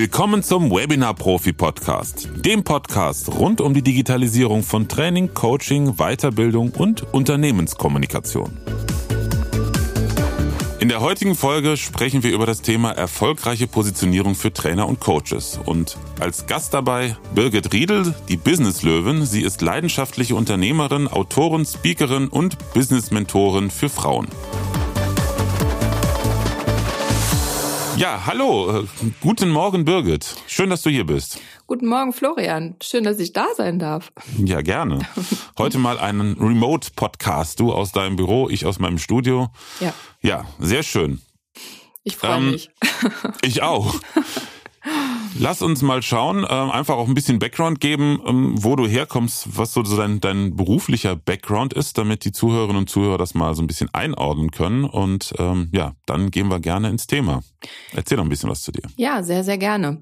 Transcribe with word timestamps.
Willkommen 0.00 0.44
zum 0.44 0.70
Webinar 0.70 1.14
Profi 1.14 1.52
Podcast, 1.52 2.28
dem 2.36 2.62
Podcast 2.62 3.34
rund 3.34 3.60
um 3.60 3.74
die 3.74 3.82
Digitalisierung 3.82 4.62
von 4.62 4.86
Training, 4.86 5.34
Coaching, 5.34 5.96
Weiterbildung 5.96 6.70
und 6.70 7.12
Unternehmenskommunikation. 7.12 8.56
In 10.78 10.88
der 10.88 11.00
heutigen 11.00 11.34
Folge 11.34 11.76
sprechen 11.76 12.22
wir 12.22 12.30
über 12.30 12.46
das 12.46 12.62
Thema 12.62 12.92
erfolgreiche 12.92 13.66
Positionierung 13.66 14.36
für 14.36 14.52
Trainer 14.52 14.86
und 14.86 15.00
Coaches. 15.00 15.58
Und 15.64 15.98
als 16.20 16.46
Gast 16.46 16.74
dabei 16.74 17.16
Birgit 17.34 17.72
Riedel, 17.72 18.14
die 18.28 18.36
Business 18.36 18.84
Löwen. 18.84 19.26
Sie 19.26 19.42
ist 19.42 19.62
leidenschaftliche 19.62 20.36
Unternehmerin, 20.36 21.08
Autorin, 21.08 21.66
Speakerin 21.66 22.28
und 22.28 22.56
Business 22.72 23.10
Mentorin 23.10 23.68
für 23.68 23.88
Frauen. 23.88 24.28
Ja, 27.98 28.26
hallo. 28.26 28.86
Guten 29.20 29.50
Morgen, 29.50 29.84
Birgit. 29.84 30.36
Schön, 30.46 30.70
dass 30.70 30.82
du 30.82 30.90
hier 30.90 31.04
bist. 31.04 31.40
Guten 31.66 31.88
Morgen, 31.88 32.12
Florian. 32.12 32.76
Schön, 32.80 33.02
dass 33.02 33.18
ich 33.18 33.32
da 33.32 33.46
sein 33.56 33.80
darf. 33.80 34.12
Ja, 34.38 34.62
gerne. 34.62 35.00
Heute 35.58 35.78
mal 35.78 35.98
einen 35.98 36.34
Remote-Podcast. 36.38 37.58
Du 37.58 37.72
aus 37.72 37.90
deinem 37.90 38.14
Büro, 38.14 38.48
ich 38.48 38.66
aus 38.66 38.78
meinem 38.78 38.98
Studio. 38.98 39.48
Ja. 39.80 39.92
Ja, 40.22 40.44
sehr 40.60 40.84
schön. 40.84 41.20
Ich 42.04 42.16
freue 42.16 42.36
ähm, 42.36 42.50
mich. 42.52 42.70
Ich 43.42 43.62
auch. 43.62 43.96
Lass 45.38 45.62
uns 45.62 45.82
mal 45.82 46.02
schauen, 46.02 46.46
ähm, 46.48 46.70
einfach 46.70 46.96
auch 46.96 47.08
ein 47.08 47.14
bisschen 47.14 47.38
Background 47.38 47.80
geben, 47.80 48.20
ähm, 48.26 48.54
wo 48.56 48.76
du 48.76 48.86
herkommst, 48.86 49.56
was 49.56 49.72
so 49.72 49.82
dein, 49.82 50.20
dein 50.20 50.56
beruflicher 50.56 51.16
Background 51.16 51.72
ist, 51.72 51.98
damit 51.98 52.24
die 52.24 52.32
Zuhörerinnen 52.32 52.78
und 52.78 52.90
Zuhörer 52.90 53.18
das 53.18 53.34
mal 53.34 53.54
so 53.54 53.62
ein 53.62 53.66
bisschen 53.66 53.92
einordnen 53.92 54.50
können. 54.50 54.84
Und 54.84 55.34
ähm, 55.38 55.68
ja, 55.72 55.92
dann 56.06 56.30
gehen 56.30 56.48
wir 56.48 56.60
gerne 56.60 56.88
ins 56.90 57.06
Thema. 57.06 57.42
Erzähl 57.92 58.16
doch 58.16 58.24
ein 58.24 58.28
bisschen 58.30 58.50
was 58.50 58.62
zu 58.62 58.72
dir. 58.72 58.82
Ja, 58.96 59.22
sehr, 59.22 59.44
sehr 59.44 59.58
gerne. 59.58 60.00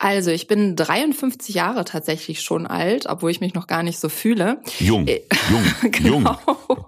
Also 0.00 0.30
ich 0.30 0.46
bin 0.46 0.76
53 0.76 1.56
Jahre 1.56 1.84
tatsächlich 1.84 2.40
schon 2.42 2.68
alt, 2.68 3.06
obwohl 3.08 3.32
ich 3.32 3.40
mich 3.40 3.54
noch 3.54 3.66
gar 3.66 3.82
nicht 3.82 3.98
so 3.98 4.08
fühle. 4.08 4.60
Jung, 4.78 5.08
äh, 5.08 5.22
jung, 5.50 5.90
genau. 5.90 6.38
jung. 6.68 6.84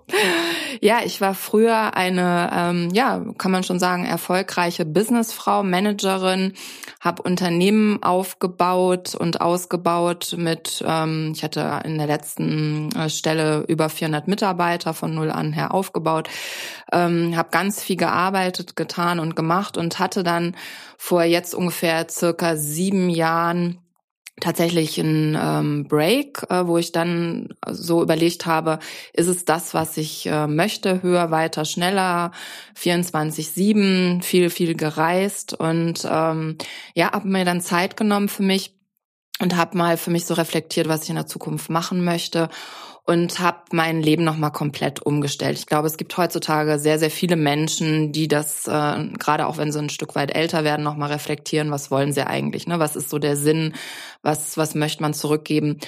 Ja, 0.80 1.00
ich 1.04 1.20
war 1.20 1.34
früher 1.34 1.96
eine, 1.96 2.50
ähm, 2.54 2.90
ja, 2.92 3.20
kann 3.36 3.50
man 3.50 3.64
schon 3.64 3.80
sagen, 3.80 4.06
erfolgreiche 4.06 4.84
Businessfrau, 4.84 5.64
Managerin, 5.64 6.52
habe 7.00 7.22
Unternehmen 7.22 8.00
aufgebaut 8.02 9.16
und 9.16 9.40
ausgebaut 9.40 10.36
mit, 10.38 10.82
ähm, 10.86 11.32
ich 11.34 11.42
hatte 11.42 11.80
in 11.84 11.98
der 11.98 12.06
letzten 12.06 12.90
äh, 12.92 13.10
Stelle 13.10 13.64
über 13.66 13.88
400 13.88 14.28
Mitarbeiter 14.28 14.94
von 14.94 15.14
null 15.14 15.32
an 15.32 15.52
her 15.52 15.74
aufgebaut, 15.74 16.30
ähm, 16.92 17.36
habe 17.36 17.50
ganz 17.50 17.82
viel 17.82 17.96
gearbeitet, 17.96 18.76
getan 18.76 19.18
und 19.18 19.34
gemacht 19.34 19.76
und 19.76 19.98
hatte 19.98 20.22
dann 20.22 20.54
vor 21.02 21.22
jetzt 21.22 21.54
ungefähr 21.54 22.06
circa 22.10 22.56
sieben 22.56 23.08
Jahren 23.08 23.78
tatsächlich 24.38 24.98
ein 24.98 25.34
ähm, 25.40 25.88
Break, 25.88 26.42
äh, 26.50 26.66
wo 26.66 26.76
ich 26.76 26.92
dann 26.92 27.54
so 27.66 28.02
überlegt 28.02 28.44
habe, 28.44 28.80
ist 29.14 29.26
es 29.26 29.46
das, 29.46 29.72
was 29.72 29.96
ich 29.96 30.26
äh, 30.26 30.46
möchte, 30.46 31.02
höher, 31.02 31.30
weiter, 31.30 31.64
schneller, 31.64 32.32
24-7, 32.78 34.22
viel, 34.22 34.50
viel 34.50 34.74
gereist 34.74 35.54
und 35.54 36.06
ähm, 36.08 36.58
ja, 36.94 37.12
habe 37.12 37.28
mir 37.28 37.46
dann 37.46 37.62
Zeit 37.62 37.96
genommen 37.96 38.28
für 38.28 38.42
mich 38.42 38.76
und 39.40 39.56
habe 39.56 39.78
mal 39.78 39.96
für 39.96 40.10
mich 40.10 40.26
so 40.26 40.34
reflektiert, 40.34 40.86
was 40.86 41.04
ich 41.04 41.10
in 41.10 41.16
der 41.16 41.26
Zukunft 41.26 41.70
machen 41.70 42.04
möchte 42.04 42.50
und 43.10 43.40
habe 43.40 43.58
mein 43.72 44.00
Leben 44.00 44.22
nochmal 44.22 44.52
komplett 44.52 45.04
umgestellt. 45.04 45.58
Ich 45.58 45.66
glaube, 45.66 45.88
es 45.88 45.96
gibt 45.96 46.16
heutzutage 46.16 46.78
sehr, 46.78 46.96
sehr 47.00 47.10
viele 47.10 47.34
Menschen, 47.34 48.12
die 48.12 48.28
das, 48.28 48.68
äh, 48.68 49.04
gerade 49.18 49.48
auch 49.48 49.58
wenn 49.58 49.72
sie 49.72 49.80
ein 49.80 49.88
Stück 49.88 50.14
weit 50.14 50.32
älter 50.32 50.62
werden, 50.62 50.84
nochmal 50.84 51.10
reflektieren, 51.10 51.72
was 51.72 51.90
wollen 51.90 52.12
sie 52.12 52.24
eigentlich, 52.24 52.68
ne? 52.68 52.78
Was 52.78 52.94
ist 52.94 53.10
so 53.10 53.18
der 53.18 53.36
Sinn, 53.36 53.74
was, 54.22 54.56
was 54.56 54.76
möchte 54.76 55.02
man 55.02 55.12
zurückgeben? 55.12 55.78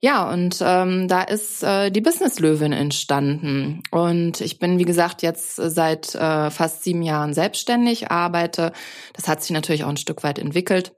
Ja, 0.00 0.26
und 0.32 0.56
ähm, 0.62 1.06
da 1.06 1.20
ist 1.20 1.62
äh, 1.62 1.90
die 1.90 2.00
Business-Löwin 2.00 2.72
entstanden. 2.72 3.82
Und 3.90 4.40
ich 4.40 4.58
bin, 4.58 4.78
wie 4.78 4.86
gesagt, 4.86 5.20
jetzt 5.20 5.56
seit 5.56 6.14
äh, 6.14 6.50
fast 6.50 6.82
sieben 6.82 7.02
Jahren 7.02 7.34
selbstständig, 7.34 8.10
arbeite. 8.10 8.72
Das 9.12 9.28
hat 9.28 9.42
sich 9.42 9.50
natürlich 9.50 9.84
auch 9.84 9.90
ein 9.90 9.98
Stück 9.98 10.22
weit 10.22 10.38
entwickelt 10.38 10.92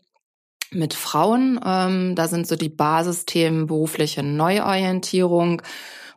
mit 0.74 0.94
Frauen. 0.94 1.60
Ähm, 1.64 2.14
da 2.14 2.28
sind 2.28 2.46
so 2.46 2.56
die 2.56 2.68
Basisthemen 2.68 3.66
berufliche 3.66 4.22
Neuorientierung, 4.22 5.62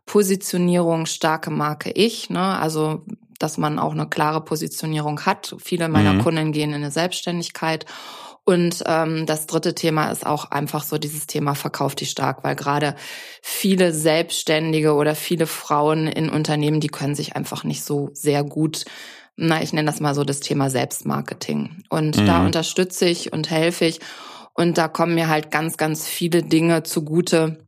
Positionierung, 0.06 1.06
starke 1.06 1.52
Marke 1.52 1.92
Ich. 1.92 2.30
Ne? 2.30 2.40
Also, 2.60 3.04
dass 3.40 3.58
man 3.58 3.80
auch 3.80 3.94
eine 3.94 4.08
klare 4.08 4.42
Positionierung 4.42 5.22
hat. 5.26 5.56
Viele 5.60 5.90
meiner 5.90 6.14
mhm. 6.14 6.24
Kunden 6.24 6.52
gehen 6.52 6.70
in 6.70 6.76
eine 6.76 6.92
Selbstständigkeit. 6.92 7.86
Und 8.44 8.84
ähm, 8.86 9.26
das 9.26 9.48
dritte 9.48 9.74
Thema 9.74 10.12
ist 10.12 10.26
auch 10.26 10.52
einfach 10.52 10.84
so 10.84 11.00
dieses 11.00 11.26
Thema 11.26 11.56
Verkauf 11.56 11.96
die 11.96 12.06
stark, 12.06 12.44
weil 12.44 12.56
gerade 12.56 12.96
viele 13.42 13.92
Selbstständige 13.92 14.94
oder 14.94 15.16
viele 15.16 15.48
Frauen 15.48 16.06
in 16.06 16.30
Unternehmen, 16.30 16.80
die 16.80 16.90
können 16.90 17.16
sich 17.16 17.36
einfach 17.36 17.64
nicht 17.64 17.84
so 17.84 18.12
sehr 18.14 18.44
gut 18.44 18.86
na, 19.38 19.62
ich 19.62 19.74
nenne 19.74 19.92
das 19.92 20.00
mal 20.00 20.16
so 20.16 20.24
das 20.24 20.40
Thema 20.40 20.70
Selbstmarketing. 20.70 21.84
Und 21.90 22.18
mhm. 22.18 22.26
da 22.26 22.46
unterstütze 22.46 23.06
ich 23.06 23.34
und 23.34 23.50
helfe 23.50 23.86
ich. 23.86 24.00
Und 24.56 24.78
da 24.78 24.88
kommen 24.88 25.16
mir 25.16 25.30
halt 25.30 25.52
ganz, 25.52 25.78
ganz 25.78 26.08
viele 26.08 26.42
Dinge 26.42 26.84
zugute, 26.84 27.68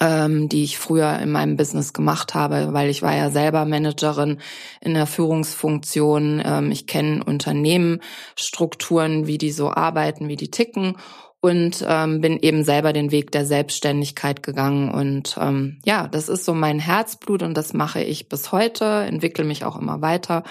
ähm, 0.00 0.48
die 0.48 0.64
ich 0.64 0.78
früher 0.78 1.18
in 1.18 1.30
meinem 1.30 1.56
Business 1.56 1.92
gemacht 1.92 2.34
habe, 2.34 2.72
weil 2.72 2.90
ich 2.90 3.02
war 3.02 3.14
ja 3.14 3.30
selber 3.30 3.64
Managerin 3.66 4.38
in 4.80 4.94
der 4.94 5.06
Führungsfunktion. 5.06 6.42
Ähm, 6.44 6.72
ich 6.72 6.86
kenne 6.86 7.22
Unternehmen, 7.22 8.00
Strukturen, 8.34 9.26
wie 9.26 9.38
die 9.38 9.52
so 9.52 9.70
arbeiten, 9.70 10.28
wie 10.28 10.36
die 10.36 10.50
ticken 10.50 10.96
und 11.40 11.84
ähm, 11.86 12.20
bin 12.20 12.38
eben 12.40 12.64
selber 12.64 12.92
den 12.92 13.12
Weg 13.12 13.30
der 13.30 13.44
Selbstständigkeit 13.44 14.42
gegangen. 14.42 14.90
Und 14.92 15.36
ähm, 15.40 15.78
ja, 15.84 16.08
das 16.08 16.28
ist 16.28 16.44
so 16.44 16.54
mein 16.54 16.80
Herzblut 16.80 17.42
und 17.42 17.54
das 17.54 17.72
mache 17.72 18.02
ich 18.02 18.28
bis 18.28 18.50
heute, 18.52 18.84
entwickle 18.84 19.44
mich 19.44 19.64
auch 19.64 19.76
immer 19.76 20.00
weiter. 20.00 20.42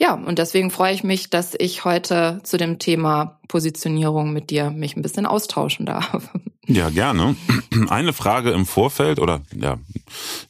Ja, 0.00 0.14
und 0.14 0.38
deswegen 0.38 0.70
freue 0.70 0.94
ich 0.94 1.02
mich, 1.02 1.28
dass 1.28 1.56
ich 1.58 1.84
heute 1.84 2.40
zu 2.44 2.56
dem 2.56 2.78
Thema 2.78 3.40
Positionierung 3.48 4.32
mit 4.32 4.50
dir 4.50 4.70
mich 4.70 4.96
ein 4.96 5.02
bisschen 5.02 5.26
austauschen 5.26 5.86
darf. 5.86 6.30
Ja, 6.70 6.90
gerne. 6.90 7.34
Eine 7.88 8.12
Frage 8.12 8.50
im 8.50 8.66
Vorfeld 8.66 9.20
oder 9.20 9.40
ja, 9.56 9.78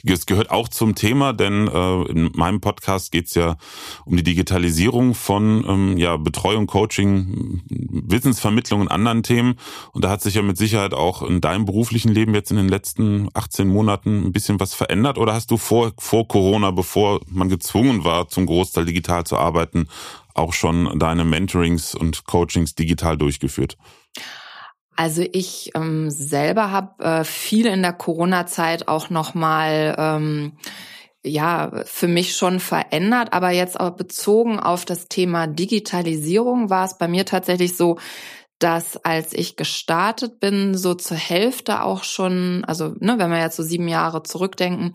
es 0.02 0.26
gehört 0.26 0.50
auch 0.50 0.66
zum 0.66 0.96
Thema, 0.96 1.32
denn 1.32 1.68
äh, 1.68 2.02
in 2.10 2.32
meinem 2.34 2.60
Podcast 2.60 3.12
geht 3.12 3.26
es 3.26 3.34
ja 3.34 3.56
um 4.04 4.16
die 4.16 4.24
Digitalisierung 4.24 5.14
von 5.14 5.64
ähm, 5.64 5.96
ja, 5.96 6.16
Betreuung, 6.16 6.66
Coaching, 6.66 7.62
Wissensvermittlung 7.68 8.80
und 8.80 8.88
anderen 8.88 9.22
Themen. 9.22 9.54
Und 9.92 10.02
da 10.02 10.10
hat 10.10 10.20
sich 10.20 10.34
ja 10.34 10.42
mit 10.42 10.58
Sicherheit 10.58 10.92
auch 10.92 11.22
in 11.22 11.40
deinem 11.40 11.66
beruflichen 11.66 12.12
Leben 12.12 12.34
jetzt 12.34 12.50
in 12.50 12.56
den 12.56 12.68
letzten 12.68 13.28
18 13.34 13.68
Monaten 13.68 14.24
ein 14.26 14.32
bisschen 14.32 14.58
was 14.58 14.74
verändert. 14.74 15.18
Oder 15.18 15.34
hast 15.34 15.52
du 15.52 15.56
vor, 15.56 15.92
vor 15.98 16.26
Corona, 16.26 16.72
bevor 16.72 17.20
man 17.28 17.48
gezwungen 17.48 18.02
war, 18.02 18.28
zum 18.28 18.46
Großteil 18.46 18.86
digital 18.86 19.22
zu 19.22 19.36
arbeiten, 19.36 19.86
auch 20.34 20.52
schon 20.52 20.98
deine 20.98 21.24
Mentorings 21.24 21.94
und 21.94 22.24
Coachings 22.24 22.74
digital 22.74 23.16
durchgeführt? 23.16 23.76
Also 24.98 25.24
ich 25.30 25.70
ähm, 25.76 26.10
selber 26.10 26.72
habe 26.72 27.04
äh, 27.04 27.22
viel 27.22 27.66
in 27.66 27.82
der 27.82 27.92
Corona-Zeit 27.92 28.88
auch 28.88 29.10
nochmal 29.10 29.94
ähm, 29.96 30.54
ja 31.24 31.70
für 31.84 32.08
mich 32.08 32.34
schon 32.34 32.58
verändert, 32.58 33.32
aber 33.32 33.50
jetzt 33.50 33.78
auch 33.78 33.90
bezogen 33.90 34.58
auf 34.58 34.84
das 34.84 35.06
Thema 35.06 35.46
Digitalisierung 35.46 36.68
war 36.68 36.84
es 36.84 36.98
bei 36.98 37.06
mir 37.06 37.24
tatsächlich 37.24 37.76
so, 37.76 38.00
dass 38.58 38.96
als 39.04 39.34
ich 39.34 39.54
gestartet 39.54 40.40
bin, 40.40 40.76
so 40.76 40.94
zur 40.94 41.16
Hälfte 41.16 41.84
auch 41.84 42.02
schon, 42.02 42.64
also 42.64 42.96
ne, 42.98 43.20
wenn 43.20 43.30
wir 43.30 43.38
jetzt 43.38 43.56
so 43.56 43.62
sieben 43.62 43.86
Jahre 43.86 44.24
zurückdenken, 44.24 44.94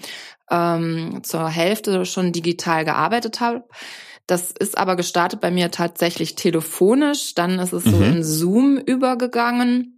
ähm, 0.52 1.22
zur 1.24 1.48
Hälfte 1.48 2.06
schon 2.06 2.34
digital 2.34 2.84
gearbeitet 2.84 3.40
habe. 3.40 3.64
Das 4.28 4.52
ist 4.52 4.78
aber 4.78 4.96
gestartet 4.96 5.42
bei 5.42 5.52
mir 5.52 5.70
tatsächlich 5.72 6.36
telefonisch. 6.36 7.36
Dann 7.36 7.60
ist 7.60 7.74
es 7.74 7.84
so 7.84 7.98
mhm. 7.98 8.04
in 8.04 8.24
Zoom 8.24 8.78
übergegangen, 8.78 9.93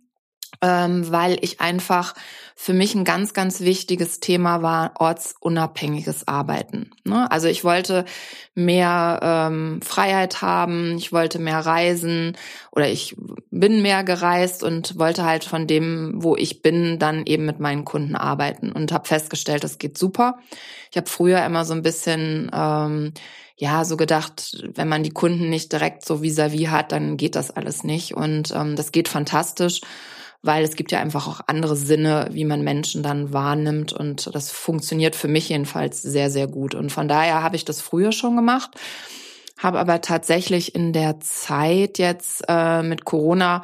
ähm, 0.61 1.11
weil 1.11 1.37
ich 1.41 1.61
einfach 1.61 2.15
für 2.57 2.73
mich 2.73 2.95
ein 2.95 3.03
ganz, 3.03 3.33
ganz 3.33 3.59
wichtiges 3.59 4.21
Thema 4.21 4.61
war 4.61 4.93
ortsunabhängiges 4.99 6.27
Arbeiten. 6.27 6.91
Ne? 7.03 7.29
Also 7.29 7.47
ich 7.49 7.65
wollte 7.65 8.05
mehr 8.53 9.19
ähm, 9.21 9.81
Freiheit 9.81 10.41
haben, 10.41 10.97
ich 10.97 11.11
wollte 11.11 11.37
mehr 11.37 11.59
reisen 11.59 12.37
oder 12.71 12.87
ich 12.87 13.15
bin 13.51 13.81
mehr 13.81 14.05
gereist 14.05 14.63
und 14.63 14.97
wollte 14.97 15.25
halt 15.25 15.43
von 15.43 15.67
dem, 15.67 16.13
wo 16.15 16.37
ich 16.37 16.61
bin, 16.61 16.97
dann 16.97 17.25
eben 17.25 17.45
mit 17.45 17.59
meinen 17.59 17.83
Kunden 17.83 18.15
arbeiten 18.15 18.71
und 18.71 18.93
habe 18.93 19.07
festgestellt, 19.07 19.65
das 19.65 19.77
geht 19.77 19.97
super. 19.97 20.37
Ich 20.91 20.97
habe 20.97 21.09
früher 21.09 21.45
immer 21.45 21.65
so 21.65 21.73
ein 21.73 21.81
bisschen 21.81 22.49
ähm, 22.53 23.13
ja, 23.57 23.85
so 23.85 23.95
gedacht, 23.95 24.63
wenn 24.75 24.89
man 24.89 25.03
die 25.03 25.11
Kunden 25.11 25.49
nicht 25.49 25.71
direkt 25.71 26.05
so 26.05 26.21
vis-à-vis 26.21 26.67
-vis 26.67 26.71
hat, 26.71 26.91
dann 26.91 27.15
geht 27.17 27.35
das 27.35 27.51
alles 27.51 27.83
nicht. 27.83 28.13
Und 28.13 28.51
ähm, 28.51 28.75
das 28.75 28.91
geht 28.91 29.07
fantastisch, 29.07 29.81
weil 30.45 30.63
es 30.63 30.75
gibt 30.75 30.91
ja 30.91 30.99
einfach 30.99 31.27
auch 31.27 31.41
andere 31.47 31.75
Sinne, 31.75 32.27
wie 32.31 32.45
man 32.45 32.63
Menschen 32.63 33.03
dann 33.03 33.33
wahrnimmt. 33.33 33.93
Und 33.93 34.33
das 34.33 34.51
funktioniert 34.51 35.15
für 35.15 35.27
mich 35.27 35.49
jedenfalls 35.49 36.01
sehr, 36.01 36.29
sehr 36.29 36.47
gut. 36.47 36.75
Und 36.75 36.91
von 36.91 37.07
daher 37.07 37.41
habe 37.41 37.55
ich 37.55 37.65
das 37.65 37.81
früher 37.81 38.11
schon 38.11 38.35
gemacht, 38.35 38.71
habe 39.57 39.79
aber 39.79 40.01
tatsächlich 40.01 40.75
in 40.75 40.93
der 40.93 41.19
Zeit 41.19 41.97
jetzt 41.97 42.43
äh, 42.47 42.83
mit 42.83 43.05
Corona 43.05 43.63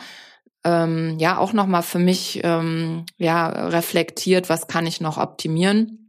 ähm, 0.63 1.17
ja 1.19 1.37
auch 1.37 1.53
nochmal 1.53 1.83
für 1.83 1.99
mich 1.99 2.41
ähm, 2.43 3.05
ja 3.17 3.47
reflektiert, 3.47 4.49
was 4.49 4.67
kann 4.67 4.87
ich 4.87 5.01
noch 5.01 5.17
optimieren 5.17 6.01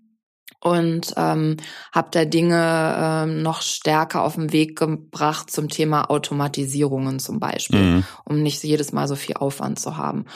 und 0.62 1.14
ähm, 1.16 1.56
habe 1.92 2.08
da 2.12 2.24
Dinge 2.24 2.94
ähm, 2.96 3.42
noch 3.42 3.62
stärker 3.62 4.22
auf 4.22 4.36
den 4.36 4.52
Weg 4.52 4.78
gebracht 4.78 5.50
zum 5.50 5.68
Thema 5.68 6.08
Automatisierungen 6.08 7.18
zum 7.18 7.40
Beispiel, 7.40 7.80
mhm. 7.80 8.04
um 8.24 8.42
nicht 8.42 8.62
jedes 8.62 8.92
Mal 8.92 9.08
so 9.08 9.16
viel 9.16 9.36
Aufwand 9.36 9.80
zu 9.80 9.96
haben. 9.96 10.26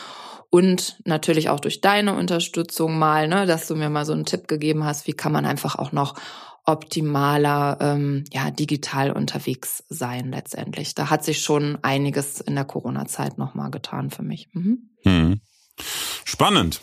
Und 0.50 1.00
natürlich 1.04 1.48
auch 1.48 1.60
durch 1.60 1.80
deine 1.80 2.14
Unterstützung 2.14 2.98
mal, 2.98 3.28
ne, 3.28 3.46
dass 3.46 3.66
du 3.66 3.74
mir 3.74 3.90
mal 3.90 4.04
so 4.04 4.12
einen 4.12 4.24
Tipp 4.24 4.48
gegeben 4.48 4.84
hast, 4.84 5.06
wie 5.06 5.12
kann 5.12 5.32
man 5.32 5.44
einfach 5.44 5.76
auch 5.76 5.92
noch 5.92 6.14
optimaler 6.66 7.78
ähm, 7.80 8.24
ja 8.32 8.50
digital 8.50 9.12
unterwegs 9.12 9.84
sein 9.88 10.30
letztendlich. 10.32 10.94
Da 10.94 11.10
hat 11.10 11.24
sich 11.24 11.40
schon 11.40 11.78
einiges 11.82 12.40
in 12.40 12.56
der 12.56 12.64
Corona-Zeit 12.64 13.38
nochmal 13.38 13.70
getan 13.70 14.10
für 14.10 14.22
mich. 14.22 14.48
Mhm. 14.52 14.90
Mhm. 15.04 15.40
Spannend. 16.24 16.80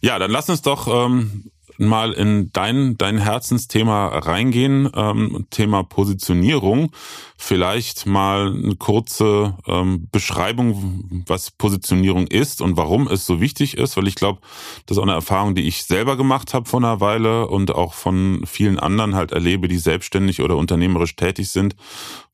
Ja, 0.00 0.18
dann 0.18 0.30
lass 0.30 0.50
uns 0.50 0.62
doch 0.62 0.88
ähm, 0.88 1.50
mal 1.86 2.12
in 2.12 2.50
dein, 2.52 2.96
dein 2.96 3.18
Herzensthema 3.18 4.08
reingehen, 4.08 4.90
ähm, 4.94 5.46
Thema 5.50 5.82
Positionierung. 5.82 6.90
Vielleicht 7.36 8.06
mal 8.06 8.52
eine 8.52 8.76
kurze 8.76 9.56
ähm, 9.66 10.08
Beschreibung, 10.12 11.24
was 11.26 11.50
Positionierung 11.50 12.26
ist 12.26 12.60
und 12.60 12.76
warum 12.76 13.08
es 13.08 13.26
so 13.26 13.40
wichtig 13.40 13.76
ist, 13.76 13.96
weil 13.96 14.06
ich 14.06 14.14
glaube, 14.14 14.40
das 14.86 14.96
ist 14.96 14.98
auch 14.98 15.06
eine 15.06 15.14
Erfahrung, 15.14 15.54
die 15.54 15.66
ich 15.66 15.84
selber 15.84 16.16
gemacht 16.16 16.54
habe 16.54 16.68
vor 16.68 16.80
einer 16.80 17.00
Weile 17.00 17.48
und 17.48 17.74
auch 17.74 17.94
von 17.94 18.42
vielen 18.46 18.78
anderen 18.78 19.14
halt 19.14 19.32
erlebe, 19.32 19.68
die 19.68 19.78
selbstständig 19.78 20.40
oder 20.40 20.56
unternehmerisch 20.56 21.16
tätig 21.16 21.50
sind. 21.50 21.74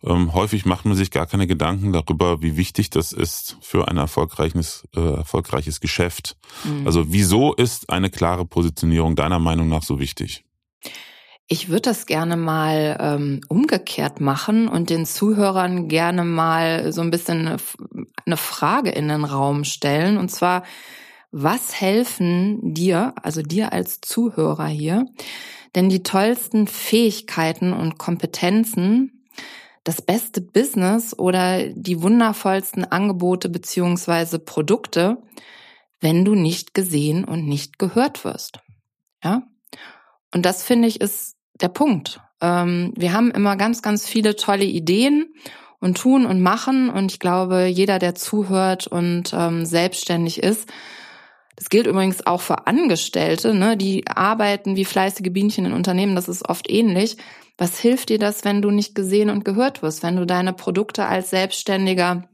Ähm, 0.05 0.33
häufig 0.33 0.65
macht 0.65 0.85
man 0.85 0.97
sich 0.97 1.11
gar 1.11 1.27
keine 1.27 1.47
Gedanken 1.47 1.93
darüber, 1.93 2.41
wie 2.41 2.57
wichtig 2.57 2.91
das 2.91 3.13
ist 3.13 3.57
für 3.61 3.89
ein 3.89 3.97
erfolgreiches, 3.97 4.87
äh, 4.95 5.01
erfolgreiches 5.01 5.81
Geschäft. 5.81 6.37
Mhm. 6.65 6.87
Also 6.87 7.13
wieso 7.13 7.53
ist 7.55 7.91
eine 7.91 8.09
klare 8.09 8.45
Positionierung 8.45 9.17
deiner 9.17 9.41
Meinung 9.41 9.69
nach 9.69 9.83
so 9.83 9.99
wichtig? 9.99 10.45
Ich 11.49 11.69
würde 11.69 11.83
das 11.83 12.07
gerne 12.07 12.37
mal 12.37 12.97
ähm, 13.01 13.41
umgekehrt 13.49 14.21
machen 14.21 14.69
und 14.69 14.91
den 14.91 15.07
Zuhörern 15.07 15.89
gerne 15.89 16.23
mal 16.23 16.93
so 16.93 17.01
ein 17.01 17.11
bisschen 17.11 17.57
eine 18.27 18.37
Frage 18.37 18.91
in 18.91 19.09
den 19.09 19.25
Raum 19.25 19.65
stellen. 19.65 20.19
Und 20.19 20.29
zwar, 20.29 20.63
was 21.33 21.81
helfen 21.81 22.75
dir, 22.75 23.15
also 23.23 23.41
dir 23.41 23.73
als 23.73 24.03
Zuhörer 24.03 24.67
hier, 24.67 25.07
denn 25.75 25.89
die 25.89 26.03
tollsten 26.03 26.67
Fähigkeiten 26.67 27.73
und 27.73 27.99
Kompetenzen, 27.99 29.18
das 29.89 30.03
beste 30.03 30.43
Business 30.43 31.19
oder 31.19 31.67
die 31.71 32.03
wundervollsten 32.03 32.85
Angebote 32.85 33.49
beziehungsweise 33.49 34.39
Produkte, 34.39 35.17
wenn 35.99 36.27
du 36.27 36.35
nicht 36.35 36.75
gesehen 36.75 37.25
und 37.25 37.47
nicht 37.47 37.79
gehört 37.79 38.23
wirst? 38.23 38.61
Ja? 39.25 39.45
Und 40.35 40.45
das 40.45 40.63
finde 40.63 40.89
ich 40.89 41.01
ist 41.01 41.37
der 41.59 41.69
Punkt. 41.69 42.21
Ähm, 42.43 42.93
wir 42.99 43.15
haben 43.15 43.31
immer 43.31 43.57
ganz, 43.57 43.81
ganz 43.81 44.07
viele 44.07 44.37
tolle 44.37 44.67
Ideen 44.67 45.33
und 45.81 45.97
tun 45.97 46.27
und 46.27 46.43
machen. 46.43 46.91
Und 46.91 47.11
ich 47.11 47.19
glaube, 47.19 47.65
jeder, 47.65 47.99
der 47.99 48.15
zuhört 48.15 48.87
und 48.89 49.33
ähm, 49.33 49.65
selbstständig 49.65 50.43
ist, 50.43 50.69
das 51.57 51.71
gilt 51.71 51.87
übrigens 51.87 52.27
auch 52.27 52.43
für 52.43 52.67
Angestellte, 52.67 53.55
ne, 53.55 53.79
die 53.79 54.07
arbeiten 54.07 54.77
wie 54.77 54.85
fleißige 54.85 55.33
Bienchen 55.33 55.65
in 55.65 55.73
Unternehmen, 55.73 56.15
das 56.15 56.29
ist 56.29 56.47
oft 56.47 56.71
ähnlich. 56.71 57.17
Was 57.59 57.79
hilft 57.79 58.09
dir 58.09 58.19
das, 58.19 58.45
wenn 58.45 58.63
du 58.63 58.71
nicht 58.71 58.95
gesehen 58.95 59.29
und 59.29 59.45
gehört 59.45 59.83
wirst, 59.83 60.03
wenn 60.03 60.17
du 60.17 60.25
deine 60.25 60.55
Produkte 60.55 61.05
als 61.05 61.31
selbstständiger 61.31 62.29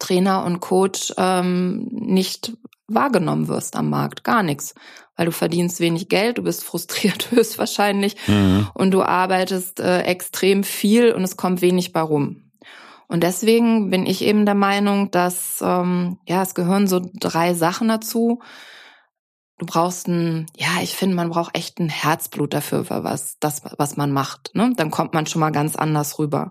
Trainer 0.00 0.44
und 0.44 0.60
Coach 0.60 1.12
ähm, 1.16 1.88
nicht 1.92 2.56
wahrgenommen 2.88 3.46
wirst 3.46 3.76
am 3.76 3.90
Markt? 3.90 4.24
Gar 4.24 4.42
nichts 4.42 4.74
weil 5.16 5.26
du 5.26 5.32
verdienst 5.32 5.80
wenig 5.80 6.08
Geld, 6.08 6.38
du 6.38 6.42
bist 6.42 6.64
frustriert 6.64 7.30
höchstwahrscheinlich 7.30 8.16
mhm. 8.26 8.68
und 8.74 8.90
du 8.90 9.02
arbeitest 9.02 9.80
äh, 9.80 10.02
extrem 10.02 10.64
viel 10.64 11.12
und 11.12 11.22
es 11.22 11.36
kommt 11.36 11.62
wenig 11.62 11.92
bei 11.92 12.00
rum. 12.00 12.40
Und 13.06 13.22
deswegen 13.22 13.90
bin 13.90 14.06
ich 14.06 14.22
eben 14.22 14.46
der 14.46 14.54
Meinung, 14.54 15.10
dass 15.10 15.62
ähm, 15.62 16.18
ja 16.26 16.42
es 16.42 16.54
gehören 16.54 16.88
so 16.88 17.00
drei 17.14 17.54
Sachen 17.54 17.88
dazu. 17.88 18.40
Du 19.58 19.66
brauchst 19.66 20.08
ein, 20.08 20.46
ja, 20.56 20.82
ich 20.82 20.96
finde, 20.96 21.14
man 21.14 21.30
braucht 21.30 21.56
echt 21.56 21.78
ein 21.78 21.88
Herzblut 21.88 22.54
dafür, 22.54 22.84
für 22.84 23.04
was 23.04 23.38
das, 23.38 23.62
was 23.78 23.96
man 23.96 24.10
macht. 24.10 24.50
Ne? 24.54 24.72
Dann 24.76 24.90
kommt 24.90 25.14
man 25.14 25.26
schon 25.26 25.40
mal 25.40 25.52
ganz 25.52 25.76
anders 25.76 26.18
rüber. 26.18 26.50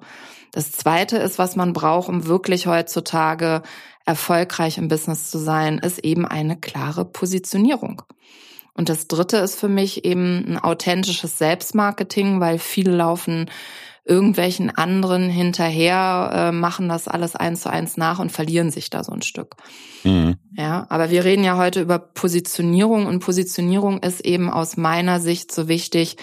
Das 0.53 0.71
Zweite 0.71 1.17
ist, 1.17 1.37
was 1.37 1.55
man 1.55 1.73
braucht, 1.73 2.07
um 2.07 2.27
wirklich 2.27 2.67
heutzutage 2.67 3.61
erfolgreich 4.05 4.77
im 4.77 4.87
Business 4.87 5.29
zu 5.29 5.37
sein, 5.37 5.79
ist 5.79 5.99
eben 5.99 6.25
eine 6.25 6.55
klare 6.55 7.03
Positionierung. 7.03 8.03
Und 8.73 8.89
das 8.89 9.07
dritte 9.07 9.37
ist 9.37 9.59
für 9.59 9.69
mich 9.69 10.05
eben 10.05 10.45
ein 10.47 10.57
authentisches 10.57 11.37
Selbstmarketing, 11.37 12.39
weil 12.39 12.57
viele 12.57 12.95
laufen 12.95 13.49
irgendwelchen 14.05 14.69
anderen 14.69 15.29
hinterher, 15.29 16.31
äh, 16.33 16.51
machen 16.51 16.89
das 16.89 17.07
alles 17.07 17.35
eins 17.35 17.61
zu 17.61 17.69
eins 17.69 17.95
nach 17.95 18.19
und 18.19 18.31
verlieren 18.31 18.69
sich 18.69 18.89
da 18.89 19.03
so 19.03 19.13
ein 19.13 19.21
Stück. 19.21 19.55
Mhm. 20.03 20.35
Ja, 20.57 20.85
aber 20.89 21.09
wir 21.09 21.23
reden 21.23 21.43
ja 21.43 21.57
heute 21.57 21.81
über 21.81 21.99
Positionierung 21.99 23.05
und 23.05 23.19
Positionierung 23.19 23.99
ist 23.99 24.19
eben 24.21 24.49
aus 24.49 24.75
meiner 24.75 25.19
Sicht 25.19 25.53
so 25.53 25.67
wichtig. 25.69 26.17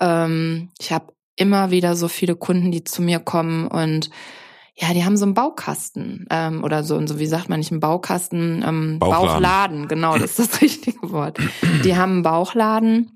Ähm, 0.00 0.70
ich 0.78 0.92
habe 0.92 1.12
immer 1.34 1.70
wieder 1.70 1.96
so 1.96 2.08
viele 2.08 2.36
Kunden, 2.36 2.70
die 2.70 2.84
zu 2.84 3.02
mir 3.02 3.18
kommen 3.18 3.66
und 3.66 4.10
ja, 4.80 4.94
die 4.94 5.04
haben 5.04 5.16
so 5.16 5.24
einen 5.24 5.34
Baukasten 5.34 6.26
ähm, 6.30 6.62
oder 6.62 6.84
so, 6.84 7.04
so 7.04 7.18
wie 7.18 7.26
sagt 7.26 7.48
man 7.48 7.58
nicht, 7.58 7.72
einen 7.72 7.80
Baukasten, 7.80 8.64
ähm, 8.64 8.98
Bauchladen. 9.00 9.28
Bauchladen, 9.28 9.88
genau, 9.88 10.16
das 10.16 10.38
ist 10.38 10.52
das 10.52 10.60
richtige 10.60 11.10
Wort. 11.10 11.38
Die 11.84 11.96
haben 11.96 12.12
einen 12.12 12.22
Bauchladen 12.22 13.10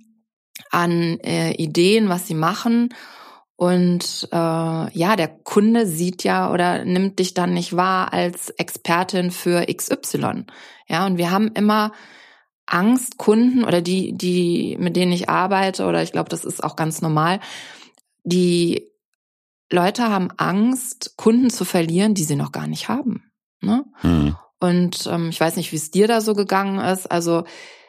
an 0.70 1.20
äh, 1.20 1.52
Ideen, 1.52 2.08
was 2.08 2.26
sie 2.26 2.34
machen. 2.34 2.88
Und 3.62 4.28
äh, 4.32 4.36
ja, 4.98 5.14
der 5.14 5.28
Kunde 5.28 5.86
sieht 5.86 6.24
ja 6.24 6.50
oder 6.50 6.84
nimmt 6.84 7.20
dich 7.20 7.32
dann 7.32 7.54
nicht 7.54 7.76
wahr 7.76 8.12
als 8.12 8.50
Expertin 8.50 9.30
für 9.30 9.64
XY. 9.72 10.46
Ja, 10.88 11.06
und 11.06 11.16
wir 11.16 11.30
haben 11.30 11.46
immer 11.54 11.92
Angst, 12.66 13.18
Kunden 13.18 13.62
oder 13.62 13.80
die, 13.80 14.14
die, 14.14 14.76
mit 14.80 14.96
denen 14.96 15.12
ich 15.12 15.28
arbeite, 15.28 15.86
oder 15.86 16.02
ich 16.02 16.10
glaube, 16.10 16.28
das 16.28 16.44
ist 16.44 16.64
auch 16.64 16.74
ganz 16.74 17.02
normal, 17.02 17.38
die 18.24 18.90
Leute 19.70 20.08
haben 20.08 20.32
Angst, 20.38 21.14
Kunden 21.16 21.48
zu 21.48 21.64
verlieren, 21.64 22.14
die 22.14 22.24
sie 22.24 22.34
noch 22.34 22.50
gar 22.50 22.66
nicht 22.66 22.88
haben. 22.88 23.30
Ne? 23.60 23.84
Mhm. 24.02 24.34
Und 24.58 25.06
ähm, 25.06 25.28
ich 25.28 25.38
weiß 25.38 25.54
nicht, 25.54 25.70
wie 25.70 25.76
es 25.76 25.92
dir 25.92 26.08
da 26.08 26.20
so 26.20 26.34
gegangen 26.34 26.80
ist. 26.80 27.08
Also 27.08 27.44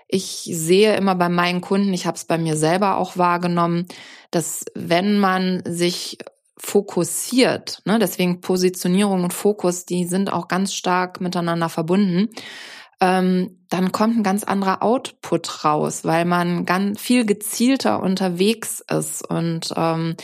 ich 0.07 0.49
sehe 0.51 0.95
immer 0.95 1.15
bei 1.15 1.29
meinen 1.29 1.61
Kunden, 1.61 1.93
ich 1.93 2.05
habe 2.05 2.17
es 2.17 2.25
bei 2.25 2.37
mir 2.37 2.55
selber 2.55 2.97
auch 2.97 3.17
wahrgenommen, 3.17 3.87
dass 4.31 4.65
wenn 4.75 5.17
man 5.17 5.63
sich 5.65 6.17
fokussiert, 6.57 7.81
ne, 7.85 7.99
deswegen 7.99 8.41
Positionierung 8.41 9.23
und 9.23 9.33
Fokus, 9.33 9.85
die 9.85 10.05
sind 10.05 10.31
auch 10.31 10.47
ganz 10.47 10.73
stark 10.73 11.19
miteinander 11.19 11.67
verbunden, 11.69 12.29
ähm, 13.01 13.65
dann 13.69 13.91
kommt 13.91 14.17
ein 14.17 14.23
ganz 14.23 14.43
anderer 14.43 14.81
Output 14.81 15.65
raus, 15.65 16.05
weil 16.05 16.25
man 16.25 16.65
ganz 16.65 17.01
viel 17.01 17.25
gezielter 17.25 18.01
unterwegs 18.01 18.81
ist 18.89 19.27
und 19.27 19.73
ähm, 19.75 20.15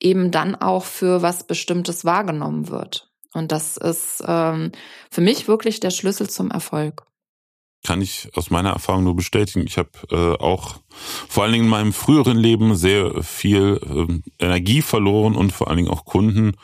eben 0.00 0.30
dann 0.30 0.54
auch 0.54 0.84
für 0.84 1.22
was 1.22 1.44
Bestimmtes 1.44 2.04
wahrgenommen 2.04 2.68
wird. 2.68 3.10
Und 3.32 3.52
das 3.52 3.76
ist 3.76 4.22
ähm, 4.26 4.72
für 5.10 5.20
mich 5.20 5.48
wirklich 5.48 5.80
der 5.80 5.90
Schlüssel 5.90 6.28
zum 6.28 6.50
Erfolg. 6.50 7.06
Kann 7.86 8.02
ich 8.02 8.28
aus 8.34 8.50
meiner 8.50 8.70
Erfahrung 8.70 9.04
nur 9.04 9.14
bestätigen. 9.14 9.64
Ich 9.64 9.78
habe 9.78 9.90
äh, 10.10 10.42
auch 10.42 10.80
vor 11.28 11.44
allen 11.44 11.52
Dingen 11.52 11.66
in 11.66 11.70
meinem 11.70 11.92
früheren 11.92 12.36
Leben 12.36 12.74
sehr 12.74 13.22
viel 13.22 13.80
äh, 14.40 14.44
Energie 14.44 14.82
verloren 14.82 15.36
und 15.36 15.52
vor 15.52 15.68
allen 15.68 15.76
Dingen 15.76 15.90
auch 15.90 16.04
Kunden 16.04 16.56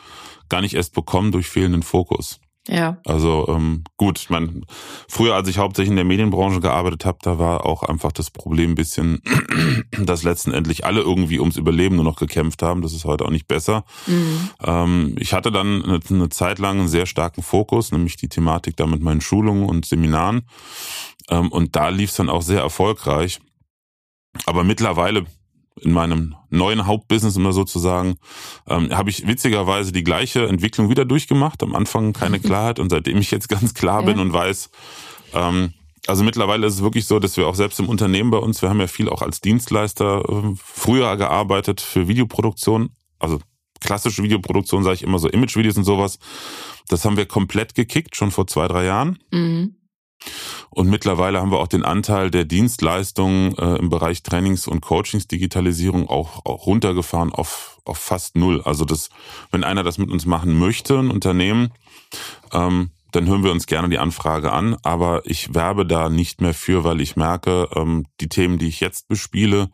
gar 0.49 0.59
nicht 0.59 0.73
erst 0.73 0.93
bekommen 0.93 1.31
durch 1.31 1.47
fehlenden 1.47 1.81
Fokus. 1.81 2.41
Ja. 2.67 2.97
Also 3.05 3.45
ähm, 3.49 3.83
gut, 3.97 4.19
ich 4.19 4.29
meine, 4.29 4.61
früher, 5.09 5.35
als 5.35 5.49
ich 5.49 5.57
hauptsächlich 5.57 5.89
in 5.89 5.97
der 5.97 6.05
Medienbranche 6.05 6.61
gearbeitet 6.61 7.03
habe, 7.03 7.17
da 7.21 7.37
war 7.37 7.65
auch 7.65 7.83
einfach 7.83 8.13
das 8.13 8.31
Problem 8.31 8.71
ein 8.71 8.75
bisschen, 8.75 9.21
dass 9.99 10.23
letztendlich 10.23 10.85
alle 10.85 11.01
irgendwie 11.01 11.39
ums 11.39 11.57
Überleben 11.57 11.95
nur 11.97 12.05
noch 12.05 12.15
gekämpft 12.15 12.61
haben. 12.63 12.81
Das 12.81 12.93
ist 12.93 13.03
heute 13.03 13.25
auch 13.25 13.31
nicht 13.31 13.47
besser. 13.47 13.83
Mhm. 14.07 14.49
Ähm, 14.63 15.15
ich 15.19 15.33
hatte 15.33 15.51
dann 15.51 15.83
eine, 15.83 15.99
eine, 16.09 16.29
Zeit 16.29 16.59
lang 16.59 16.79
einen 16.79 16.87
sehr 16.87 17.05
starken 17.05 17.43
Fokus, 17.43 17.91
nämlich 17.91 18.15
die 18.15 18.29
Thematik 18.29 18.77
da 18.77 18.87
mit 18.87 19.01
meinen 19.01 19.21
Schulungen 19.21 19.67
und 19.67 19.85
Seminaren. 19.85 20.43
Ähm, 21.29 21.51
und 21.51 21.75
da 21.75 21.89
lief 21.89 22.11
es 22.11 22.15
dann 22.15 22.29
auch 22.29 22.41
sehr 22.43 22.61
erfolgreich. 22.61 23.41
Aber 24.45 24.63
mittlerweile 24.63 25.25
in 25.81 25.91
meinem 25.91 26.35
neuen 26.49 26.85
Hauptbusiness, 26.85 27.37
um 27.37 27.43
das 27.43 27.55
sozusagen, 27.55 28.15
ähm, 28.67 28.95
habe 28.95 29.09
ich 29.09 29.27
witzigerweise 29.27 29.91
die 29.91 30.03
gleiche 30.03 30.47
Entwicklung 30.47 30.89
wieder 30.89 31.05
durchgemacht. 31.05 31.63
Am 31.63 31.75
Anfang 31.75 32.13
keine 32.13 32.39
Klarheit 32.41 32.79
und 32.79 32.89
seitdem 32.89 33.17
ich 33.17 33.31
jetzt 33.31 33.49
ganz 33.49 33.73
klar 33.73 34.01
ja. 34.01 34.07
bin 34.07 34.19
und 34.19 34.33
weiß, 34.33 34.69
ähm, 35.33 35.73
also 36.05 36.23
mittlerweile 36.23 36.67
ist 36.67 36.75
es 36.75 36.83
wirklich 36.83 37.05
so, 37.05 37.19
dass 37.19 37.37
wir 37.37 37.47
auch 37.47 37.55
selbst 37.55 37.79
im 37.79 37.89
Unternehmen 37.89 38.29
bei 38.29 38.37
uns, 38.37 38.61
wir 38.61 38.69
haben 38.69 38.79
ja 38.79 38.87
viel 38.87 39.09
auch 39.09 39.21
als 39.21 39.41
Dienstleister 39.41 40.23
äh, 40.27 40.53
früher 40.63 41.15
gearbeitet 41.15 41.81
für 41.81 42.07
Videoproduktion, 42.07 42.89
also 43.19 43.39
klassische 43.79 44.23
Videoproduktion, 44.23 44.83
sage 44.83 44.95
ich 44.95 45.03
immer 45.03 45.19
so 45.19 45.29
Imagevideos 45.29 45.77
und 45.77 45.83
sowas. 45.83 46.19
Das 46.89 47.05
haben 47.05 47.17
wir 47.17 47.25
komplett 47.25 47.75
gekickt, 47.75 48.15
schon 48.15 48.31
vor 48.31 48.47
zwei, 48.47 48.67
drei 48.67 48.85
Jahren. 48.85 49.19
Mhm. 49.31 49.75
Und 50.69 50.89
mittlerweile 50.89 51.39
haben 51.39 51.51
wir 51.51 51.59
auch 51.59 51.67
den 51.67 51.85
Anteil 51.85 52.31
der 52.31 52.45
Dienstleistungen 52.45 53.55
äh, 53.57 53.75
im 53.75 53.89
Bereich 53.89 54.23
Trainings 54.23 54.67
und 54.67 54.81
Coachings, 54.81 55.27
Digitalisierung 55.27 56.09
auch, 56.09 56.45
auch 56.45 56.65
runtergefahren 56.65 57.31
auf, 57.31 57.79
auf 57.85 57.97
fast 57.97 58.35
null. 58.35 58.61
Also 58.63 58.85
das, 58.85 59.09
wenn 59.51 59.63
einer 59.63 59.83
das 59.83 59.97
mit 59.97 60.09
uns 60.09 60.25
machen 60.25 60.57
möchte, 60.57 60.97
ein 60.97 61.11
Unternehmen, 61.11 61.71
ähm, 62.51 62.91
dann 63.11 63.27
hören 63.27 63.43
wir 63.43 63.51
uns 63.51 63.67
gerne 63.67 63.89
die 63.89 63.99
Anfrage 63.99 64.51
an. 64.51 64.75
Aber 64.81 65.21
ich 65.25 65.53
werbe 65.53 65.85
da 65.85 66.09
nicht 66.09 66.41
mehr 66.41 66.53
für, 66.53 66.83
weil 66.83 67.01
ich 67.01 67.15
merke, 67.15 67.69
ähm, 67.75 68.05
die 68.19 68.29
Themen, 68.29 68.57
die 68.57 68.67
ich 68.67 68.79
jetzt 68.79 69.07
bespiele, 69.07 69.69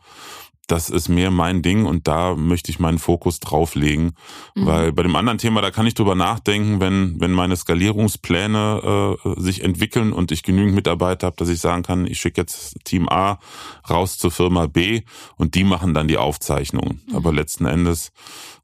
das 0.70 0.90
ist 0.90 1.08
mehr 1.08 1.30
mein 1.30 1.62
Ding 1.62 1.86
und 1.86 2.06
da 2.06 2.34
möchte 2.34 2.70
ich 2.70 2.78
meinen 2.78 2.98
Fokus 2.98 3.40
drauflegen. 3.40 4.12
Mhm. 4.54 4.66
Weil 4.66 4.92
bei 4.92 5.02
dem 5.02 5.16
anderen 5.16 5.38
Thema, 5.38 5.60
da 5.60 5.70
kann 5.70 5.86
ich 5.86 5.94
drüber 5.94 6.14
nachdenken, 6.14 6.80
wenn, 6.80 7.20
wenn 7.20 7.32
meine 7.32 7.56
Skalierungspläne 7.56 9.16
äh, 9.24 9.40
sich 9.40 9.64
entwickeln 9.64 10.12
und 10.12 10.32
ich 10.32 10.42
genügend 10.42 10.74
Mitarbeiter 10.74 11.28
habe, 11.28 11.36
dass 11.36 11.48
ich 11.48 11.60
sagen 11.60 11.82
kann, 11.82 12.06
ich 12.06 12.20
schicke 12.20 12.40
jetzt 12.40 12.76
Team 12.84 13.08
A 13.08 13.38
raus 13.88 14.18
zur 14.18 14.30
Firma 14.30 14.66
B 14.66 15.02
und 15.36 15.54
die 15.54 15.64
machen 15.64 15.94
dann 15.94 16.08
die 16.08 16.18
Aufzeichnungen. 16.18 17.02
Mhm. 17.06 17.16
Aber 17.16 17.32
letzten 17.32 17.66
Endes 17.66 18.12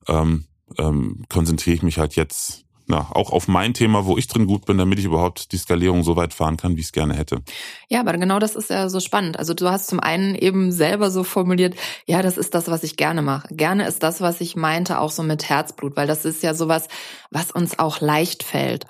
ähm, 0.06 0.44
ähm, 0.78 1.24
konzentriere 1.28 1.76
ich 1.76 1.82
mich 1.82 1.98
halt 1.98 2.16
jetzt 2.16 2.65
na, 2.88 3.08
auch 3.12 3.30
auf 3.32 3.48
mein 3.48 3.74
Thema, 3.74 4.06
wo 4.06 4.16
ich 4.16 4.28
drin 4.28 4.46
gut 4.46 4.64
bin, 4.64 4.78
damit 4.78 4.98
ich 4.98 5.04
überhaupt 5.04 5.50
die 5.50 5.56
Skalierung 5.56 6.04
so 6.04 6.14
weit 6.14 6.32
fahren 6.32 6.56
kann, 6.56 6.76
wie 6.76 6.80
ich 6.80 6.86
es 6.86 6.92
gerne 6.92 7.14
hätte. 7.14 7.42
Ja, 7.88 8.00
aber 8.00 8.12
genau 8.12 8.38
das 8.38 8.54
ist 8.54 8.70
ja 8.70 8.88
so 8.88 9.00
spannend. 9.00 9.38
Also 9.38 9.54
du 9.54 9.68
hast 9.68 9.88
zum 9.88 9.98
einen 9.98 10.36
eben 10.36 10.70
selber 10.70 11.10
so 11.10 11.24
formuliert, 11.24 11.74
ja, 12.06 12.22
das 12.22 12.36
ist 12.36 12.54
das, 12.54 12.68
was 12.68 12.84
ich 12.84 12.96
gerne 12.96 13.22
mache. 13.22 13.48
Gerne 13.54 13.86
ist 13.86 14.02
das, 14.04 14.20
was 14.20 14.40
ich 14.40 14.54
meinte, 14.54 15.00
auch 15.00 15.10
so 15.10 15.24
mit 15.24 15.48
Herzblut, 15.48 15.96
weil 15.96 16.06
das 16.06 16.24
ist 16.24 16.42
ja 16.44 16.54
sowas, 16.54 16.86
was 17.30 17.50
uns 17.50 17.78
auch 17.78 18.00
leicht 18.00 18.44
fällt. 18.44 18.86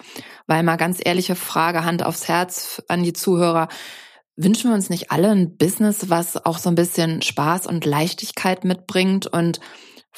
Weil 0.46 0.62
mal 0.62 0.76
ganz 0.76 1.00
ehrliche 1.02 1.34
Frage, 1.34 1.84
Hand 1.84 2.04
aufs 2.04 2.28
Herz 2.28 2.82
an 2.88 3.02
die 3.02 3.14
Zuhörer. 3.14 3.68
Wünschen 4.36 4.70
wir 4.70 4.74
uns 4.74 4.90
nicht 4.90 5.10
alle 5.10 5.30
ein 5.30 5.56
Business, 5.56 6.10
was 6.10 6.44
auch 6.44 6.58
so 6.58 6.68
ein 6.68 6.74
bisschen 6.74 7.22
Spaß 7.22 7.66
und 7.66 7.86
Leichtigkeit 7.86 8.64
mitbringt 8.64 9.26
und 9.26 9.60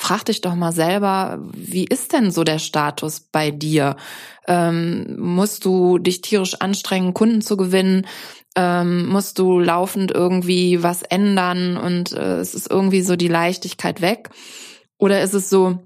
Frag 0.00 0.24
dich 0.26 0.42
doch 0.42 0.54
mal 0.54 0.70
selber, 0.70 1.40
wie 1.52 1.84
ist 1.84 2.12
denn 2.12 2.30
so 2.30 2.44
der 2.44 2.60
Status 2.60 3.18
bei 3.18 3.50
dir? 3.50 3.96
Ähm, 4.46 5.16
musst 5.18 5.64
du 5.64 5.98
dich 5.98 6.20
tierisch 6.20 6.54
anstrengen, 6.60 7.14
Kunden 7.14 7.42
zu 7.42 7.56
gewinnen? 7.56 8.06
Ähm, 8.54 9.08
musst 9.08 9.40
du 9.40 9.58
laufend 9.58 10.12
irgendwie 10.12 10.84
was 10.84 11.02
ändern 11.02 11.76
und 11.76 12.12
äh, 12.12 12.36
es 12.36 12.54
ist 12.54 12.70
irgendwie 12.70 13.02
so 13.02 13.16
die 13.16 13.26
Leichtigkeit 13.26 14.00
weg? 14.00 14.30
Oder 14.98 15.20
ist 15.20 15.34
es 15.34 15.50
so, 15.50 15.80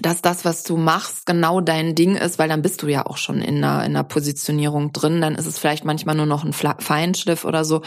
dass 0.00 0.22
das, 0.22 0.44
was 0.44 0.62
du 0.62 0.76
machst, 0.76 1.26
genau 1.26 1.60
dein 1.60 1.94
Ding 1.94 2.14
ist, 2.14 2.38
weil 2.38 2.48
dann 2.48 2.62
bist 2.62 2.82
du 2.82 2.88
ja 2.88 3.06
auch 3.06 3.16
schon 3.16 3.40
in 3.40 3.56
einer, 3.56 3.84
in 3.84 3.96
einer 3.96 4.04
Positionierung 4.04 4.92
drin, 4.92 5.20
dann 5.20 5.34
ist 5.34 5.46
es 5.46 5.58
vielleicht 5.58 5.84
manchmal 5.84 6.14
nur 6.14 6.26
noch 6.26 6.44
ein 6.44 6.52
Feinschliff 6.52 7.44
oder 7.44 7.64
so. 7.64 7.82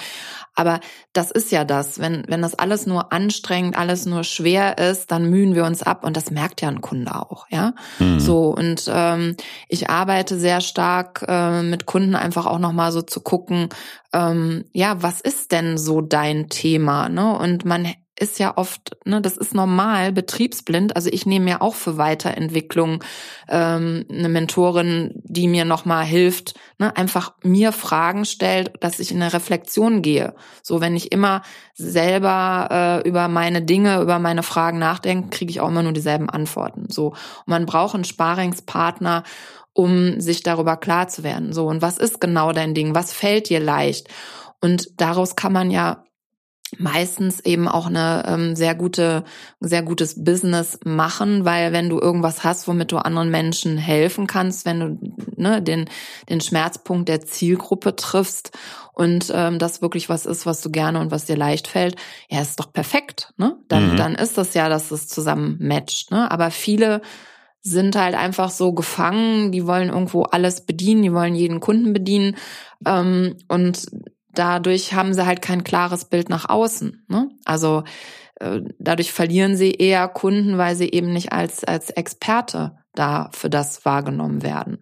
Aber 0.53 0.81
das 1.13 1.31
ist 1.31 1.51
ja 1.51 1.63
das. 1.63 1.99
Wenn, 1.99 2.25
wenn 2.27 2.41
das 2.41 2.55
alles 2.55 2.85
nur 2.85 3.13
anstrengend, 3.13 3.77
alles 3.77 4.05
nur 4.05 4.23
schwer 4.23 4.77
ist, 4.77 5.11
dann 5.11 5.29
mühen 5.29 5.55
wir 5.55 5.63
uns 5.63 5.83
ab 5.83 6.03
und 6.03 6.17
das 6.17 6.31
merkt 6.31 6.61
ja 6.61 6.67
ein 6.67 6.81
Kunde 6.81 7.15
auch, 7.15 7.45
ja. 7.49 7.73
Mhm. 7.99 8.19
So, 8.19 8.49
und 8.49 8.83
ähm, 8.93 9.37
ich 9.69 9.89
arbeite 9.89 10.37
sehr 10.37 10.59
stark 10.59 11.23
äh, 11.27 11.61
mit 11.61 11.85
Kunden 11.85 12.15
einfach 12.15 12.45
auch 12.45 12.59
nochmal 12.59 12.91
so 12.91 13.01
zu 13.01 13.21
gucken, 13.21 13.69
ähm, 14.11 14.65
ja, 14.73 15.01
was 15.01 15.21
ist 15.21 15.51
denn 15.53 15.77
so 15.77 16.01
dein 16.01 16.49
Thema? 16.49 17.07
Ne? 17.07 17.37
Und 17.37 17.63
man 17.63 17.87
ist 18.21 18.39
ja 18.39 18.55
oft, 18.57 18.95
ne, 19.05 19.19
das 19.19 19.35
ist 19.35 19.55
normal, 19.55 20.11
betriebsblind. 20.11 20.95
Also 20.95 21.09
ich 21.11 21.25
nehme 21.25 21.45
mir 21.45 21.61
auch 21.61 21.75
für 21.75 21.97
Weiterentwicklung 21.97 23.03
ähm, 23.49 24.05
eine 24.09 24.29
Mentorin, 24.29 25.11
die 25.23 25.47
mir 25.47 25.65
nochmal 25.65 26.05
hilft, 26.05 26.53
ne, 26.77 26.95
einfach 26.95 27.33
mir 27.43 27.71
Fragen 27.71 28.25
stellt, 28.25 28.71
dass 28.79 28.99
ich 28.99 29.11
in 29.11 29.21
eine 29.21 29.33
Reflexion 29.33 30.01
gehe. 30.01 30.35
So, 30.61 30.81
wenn 30.81 30.95
ich 30.95 31.11
immer 31.11 31.41
selber 31.73 33.01
äh, 33.03 33.07
über 33.09 33.27
meine 33.27 33.63
Dinge, 33.63 34.01
über 34.01 34.19
meine 34.19 34.43
Fragen 34.43 34.77
nachdenke, 34.77 35.29
kriege 35.29 35.49
ich 35.49 35.59
auch 35.59 35.69
immer 35.69 35.83
nur 35.83 35.93
dieselben 35.93 36.29
Antworten. 36.29 36.85
So, 36.89 37.07
und 37.07 37.47
man 37.47 37.65
braucht 37.65 37.95
einen 37.95 38.03
Sparingspartner 38.03 39.23
um 39.73 40.19
sich 40.19 40.43
darüber 40.43 40.75
klar 40.75 41.07
zu 41.07 41.23
werden. 41.23 41.53
So, 41.53 41.67
und 41.67 41.81
was 41.81 41.97
ist 41.97 42.19
genau 42.19 42.51
dein 42.51 42.73
Ding? 42.73 42.93
Was 42.93 43.13
fällt 43.13 43.47
dir 43.47 43.61
leicht? 43.61 44.09
Und 44.59 44.99
daraus 44.99 45.37
kann 45.37 45.53
man 45.53 45.71
ja 45.71 46.03
meistens 46.79 47.39
eben 47.41 47.67
auch 47.67 47.87
eine 47.87 48.23
ähm, 48.27 48.55
sehr 48.55 48.75
gute, 48.75 49.23
sehr 49.59 49.83
gutes 49.83 50.23
Business 50.23 50.79
machen, 50.83 51.45
weil 51.45 51.73
wenn 51.73 51.89
du 51.89 51.99
irgendwas 51.99 52.43
hast, 52.43 52.67
womit 52.67 52.91
du 52.91 52.97
anderen 52.97 53.29
Menschen 53.29 53.77
helfen 53.77 54.27
kannst, 54.27 54.65
wenn 54.65 54.79
du 54.79 55.13
ne, 55.35 55.61
den, 55.61 55.89
den 56.29 56.41
Schmerzpunkt 56.41 57.09
der 57.09 57.21
Zielgruppe 57.21 57.95
triffst 57.95 58.51
und 58.93 59.31
ähm, 59.33 59.59
das 59.59 59.81
wirklich 59.81 60.09
was 60.09 60.25
ist, 60.25 60.45
was 60.45 60.61
du 60.61 60.69
gerne 60.69 60.99
und 60.99 61.11
was 61.11 61.25
dir 61.25 61.37
leicht 61.37 61.67
fällt, 61.67 61.95
ja, 62.29 62.41
ist 62.41 62.59
doch 62.59 62.71
perfekt. 62.71 63.33
Ne? 63.37 63.57
Dann, 63.67 63.93
mhm. 63.93 63.97
dann 63.97 64.15
ist 64.15 64.37
das 64.37 64.53
ja, 64.53 64.69
dass 64.69 64.91
es 64.91 65.07
zusammen 65.07 65.57
matcht. 65.59 66.11
Ne? 66.11 66.29
Aber 66.29 66.51
viele 66.51 67.01
sind 67.61 67.95
halt 67.95 68.15
einfach 68.15 68.49
so 68.49 68.73
gefangen, 68.73 69.51
die 69.51 69.67
wollen 69.67 69.89
irgendwo 69.89 70.23
alles 70.23 70.65
bedienen, 70.65 71.03
die 71.03 71.13
wollen 71.13 71.35
jeden 71.35 71.59
Kunden 71.59 71.93
bedienen. 71.93 72.35
Ähm, 72.85 73.37
und 73.47 73.85
dadurch 74.33 74.93
haben 74.93 75.13
sie 75.13 75.25
halt 75.25 75.41
kein 75.41 75.63
klares 75.63 76.05
Bild 76.05 76.29
nach 76.29 76.49
außen. 76.49 77.05
Ne? 77.07 77.29
Also 77.45 77.83
äh, 78.35 78.61
dadurch 78.79 79.11
verlieren 79.11 79.55
sie 79.55 79.71
eher 79.71 80.07
Kunden, 80.07 80.57
weil 80.57 80.75
sie 80.75 80.89
eben 80.89 81.13
nicht 81.13 81.31
als, 81.31 81.63
als 81.63 81.89
Experte 81.89 82.77
da 82.93 83.29
für 83.33 83.49
das 83.49 83.85
wahrgenommen 83.85 84.43
werden. 84.43 84.79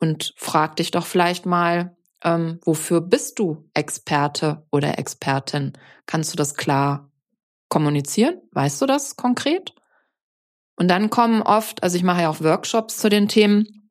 Und 0.00 0.34
frag 0.36 0.76
dich 0.76 0.90
doch 0.90 1.06
vielleicht 1.06 1.46
mal, 1.46 1.96
ähm, 2.24 2.58
wofür 2.64 3.00
bist 3.00 3.38
du 3.38 3.68
Experte 3.74 4.66
oder 4.70 4.98
Expertin? 4.98 5.72
Kannst 6.06 6.32
du 6.32 6.36
das 6.36 6.54
klar 6.54 7.10
kommunizieren? 7.68 8.40
Weißt 8.52 8.80
du 8.80 8.86
das 8.86 9.16
konkret? 9.16 9.74
Und 10.76 10.88
dann 10.88 11.10
kommen 11.10 11.42
oft, 11.42 11.82
also 11.82 11.96
ich 11.96 12.02
mache 12.02 12.22
ja 12.22 12.30
auch 12.30 12.40
Workshops 12.40 12.96
zu 12.96 13.08
den 13.08 13.28
Themen, 13.28 13.90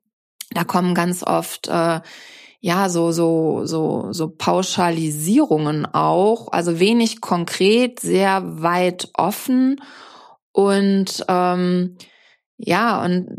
da 0.52 0.64
kommen 0.64 0.94
ganz 0.94 1.24
oft 1.24 1.68
äh, 1.68 2.02
ja, 2.62 2.90
so, 2.90 3.12
so, 3.12 3.66
so, 3.66 4.14
so 4.14 4.30
Pauschalisierungen 4.30 5.88
auch, 5.88 6.52
also 6.52 6.80
wenig 6.80 7.20
konkret, 7.20 8.00
sehr 8.00 8.62
weit 8.62 9.10
offen. 9.16 9.82
Und 10.52 11.26
ähm, 11.28 11.98
ja, 12.58 13.04
und 13.04 13.30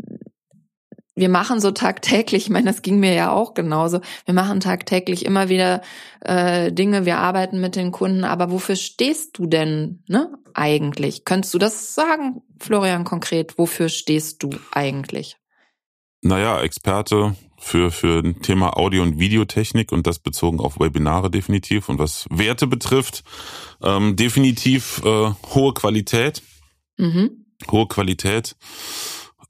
wir 1.15 1.29
machen 1.29 1.61
so 1.61 1.71
tagtäglich, 1.71 2.43
ich 2.45 2.49
meine, 2.49 2.65
das 2.65 2.81
ging 2.81 2.99
mir 2.99 3.13
ja 3.13 3.31
auch 3.31 3.53
genauso, 3.53 4.01
wir 4.25 4.33
machen 4.33 4.59
tagtäglich 4.59 5.25
immer 5.25 5.47
wieder 5.47 5.81
äh, 6.21 6.73
Dinge, 6.73 7.05
wir 7.05 7.19
arbeiten 7.19 7.61
mit 7.61 7.77
den 7.77 7.91
Kunden, 7.91 8.25
aber 8.25 8.51
wofür 8.51 8.75
stehst 8.75 9.37
du 9.37 9.45
denn 9.45 10.03
ne, 10.07 10.33
eigentlich? 10.53 11.23
Könntest 11.23 11.53
du 11.53 11.59
das 11.59 11.95
sagen, 11.95 12.41
Florian, 12.59 13.05
konkret, 13.05 13.57
wofür 13.57 13.87
stehst 13.87 14.43
du 14.43 14.49
eigentlich? 14.71 15.37
Naja, 16.23 16.61
Experte 16.61 17.35
für, 17.59 17.91
für 17.91 18.19
ein 18.19 18.41
Thema 18.41 18.77
Audio- 18.77 19.03
und 19.03 19.19
Videotechnik 19.19 19.91
und 19.91 20.07
das 20.07 20.19
bezogen 20.19 20.59
auf 20.59 20.79
Webinare 20.79 21.29
definitiv. 21.29 21.89
Und 21.89 21.99
was 21.99 22.25
Werte 22.29 22.65
betrifft, 22.65 23.23
ähm, 23.81 24.15
definitiv 24.15 25.01
äh, 25.03 25.31
hohe 25.53 25.73
Qualität. 25.73 26.41
Mhm. 26.97 27.45
Hohe 27.69 27.87
Qualität. 27.87 28.55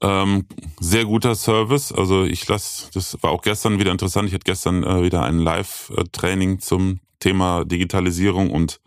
Ähm, 0.00 0.46
sehr 0.80 1.04
guter 1.04 1.36
Service. 1.36 1.92
Also 1.92 2.24
ich 2.24 2.46
lasse, 2.48 2.90
das 2.92 3.22
war 3.22 3.30
auch 3.30 3.42
gestern 3.42 3.78
wieder 3.78 3.92
interessant. 3.92 4.28
Ich 4.28 4.34
hatte 4.34 4.44
gestern 4.44 4.82
äh, 4.82 5.02
wieder 5.02 5.22
ein 5.22 5.38
Live-Training 5.38 6.58
zum 6.58 7.00
Thema 7.24 7.64
Digitalisierung 7.64 8.50
und 8.50 8.80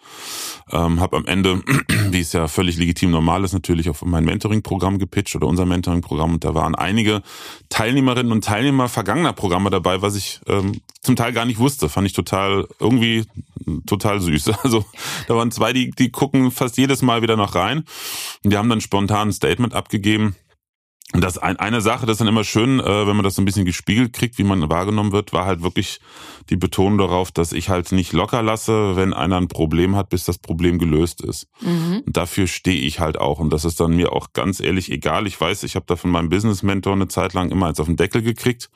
ähm, 0.72 1.00
habe 1.00 1.18
am 1.18 1.26
Ende, 1.26 1.64
wie 2.12 2.20
es 2.20 2.34
ja 2.34 2.48
völlig 2.48 2.78
legitim 2.78 3.10
normal 3.10 3.44
ist, 3.44 3.54
natürlich 3.54 3.90
auf 3.90 4.06
mein 4.06 4.26
Mentoring-Programm 4.26 5.00
gepitcht 5.00 5.36
oder 5.36 5.48
unser 5.48 5.66
Mentoring-Programm 5.66 6.34
und 6.34 6.44
da 6.44 6.54
waren 6.54 6.76
einige 6.76 7.24
Teilnehmerinnen 7.70 8.32
und 8.32 8.44
Teilnehmer 8.44 8.90
vergangener 8.90 9.34
Programme 9.34 9.72
dabei, 9.72 10.04
was 10.04 10.16
ich 10.16 10.40
ähm, 10.46 10.82
zum 11.02 11.16
Teil 11.16 11.34
gar 11.34 11.46
nicht 11.46 11.58
wusste. 11.58 11.90
Fand 11.90 12.06
ich 12.06 12.14
total 12.14 12.68
irgendwie 12.80 13.26
total 13.88 14.22
süß. 14.22 14.52
Also 14.64 14.86
da 15.28 15.36
waren 15.36 15.50
zwei, 15.52 15.74
die, 15.74 15.92
die 15.92 16.12
gucken 16.12 16.52
fast 16.52 16.78
jedes 16.78 17.02
Mal 17.02 17.22
wieder 17.24 17.38
noch 17.38 17.56
rein 17.56 17.86
und 18.44 18.54
die 18.54 18.58
haben 18.58 18.70
dann 18.70 18.82
spontan 18.82 19.30
ein 19.30 19.34
Statement 19.34 19.74
abgegeben 19.74 20.36
das 21.14 21.38
ein, 21.38 21.56
eine 21.56 21.80
Sache, 21.80 22.06
das 22.06 22.16
ist 22.16 22.20
dann 22.20 22.28
immer 22.28 22.44
schön, 22.44 22.82
äh, 22.82 23.08
wenn 23.08 23.16
man 23.16 23.24
das 23.24 23.36
so 23.36 23.42
ein 23.42 23.46
bisschen 23.46 23.64
gespiegelt 23.64 24.12
kriegt, 24.12 24.38
wie 24.38 24.44
man 24.44 24.70
wahrgenommen 24.70 25.14
wird, 25.14 25.32
war 25.32 25.46
halt 25.46 25.64
wirklich 25.64 26.02
die 26.50 26.58
Betonung 26.58 26.98
darauf, 26.98 27.32
dass 27.32 27.54
ich 27.54 27.70
halt 27.70 27.94
nicht 27.94 28.12
locker 28.12 28.44
lasse, 28.44 28.98
wenn 28.98 29.14
einer 29.14 29.38
ein 29.38 29.48
Problem 29.48 29.96
hat, 29.96 30.10
bis 30.10 30.26
das 30.26 30.38
Problem 30.38 30.80
gelöst 30.80 31.22
ist. 31.22 31.48
Mhm. 31.62 32.04
Und 32.06 32.18
dafür 32.18 32.48
stehe 32.48 32.82
ich 32.82 33.00
halt 33.00 33.18
auch. 33.18 33.40
Und 33.40 33.52
das 33.52 33.64
ist 33.64 33.80
dann 33.80 33.96
mir 33.96 34.12
auch 34.12 34.34
ganz 34.34 34.60
ehrlich 34.60 34.92
egal. 34.92 35.28
Ich 35.28 35.40
weiß, 35.40 35.64
ich 35.64 35.76
habe 35.76 35.86
da 35.88 35.96
von 35.96 36.12
meinem 36.12 36.28
Business-Mentor 36.28 36.94
eine 36.94 37.08
Zeit 37.08 37.34
lang 37.34 37.52
immer 37.52 37.68
eins 37.68 37.80
auf 37.80 37.88
den 37.88 37.96
Deckel 37.96 38.22
gekriegt, 38.22 38.70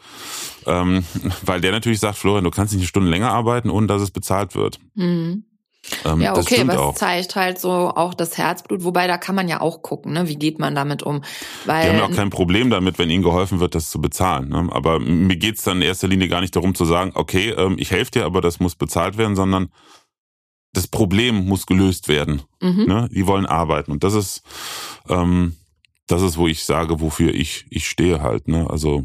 ähm, 0.65 1.03
weil 1.45 1.59
der 1.59 1.73
natürlich 1.73 1.99
sagt, 1.99 2.17
Florian, 2.17 2.45
du 2.45 2.51
kannst 2.51 2.73
nicht 2.73 2.81
eine 2.81 2.87
Stunde 2.87 3.09
länger 3.09 3.31
arbeiten, 3.31 3.69
ohne 3.69 3.87
dass 3.87 4.01
es 4.01 4.11
bezahlt 4.11 4.55
wird. 4.55 4.79
Mhm. 4.95 5.43
Ähm, 6.05 6.21
ja, 6.21 6.33
das 6.33 6.45
okay, 6.45 6.63
was 6.67 6.77
auch. 6.77 6.95
zeigt 6.95 7.35
halt 7.35 7.59
so 7.59 7.71
auch 7.71 8.13
das 8.13 8.37
Herzblut, 8.37 8.83
wobei 8.83 9.07
da 9.07 9.17
kann 9.17 9.35
man 9.35 9.47
ja 9.47 9.61
auch 9.61 9.81
gucken, 9.81 10.13
ne? 10.13 10.27
wie 10.27 10.35
geht 10.35 10.59
man 10.59 10.75
damit 10.75 11.03
um. 11.03 11.23
Weil, 11.65 11.83
Die 11.83 11.89
haben 11.89 11.97
ja 11.97 12.05
auch 12.05 12.15
kein 12.15 12.29
Problem 12.29 12.69
damit, 12.69 12.99
wenn 12.99 13.09
ihnen 13.09 13.23
geholfen 13.23 13.59
wird, 13.59 13.73
das 13.73 13.89
zu 13.89 13.99
bezahlen. 13.99 14.49
Ne? 14.49 14.69
Aber 14.71 14.99
mir 14.99 15.37
geht's 15.37 15.63
dann 15.63 15.77
in 15.77 15.87
erster 15.87 16.07
Linie 16.07 16.27
gar 16.27 16.41
nicht 16.41 16.55
darum 16.55 16.75
zu 16.75 16.85
sagen, 16.85 17.11
okay, 17.15 17.49
ähm, 17.49 17.75
ich 17.79 17.91
helfe 17.91 18.11
dir, 18.11 18.25
aber 18.25 18.41
das 18.41 18.59
muss 18.59 18.75
bezahlt 18.75 19.17
werden, 19.17 19.35
sondern 19.35 19.69
das 20.73 20.87
Problem 20.87 21.45
muss 21.47 21.65
gelöst 21.65 22.07
werden. 22.07 22.43
mhm. 22.61 22.85
Ne? 22.85 23.09
Die 23.11 23.27
wollen 23.27 23.45
arbeiten. 23.45 23.91
Und 23.91 24.03
das 24.03 24.13
ist, 24.13 24.43
ähm, 25.09 25.57
das 26.07 26.21
ist, 26.21 26.37
wo 26.37 26.47
ich 26.47 26.63
sage, 26.63 27.01
wofür 27.01 27.33
ich, 27.33 27.65
ich 27.69 27.87
stehe 27.87 28.21
halt. 28.21 28.47
Ne? 28.47 28.69
Also 28.69 29.03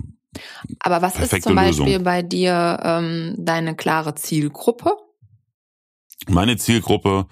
Aber 0.80 1.02
was 1.02 1.18
ist 1.18 1.42
zum 1.42 1.54
Beispiel 1.54 1.86
Lösung. 1.86 2.04
bei 2.04 2.22
dir 2.22 2.78
ähm, 2.82 3.34
deine 3.38 3.74
klare 3.74 4.14
Zielgruppe? 4.14 4.92
Meine 6.28 6.56
Zielgruppe 6.56 7.26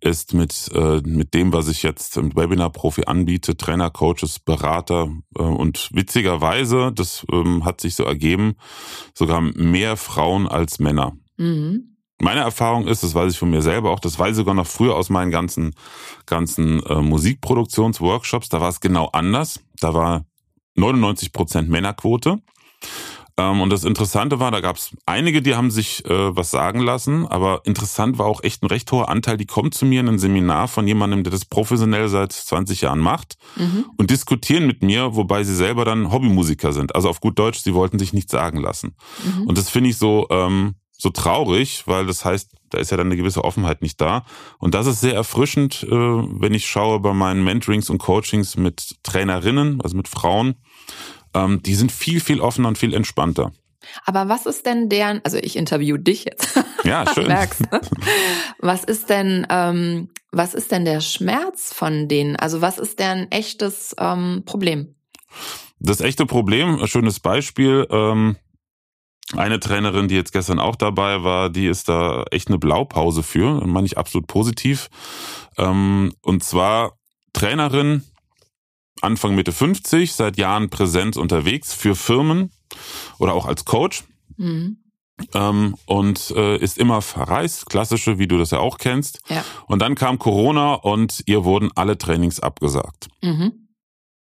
ist 0.00 0.34
mit, 0.34 0.70
äh, 0.74 1.00
mit 1.04 1.34
dem, 1.34 1.52
was 1.52 1.68
ich 1.68 1.82
jetzt 1.82 2.16
im 2.16 2.34
Webinar-Profi 2.34 3.04
anbiete, 3.04 3.56
Trainer, 3.56 3.90
Coaches, 3.90 4.38
Berater 4.38 5.08
äh, 5.38 5.42
und 5.42 5.90
witzigerweise, 5.92 6.90
das 6.92 7.24
ähm, 7.30 7.64
hat 7.64 7.80
sich 7.80 7.94
so 7.94 8.04
ergeben, 8.04 8.54
sogar 9.14 9.40
mehr 9.40 9.96
Frauen 9.96 10.48
als 10.48 10.78
Männer. 10.78 11.12
Mhm. 11.36 11.96
Meine 12.20 12.40
Erfahrung 12.40 12.86
ist, 12.86 13.02
das 13.02 13.14
weiß 13.14 13.32
ich 13.32 13.38
von 13.38 13.50
mir 13.50 13.62
selber 13.62 13.90
auch, 13.90 14.00
das 14.00 14.18
weiß 14.18 14.32
ich 14.32 14.36
sogar 14.36 14.54
noch 14.54 14.66
früher 14.66 14.96
aus 14.96 15.10
meinen 15.10 15.30
ganzen, 15.30 15.74
ganzen 16.26 16.82
äh, 16.84 17.00
Musikproduktionsworkshops, 17.00 18.48
da 18.48 18.60
war 18.60 18.70
es 18.70 18.80
genau 18.80 19.06
anders. 19.12 19.60
Da 19.80 19.94
war 19.94 20.26
99 20.74 21.32
Prozent 21.32 21.68
Männerquote. 21.68 22.38
Ähm, 23.40 23.60
und 23.60 23.70
das 23.70 23.84
Interessante 23.84 24.38
war, 24.38 24.50
da 24.50 24.60
gab 24.60 24.76
es 24.76 24.90
einige, 25.06 25.40
die 25.42 25.54
haben 25.54 25.70
sich 25.70 26.04
äh, 26.04 26.36
was 26.36 26.50
sagen 26.50 26.80
lassen, 26.80 27.26
aber 27.26 27.62
interessant 27.64 28.18
war 28.18 28.26
auch 28.26 28.42
echt 28.42 28.62
ein 28.62 28.66
recht 28.66 28.90
hoher 28.92 29.08
Anteil, 29.08 29.36
die 29.36 29.46
kommen 29.46 29.72
zu 29.72 29.86
mir 29.86 30.00
in 30.00 30.08
ein 30.08 30.18
Seminar 30.18 30.68
von 30.68 30.86
jemandem, 30.86 31.24
der 31.24 31.30
das 31.32 31.44
professionell 31.44 32.08
seit 32.08 32.32
20 32.32 32.82
Jahren 32.82 33.00
macht 33.00 33.36
Mhm. 33.56 33.86
und 33.96 34.10
diskutieren 34.10 34.66
mit 34.66 34.82
mir, 34.82 35.16
wobei 35.16 35.42
sie 35.44 35.54
selber 35.54 35.84
dann 35.84 36.12
Hobbymusiker 36.12 36.72
sind. 36.72 36.94
Also 36.94 37.08
auf 37.08 37.20
gut 37.20 37.38
Deutsch, 37.38 37.60
sie 37.60 37.74
wollten 37.74 37.98
sich 37.98 38.12
nichts 38.12 38.32
sagen 38.32 38.58
lassen. 38.58 38.94
Mhm. 39.24 39.46
Und 39.46 39.58
das 39.58 39.70
finde 39.70 39.90
ich 39.90 39.96
so, 39.98 40.26
ähm, 40.30 40.74
so 40.96 41.08
traurig, 41.10 41.84
weil 41.86 42.06
das 42.06 42.24
heißt, 42.24 42.52
da 42.68 42.78
ist 42.78 42.90
ja 42.90 42.96
dann 42.98 43.06
eine 43.06 43.16
gewisse 43.16 43.42
Offenheit 43.42 43.80
nicht 43.80 44.00
da. 44.00 44.24
Und 44.58 44.74
das 44.74 44.86
ist 44.86 45.00
sehr 45.00 45.14
erfrischend, 45.14 45.82
äh, 45.82 45.88
wenn 45.90 46.52
ich 46.52 46.66
schaue 46.66 47.00
bei 47.00 47.14
meinen 47.14 47.42
Mentorings 47.42 47.88
und 47.88 47.98
Coachings 47.98 48.56
mit 48.56 48.96
Trainerinnen, 49.02 49.80
also 49.80 49.96
mit 49.96 50.08
Frauen. 50.08 50.56
Ähm, 51.34 51.62
die 51.62 51.74
sind 51.74 51.92
viel, 51.92 52.20
viel 52.20 52.40
offener 52.40 52.68
und 52.68 52.78
viel 52.78 52.94
entspannter. 52.94 53.52
Aber 54.04 54.28
was 54.28 54.46
ist 54.46 54.66
denn 54.66 54.88
deren, 54.88 55.20
also 55.24 55.38
ich 55.38 55.56
interview 55.56 55.96
dich 55.96 56.24
jetzt, 56.24 56.58
Ja, 56.84 57.04
schön. 57.12 57.28
merkst 57.28 57.62
du? 57.62 57.80
Was 58.58 58.84
ist 58.84 59.08
denn, 59.08 59.46
ähm, 59.50 60.10
was 60.32 60.54
ist 60.54 60.70
denn 60.70 60.84
der 60.84 61.00
Schmerz 61.00 61.72
von 61.72 62.08
denen? 62.08 62.36
Also 62.36 62.60
was 62.60 62.78
ist 62.78 62.98
deren 62.98 63.30
echtes 63.30 63.94
ähm, 63.98 64.42
Problem? 64.44 64.94
Das 65.78 66.00
echte 66.00 66.26
Problem, 66.26 66.86
schönes 66.86 67.20
Beispiel, 67.20 67.86
ähm, 67.90 68.36
eine 69.36 69.60
Trainerin, 69.60 70.08
die 70.08 70.16
jetzt 70.16 70.32
gestern 70.32 70.58
auch 70.58 70.76
dabei 70.76 71.22
war, 71.22 71.50
die 71.50 71.66
ist 71.66 71.88
da 71.88 72.24
echt 72.30 72.48
eine 72.48 72.58
Blaupause 72.58 73.22
für, 73.22 73.64
meine 73.66 73.86
ich 73.86 73.96
absolut 73.96 74.26
positiv. 74.26 74.88
Ähm, 75.56 76.12
und 76.22 76.42
zwar 76.42 76.98
Trainerin, 77.32 78.04
Anfang 79.02 79.34
Mitte 79.34 79.52
50, 79.52 80.12
seit 80.14 80.36
Jahren 80.36 80.70
Präsenz 80.70 81.16
unterwegs 81.16 81.72
für 81.72 81.94
Firmen 81.96 82.50
oder 83.18 83.34
auch 83.34 83.46
als 83.46 83.64
Coach 83.64 84.04
Mhm. 84.36 84.78
ähm, 85.34 85.76
und 85.84 86.30
äh, 86.34 86.56
ist 86.56 86.78
immer 86.78 87.02
verreist, 87.02 87.66
klassische, 87.66 88.18
wie 88.18 88.26
du 88.26 88.38
das 88.38 88.52
ja 88.52 88.58
auch 88.58 88.78
kennst. 88.78 89.20
Ja. 89.28 89.44
Und 89.66 89.80
dann 89.82 89.94
kam 89.94 90.18
Corona 90.18 90.74
und 90.74 91.22
ihr 91.26 91.44
wurden 91.44 91.70
alle 91.74 91.98
Trainings 91.98 92.40
abgesagt. 92.40 93.08
Mhm. 93.22 93.68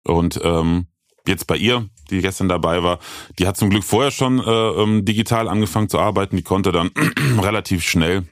Und 0.03 0.39
ähm, 0.43 0.87
jetzt 1.27 1.45
bei 1.45 1.57
ihr, 1.57 1.87
die 2.09 2.21
gestern 2.21 2.49
dabei 2.49 2.81
war, 2.81 2.97
die 3.37 3.45
hat 3.45 3.55
zum 3.57 3.69
Glück 3.69 3.83
vorher 3.83 4.09
schon 4.09 4.39
äh, 4.39 4.51
ähm, 4.51 5.05
digital 5.05 5.47
angefangen 5.47 5.89
zu 5.89 5.99
arbeiten. 5.99 6.35
Die 6.37 6.43
konnte 6.43 6.71
dann 6.71 6.89
relativ 7.39 7.83
schnell, 7.83 8.23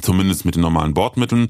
zumindest 0.00 0.44
mit 0.44 0.54
den 0.54 0.62
normalen 0.62 0.94
Bordmitteln, 0.94 1.48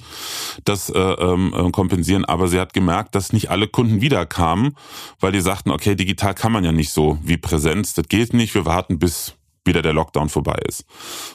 das 0.65 0.91
äh, 0.91 0.99
ähm, 0.99 1.55
äh, 1.57 1.71
kompensieren. 1.71 2.25
Aber 2.25 2.49
sie 2.49 2.61
hat 2.61 2.73
gemerkt, 2.73 3.15
dass 3.15 3.33
nicht 3.33 3.51
alle 3.51 3.69
Kunden 3.69 4.01
wiederkamen, 4.01 4.77
weil 5.21 5.33
die 5.33 5.41
sagten, 5.41 5.71
okay, 5.71 5.95
digital 5.95 6.35
kann 6.35 6.53
man 6.53 6.65
ja 6.65 6.73
nicht 6.73 6.91
so 6.91 7.19
wie 7.23 7.37
Präsenz. 7.37 7.95
Das 7.95 8.09
geht 8.09 8.35
nicht. 8.35 8.55
Wir 8.55 8.65
warten, 8.65 8.99
bis 8.99 9.35
wieder 9.65 9.83
der 9.83 9.93
Lockdown 9.93 10.29
vorbei 10.29 10.61
ist. 10.67 10.85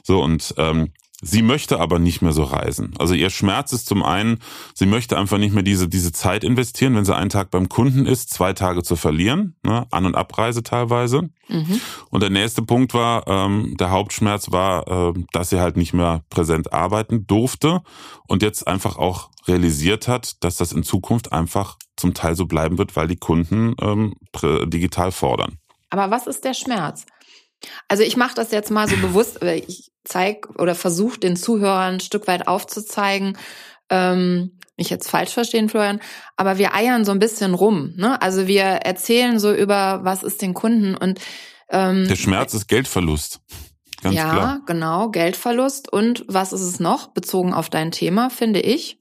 So 0.04 0.22
und 0.22 0.54
ähm, 0.58 0.92
Sie 1.22 1.42
möchte 1.42 1.80
aber 1.80 2.00
nicht 2.00 2.22
mehr 2.22 2.32
so 2.32 2.44
reisen. 2.44 2.94
Also 2.98 3.14
ihr 3.14 3.30
Schmerz 3.30 3.74
ist 3.74 3.88
zum 3.88 4.04
einen, 4.04 4.40
sie 4.74 4.86
möchte 4.86 5.18
einfach 5.18 5.38
nicht 5.38 5.54
mehr 5.54 5.64
diese, 5.64 5.90
diese 5.90 6.14
Zeit 6.14 6.46
investieren, 6.46 6.96
wenn 6.96 7.04
sie 7.04 7.16
einen 7.16 7.30
Tag 7.30 7.52
beim 7.52 7.68
Kunden 7.68 8.06
ist, 8.06 8.30
zwei 8.30 8.54
Tage 8.54 8.84
zu 8.84 8.96
verlieren, 8.96 9.56
ne, 9.64 9.86
An- 9.92 10.06
und 10.06 10.16
Abreise 10.16 10.64
teilweise. 10.64 11.30
Mhm. 11.50 11.82
Und 12.10 12.24
der 12.24 12.30
nächste 12.30 12.62
Punkt 12.62 12.94
war, 12.94 13.28
ähm, 13.28 13.76
der 13.78 13.92
Hauptschmerz 13.92 14.52
war, 14.52 14.88
äh, 14.88 15.14
dass 15.34 15.50
sie 15.50 15.60
halt 15.60 15.76
nicht 15.76 15.94
mehr 15.94 16.24
präsent 16.30 16.72
arbeiten 16.72 17.28
durfte 17.28 17.82
und 18.28 18.42
jetzt 18.42 18.66
einfach 18.66 18.96
auch 18.98 19.30
realisiert 19.46 20.08
hat, 20.08 20.42
dass 20.44 20.56
das 20.56 20.72
in 20.72 20.84
Zukunft 20.84 21.34
einfach 21.34 21.78
zum 21.98 22.14
Teil 22.14 22.36
so 22.36 22.46
bleiben 22.46 22.78
wird, 22.78 22.96
weil 22.96 23.08
die 23.08 23.18
Kunden 23.18 23.76
ähm, 23.82 24.14
digital 24.68 25.12
fordern. 25.12 25.58
Aber 25.90 26.12
was 26.12 26.28
ist 26.28 26.46
der 26.46 26.54
Schmerz? 26.54 27.06
Also 27.90 28.04
ich 28.04 28.16
mache 28.16 28.36
das 28.36 28.52
jetzt 28.52 28.72
mal 28.72 28.88
so 28.88 28.96
bewusst, 28.96 29.42
äh, 29.42 29.56
ich 29.56 29.89
zeig 30.04 30.48
oder 30.60 30.76
versuche 30.76 31.20
den 31.20 31.36
Zuhörern 31.36 31.96
ein 31.96 32.00
Stück 32.00 32.28
weit 32.28 32.48
aufzuzeigen, 32.48 33.38
ähm, 33.90 34.60
nicht 34.78 34.90
jetzt 34.90 35.10
falsch 35.10 35.32
verstehen, 35.32 35.70
Florian, 35.70 36.00
aber 36.38 36.58
wir 36.58 36.74
eiern 36.74 37.06
so 37.06 37.12
ein 37.12 37.20
bisschen 37.20 37.54
rum. 37.54 37.94
Ne? 37.98 38.22
Also 38.22 38.48
wir 38.48 38.64
erzählen 38.64 39.40
so 39.40 39.54
über, 39.54 40.02
was 40.04 40.24
ist 40.24 40.42
den 40.42 40.54
Kunden 40.54 40.96
und 40.96 41.20
ähm, 41.70 42.08
Der 42.08 42.16
Schmerz 42.16 42.54
ist 42.54 42.68
Geldverlust. 42.68 43.42
Ganz 44.02 44.16
ja, 44.16 44.32
klar. 44.32 44.62
genau, 44.66 45.10
Geldverlust 45.10 45.92
und 45.92 46.24
was 46.28 46.54
ist 46.54 46.62
es 46.62 46.80
noch, 46.80 47.08
bezogen 47.08 47.54
auf 47.54 47.70
dein 47.70 47.92
Thema, 47.92 48.30
finde 48.30 48.62
ich. 48.62 48.99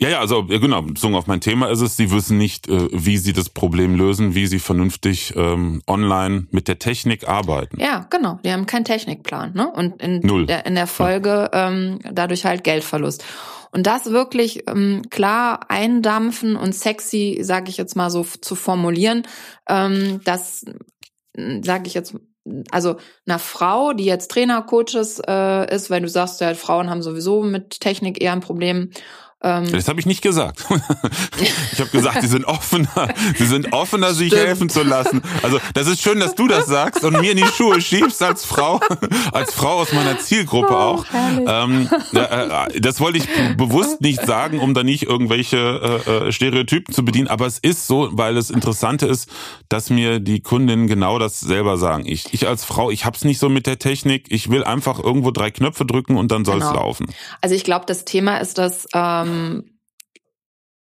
Ja, 0.00 0.08
ja, 0.08 0.20
also 0.20 0.44
ja, 0.48 0.58
genau, 0.58 0.82
bezogen 0.82 1.14
auf 1.14 1.28
mein 1.28 1.40
Thema 1.40 1.68
ist 1.68 1.80
es, 1.80 1.96
sie 1.96 2.10
wissen 2.10 2.36
nicht, 2.36 2.68
äh, 2.68 2.88
wie 2.92 3.16
sie 3.16 3.32
das 3.32 3.48
Problem 3.48 3.94
lösen, 3.94 4.34
wie 4.34 4.46
sie 4.48 4.58
vernünftig 4.58 5.34
ähm, 5.36 5.82
online 5.86 6.48
mit 6.50 6.66
der 6.66 6.80
Technik 6.80 7.28
arbeiten. 7.28 7.80
Ja, 7.80 8.06
genau. 8.10 8.40
Die 8.44 8.52
haben 8.52 8.66
keinen 8.66 8.84
Technikplan, 8.84 9.52
ne? 9.54 9.70
Und 9.70 10.02
in 10.02 10.18
Null. 10.20 10.46
der 10.46 10.66
in 10.66 10.74
der 10.74 10.88
Folge 10.88 11.48
ähm, 11.52 12.00
dadurch 12.12 12.44
halt 12.44 12.64
Geldverlust. 12.64 13.24
Und 13.70 13.86
das 13.86 14.10
wirklich 14.10 14.68
ähm, 14.68 15.02
klar 15.10 15.70
eindampfen 15.70 16.56
und 16.56 16.74
sexy, 16.74 17.38
sage 17.42 17.70
ich 17.70 17.76
jetzt 17.76 17.96
mal 17.96 18.10
so 18.10 18.24
zu 18.24 18.56
formulieren, 18.56 19.22
ähm, 19.68 20.20
das 20.24 20.64
sage 21.62 21.86
ich 21.86 21.94
jetzt 21.94 22.14
also 22.70 22.96
einer 23.26 23.38
Frau, 23.38 23.92
die 23.94 24.04
jetzt 24.04 24.30
Trainer, 24.30 24.62
Coaches 24.62 25.20
äh, 25.26 25.74
ist, 25.74 25.90
weil 25.90 26.02
du 26.02 26.08
sagst 26.08 26.40
ja, 26.40 26.54
Frauen 26.54 26.90
haben 26.90 27.02
sowieso 27.02 27.42
mit 27.42 27.80
Technik 27.80 28.22
eher 28.22 28.32
ein 28.32 28.40
Problem. 28.40 28.90
Ähm, 29.44 29.70
Das 29.70 29.88
habe 29.88 30.00
ich 30.00 30.06
nicht 30.06 30.22
gesagt. 30.22 30.64
ich 31.72 31.80
habe 31.80 31.90
gesagt, 31.90 32.22
sie 32.22 32.28
sind 32.28 32.44
offener, 32.46 33.08
sie 33.36 33.46
sind 33.46 33.72
offener, 33.72 34.14
sich 34.14 34.28
Stimmt. 34.32 34.46
helfen 34.46 34.68
zu 34.70 34.82
lassen. 34.82 35.22
Also 35.42 35.60
das 35.74 35.86
ist 35.86 36.00
schön, 36.02 36.18
dass 36.18 36.34
du 36.34 36.48
das 36.48 36.66
sagst 36.66 37.04
und 37.04 37.20
mir 37.20 37.32
in 37.32 37.36
die 37.36 37.46
Schuhe 37.46 37.80
schiebst 37.80 38.22
als 38.22 38.44
Frau, 38.44 38.80
als 39.32 39.52
Frau 39.52 39.80
aus 39.80 39.92
meiner 39.92 40.18
Zielgruppe 40.18 40.76
auch. 40.76 41.04
herrlich. 41.06 41.46
Ähm, 41.46 41.88
äh, 42.14 42.80
das 42.80 43.00
wollte 43.00 43.18
ich 43.18 43.28
bewusst 43.56 44.00
nicht 44.00 44.24
sagen, 44.24 44.58
um 44.60 44.72
da 44.74 44.82
nicht 44.82 45.02
irgendwelche 45.04 46.00
äh, 46.06 46.10
äh, 46.28 46.32
Stereotypen 46.32 46.94
zu 46.94 47.04
bedienen, 47.04 47.28
aber 47.28 47.46
es 47.46 47.58
ist 47.58 47.86
so, 47.86 48.08
weil 48.12 48.34
das 48.34 48.48
Interessante 48.50 49.06
ist, 49.06 49.28
dass 49.68 49.90
mir 49.90 50.20
die 50.20 50.40
Kundinnen 50.40 50.86
genau 50.86 51.18
das 51.18 51.40
selber 51.40 51.76
sagen. 51.76 52.04
Ich, 52.06 52.32
ich 52.32 52.48
als 52.48 52.64
Frau, 52.64 52.90
ich 52.90 53.04
hab's 53.04 53.24
nicht 53.24 53.38
so 53.38 53.48
mit 53.48 53.66
der 53.66 53.78
Technik, 53.78 54.26
ich 54.30 54.50
will 54.50 54.64
einfach 54.64 54.98
irgendwo 54.98 55.30
drei 55.30 55.50
Knöpfe 55.50 55.84
drücken 55.84 56.16
und 56.16 56.30
dann 56.32 56.44
soll's 56.44 56.54
Genau. 56.64 56.74
laufen. 56.74 57.06
Also 57.42 57.54
ich 57.54 57.64
glaube, 57.64 57.84
das 57.86 58.04
Thema 58.04 58.38
ist 58.38 58.56
das 58.58 58.86
ähm, 58.94 59.33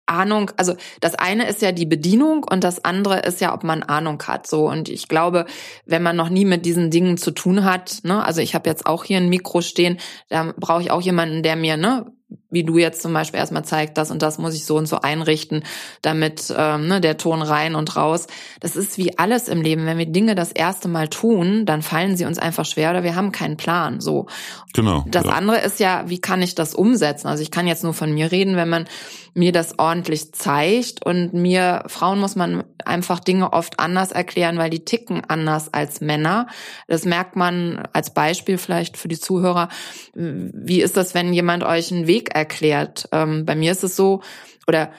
Ahnung, 0.07 0.51
also 0.57 0.75
das 1.01 1.15
eine 1.15 1.47
ist 1.47 1.61
ja 1.61 1.71
die 1.71 1.85
Bedienung 1.85 2.43
und 2.43 2.63
das 2.63 2.85
andere 2.85 3.19
ist 3.21 3.41
ja, 3.41 3.53
ob 3.53 3.63
man 3.63 3.81
Ahnung 3.81 4.21
hat. 4.27 4.45
So 4.47 4.69
und 4.69 4.87
ich 4.87 5.07
glaube, 5.07 5.45
wenn 5.85 6.03
man 6.03 6.15
noch 6.15 6.29
nie 6.29 6.45
mit 6.45 6.65
diesen 6.65 6.91
Dingen 6.91 7.17
zu 7.17 7.31
tun 7.31 7.63
hat, 7.63 7.99
ne, 8.03 8.23
also 8.23 8.41
ich 8.41 8.53
habe 8.53 8.69
jetzt 8.69 8.85
auch 8.85 9.03
hier 9.03 9.17
ein 9.17 9.29
Mikro 9.29 9.61
stehen, 9.61 9.97
da 10.29 10.53
brauche 10.57 10.81
ich 10.81 10.91
auch 10.91 11.01
jemanden, 11.01 11.41
der 11.41 11.55
mir 11.55 11.77
ne 11.77 12.05
wie 12.49 12.63
du 12.63 12.77
jetzt 12.77 13.01
zum 13.01 13.13
Beispiel 13.13 13.39
erstmal 13.39 13.65
zeigst, 13.65 13.97
das 13.97 14.11
und 14.11 14.21
das 14.21 14.37
muss 14.37 14.55
ich 14.55 14.65
so 14.65 14.77
und 14.77 14.87
so 14.87 15.01
einrichten, 15.01 15.63
damit 16.01 16.53
ähm, 16.57 16.87
ne, 16.87 17.01
der 17.01 17.17
Ton 17.17 17.41
rein 17.41 17.75
und 17.75 17.95
raus. 17.95 18.27
Das 18.61 18.75
ist 18.75 18.97
wie 18.97 19.17
alles 19.17 19.47
im 19.47 19.61
Leben. 19.61 19.85
Wenn 19.85 19.97
wir 19.97 20.05
Dinge 20.05 20.35
das 20.35 20.51
erste 20.51 20.87
Mal 20.87 21.07
tun, 21.09 21.65
dann 21.65 21.81
fallen 21.81 22.15
sie 22.15 22.25
uns 22.25 22.39
einfach 22.39 22.65
schwer 22.65 22.91
oder 22.91 23.03
wir 23.03 23.15
haben 23.15 23.31
keinen 23.31 23.57
Plan. 23.57 23.99
So. 23.99 24.27
Genau. 24.73 25.05
Das 25.07 25.25
ja. 25.25 25.31
andere 25.31 25.59
ist 25.59 25.79
ja, 25.79 26.05
wie 26.07 26.19
kann 26.19 26.41
ich 26.41 26.55
das 26.55 26.73
umsetzen? 26.73 27.27
Also 27.27 27.43
ich 27.43 27.51
kann 27.51 27.67
jetzt 27.67 27.83
nur 27.83 27.93
von 27.93 28.13
mir 28.13 28.31
reden, 28.31 28.55
wenn 28.55 28.69
man 28.69 28.85
mir 29.33 29.51
das 29.51 29.77
ordentlich 29.77 30.31
zeigt 30.33 31.05
und 31.05 31.33
mir 31.33 31.83
Frauen 31.87 32.19
muss 32.19 32.37
man 32.37 32.63
einfach 32.85 33.19
Dinge 33.19 33.51
oft 33.51 33.81
anders 33.81 34.13
erklären, 34.13 34.57
weil 34.57 34.69
die 34.69 34.85
ticken 34.85 35.23
anders 35.27 35.73
als 35.73 35.99
Männer. 35.99 36.47
Das 36.87 37.03
merkt 37.03 37.35
man 37.35 37.83
als 37.91 38.13
Beispiel 38.13 38.57
vielleicht 38.57 38.95
für 38.95 39.09
die 39.09 39.19
Zuhörer. 39.19 39.67
Wie 40.13 40.81
ist 40.81 40.95
das, 40.95 41.13
wenn 41.13 41.33
jemand 41.33 41.65
euch 41.65 41.91
einen 41.91 42.07
Weg 42.07 42.14
erklärt? 42.33 43.09
Ähm, 43.11 43.45
bei 43.45 43.55
mir 43.55 43.71
ist 43.71 43.83
es 43.83 43.95
so, 43.95 44.21
oder 44.67 44.91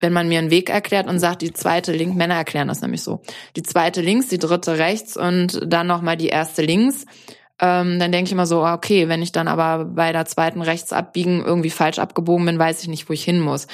wenn 0.00 0.12
man 0.12 0.28
mir 0.28 0.38
einen 0.38 0.50
Weg 0.50 0.70
erklärt 0.70 1.08
und 1.08 1.18
sagt, 1.18 1.42
die 1.42 1.52
zweite 1.52 1.92
links, 1.92 2.16
Männer 2.16 2.36
erklären 2.36 2.68
das 2.68 2.80
nämlich 2.80 3.02
so, 3.02 3.20
die 3.56 3.62
zweite 3.62 4.00
links, 4.00 4.28
die 4.28 4.38
dritte 4.38 4.78
rechts 4.78 5.16
und 5.16 5.60
dann 5.66 5.86
nochmal 5.86 6.16
die 6.16 6.28
erste 6.28 6.62
links, 6.62 7.04
ähm, 7.60 7.98
dann 7.98 8.10
denke 8.10 8.28
ich 8.28 8.32
immer 8.32 8.46
so, 8.46 8.64
okay, 8.64 9.08
wenn 9.08 9.22
ich 9.22 9.32
dann 9.32 9.46
aber 9.46 9.84
bei 9.84 10.12
der 10.12 10.24
zweiten 10.24 10.62
rechts 10.62 10.92
abbiegen 10.92 11.44
irgendwie 11.44 11.70
falsch 11.70 11.98
abgebogen 11.98 12.46
bin, 12.46 12.58
weiß 12.58 12.82
ich 12.82 12.88
nicht, 12.88 13.08
wo 13.08 13.12
ich 13.12 13.22
hin 13.22 13.40
muss. 13.40 13.66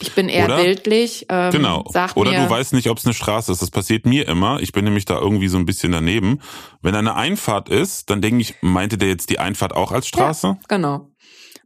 Ich 0.00 0.12
bin 0.12 0.28
eher 0.28 0.46
Oder, 0.46 0.62
bildlich. 0.62 1.26
Ähm, 1.28 1.52
genau. 1.52 1.84
Sag 1.88 2.16
Oder 2.16 2.32
mir, 2.32 2.44
du 2.44 2.50
weißt 2.50 2.72
nicht, 2.72 2.90
ob 2.90 2.98
es 2.98 3.04
eine 3.04 3.14
Straße 3.14 3.52
ist. 3.52 3.62
Das 3.62 3.70
passiert 3.70 4.06
mir 4.06 4.26
immer. 4.26 4.58
Ich 4.60 4.72
bin 4.72 4.84
nämlich 4.84 5.04
da 5.04 5.18
irgendwie 5.18 5.46
so 5.46 5.56
ein 5.56 5.66
bisschen 5.66 5.92
daneben. 5.92 6.40
Wenn 6.82 6.96
eine 6.96 7.14
Einfahrt 7.14 7.68
ist, 7.68 8.10
dann 8.10 8.20
denke 8.20 8.40
ich, 8.40 8.56
meinte 8.60 8.98
der 8.98 9.08
jetzt 9.08 9.30
die 9.30 9.38
Einfahrt 9.38 9.72
auch 9.72 9.92
als 9.92 10.08
Straße? 10.08 10.46
Ja, 10.48 10.58
genau. 10.66 11.13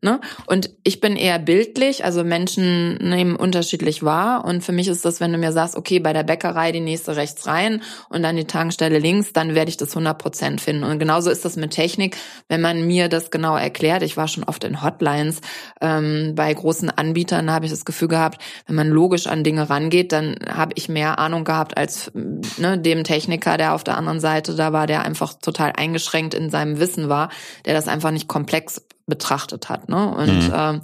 Ne? 0.01 0.21
Und 0.47 0.71
ich 0.85 1.01
bin 1.01 1.17
eher 1.17 1.39
bildlich, 1.39 2.05
also 2.05 2.23
Menschen 2.23 2.97
nehmen 2.97 3.35
unterschiedlich 3.35 4.05
wahr. 4.05 4.45
Und 4.45 4.63
für 4.63 4.73
mich 4.73 4.87
ist 4.87 5.05
das, 5.05 5.21
wenn 5.21 5.33
du 5.33 5.39
mir 5.39 5.51
sagst, 5.51 5.77
okay, 5.77 5.99
bei 5.99 6.13
der 6.13 6.23
Bäckerei 6.23 6.71
die 6.71 6.81
nächste 6.81 7.17
rechts 7.17 7.47
rein 7.47 7.83
und 8.09 8.23
dann 8.23 8.37
die 8.37 8.45
Tankstelle 8.45 8.99
links, 8.99 9.33
dann 9.33 9.57
werde 9.57 9.71
ich 9.71 9.77
das 9.77 9.91
100 9.91 10.17
Prozent 10.17 10.61
finden. 10.61 10.85
Und 10.85 11.01
genauso 11.01 11.31
ist 11.31 11.45
das 11.45 11.57
mit 11.57 11.73
Technik, 11.73 12.17
wenn 12.49 12.61
man 12.61 12.87
mir 12.87 13.09
das 13.09 13.33
genau 13.33 13.57
erklärt. 13.57 14.03
Ich 14.03 14.17
war 14.17 14.29
schon 14.29 14.45
oft 14.45 14.63
in 14.63 14.83
Hotlines 14.83 15.41
ähm, 15.81 16.35
bei 16.37 16.55
großen 16.55 16.91
Anbietern, 16.91 17.51
habe 17.51 17.65
ich 17.65 17.73
das 17.73 17.85
Gefühl 17.85 18.09
gehabt, 18.09 18.41
wenn 18.67 18.77
man 18.77 18.89
logisch 18.89 19.27
an 19.27 19.43
Dinge 19.43 19.69
rangeht, 19.69 20.13
dann 20.13 20.37
habe 20.49 20.73
ich 20.77 20.89
mehr 20.89 21.19
Ahnung 21.19 21.45
gehabt 21.45 21.77
als 21.77 22.13
ne, 22.15 22.79
dem 22.79 23.03
Techniker, 23.03 23.57
der 23.57 23.75
auf 23.75 23.83
der 23.83 23.97
anderen 23.97 24.21
Seite 24.21 24.55
da 24.55 24.73
war, 24.73 24.87
der 24.87 25.03
einfach 25.03 25.35
total 25.35 25.73
eingeschränkt 25.77 26.35
in 26.35 26.51
seinem 26.51 26.79
Wissen 26.79 27.09
war, 27.09 27.31
der 27.65 27.75
das 27.75 27.89
einfach 27.89 28.13
nicht 28.13 28.29
komplex 28.29 28.83
betrachtet 29.09 29.69
hat. 29.69 29.89
Ne? 29.89 30.15
Und 30.15 30.49
mhm. 30.49 30.53
ähm, 30.55 30.81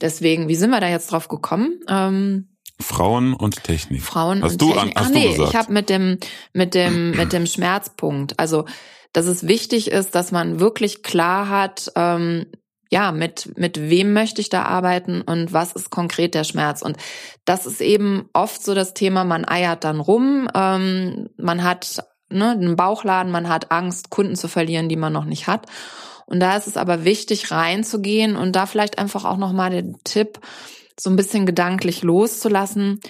deswegen, 0.00 0.48
wie 0.48 0.56
sind 0.56 0.70
wir 0.70 0.80
da 0.80 0.88
jetzt 0.88 1.12
drauf 1.12 1.28
gekommen? 1.28 1.80
Ähm, 1.88 2.48
Frauen 2.80 3.34
und 3.34 3.64
Technik. 3.64 4.02
Frauen 4.02 4.42
hast 4.42 4.52
und 4.52 4.62
du 4.62 4.72
Technik. 4.72 4.96
An, 4.96 5.02
hast 5.02 5.10
Ach 5.10 5.14
nee, 5.14 5.24
du 5.24 5.30
gesagt. 5.32 5.50
ich 5.50 5.56
habe 5.56 5.72
mit 5.72 5.88
dem 5.88 6.18
mit 6.52 6.74
dem 6.74 7.10
mit 7.16 7.32
dem 7.32 7.46
Schmerzpunkt. 7.46 8.38
Also, 8.38 8.66
dass 9.12 9.26
es 9.26 9.46
wichtig 9.46 9.90
ist, 9.90 10.14
dass 10.14 10.32
man 10.32 10.60
wirklich 10.60 11.02
klar 11.02 11.48
hat, 11.48 11.90
ähm, 11.96 12.46
ja, 12.90 13.12
mit, 13.12 13.58
mit 13.58 13.80
wem 13.80 14.12
möchte 14.12 14.40
ich 14.40 14.48
da 14.48 14.62
arbeiten 14.62 15.20
und 15.20 15.52
was 15.52 15.72
ist 15.72 15.90
konkret 15.90 16.34
der 16.34 16.44
Schmerz? 16.44 16.82
Und 16.82 16.96
das 17.44 17.66
ist 17.66 17.80
eben 17.80 18.28
oft 18.32 18.62
so 18.62 18.74
das 18.74 18.94
Thema, 18.94 19.24
man 19.24 19.48
eiert 19.48 19.84
dann 19.84 19.98
rum, 19.98 20.48
ähm, 20.54 21.28
man 21.36 21.64
hat 21.64 22.04
ne, 22.28 22.50
einen 22.50 22.76
Bauchladen, 22.76 23.32
man 23.32 23.48
hat 23.48 23.72
Angst, 23.72 24.10
Kunden 24.10 24.36
zu 24.36 24.48
verlieren, 24.48 24.88
die 24.88 24.96
man 24.96 25.12
noch 25.12 25.24
nicht 25.24 25.46
hat. 25.46 25.66
Und 26.26 26.40
da 26.40 26.56
ist 26.56 26.66
es 26.66 26.76
aber 26.76 27.04
wichtig, 27.04 27.50
reinzugehen 27.50 28.36
und 28.36 28.54
da 28.54 28.66
vielleicht 28.66 28.98
einfach 28.98 29.24
auch 29.24 29.36
nochmal 29.36 29.70
den 29.70 29.96
Tipp, 30.04 30.40
so 30.98 31.10
ein 31.10 31.16
bisschen 31.16 31.46
gedanklich 31.46 32.02
loszulassen. 32.02 33.00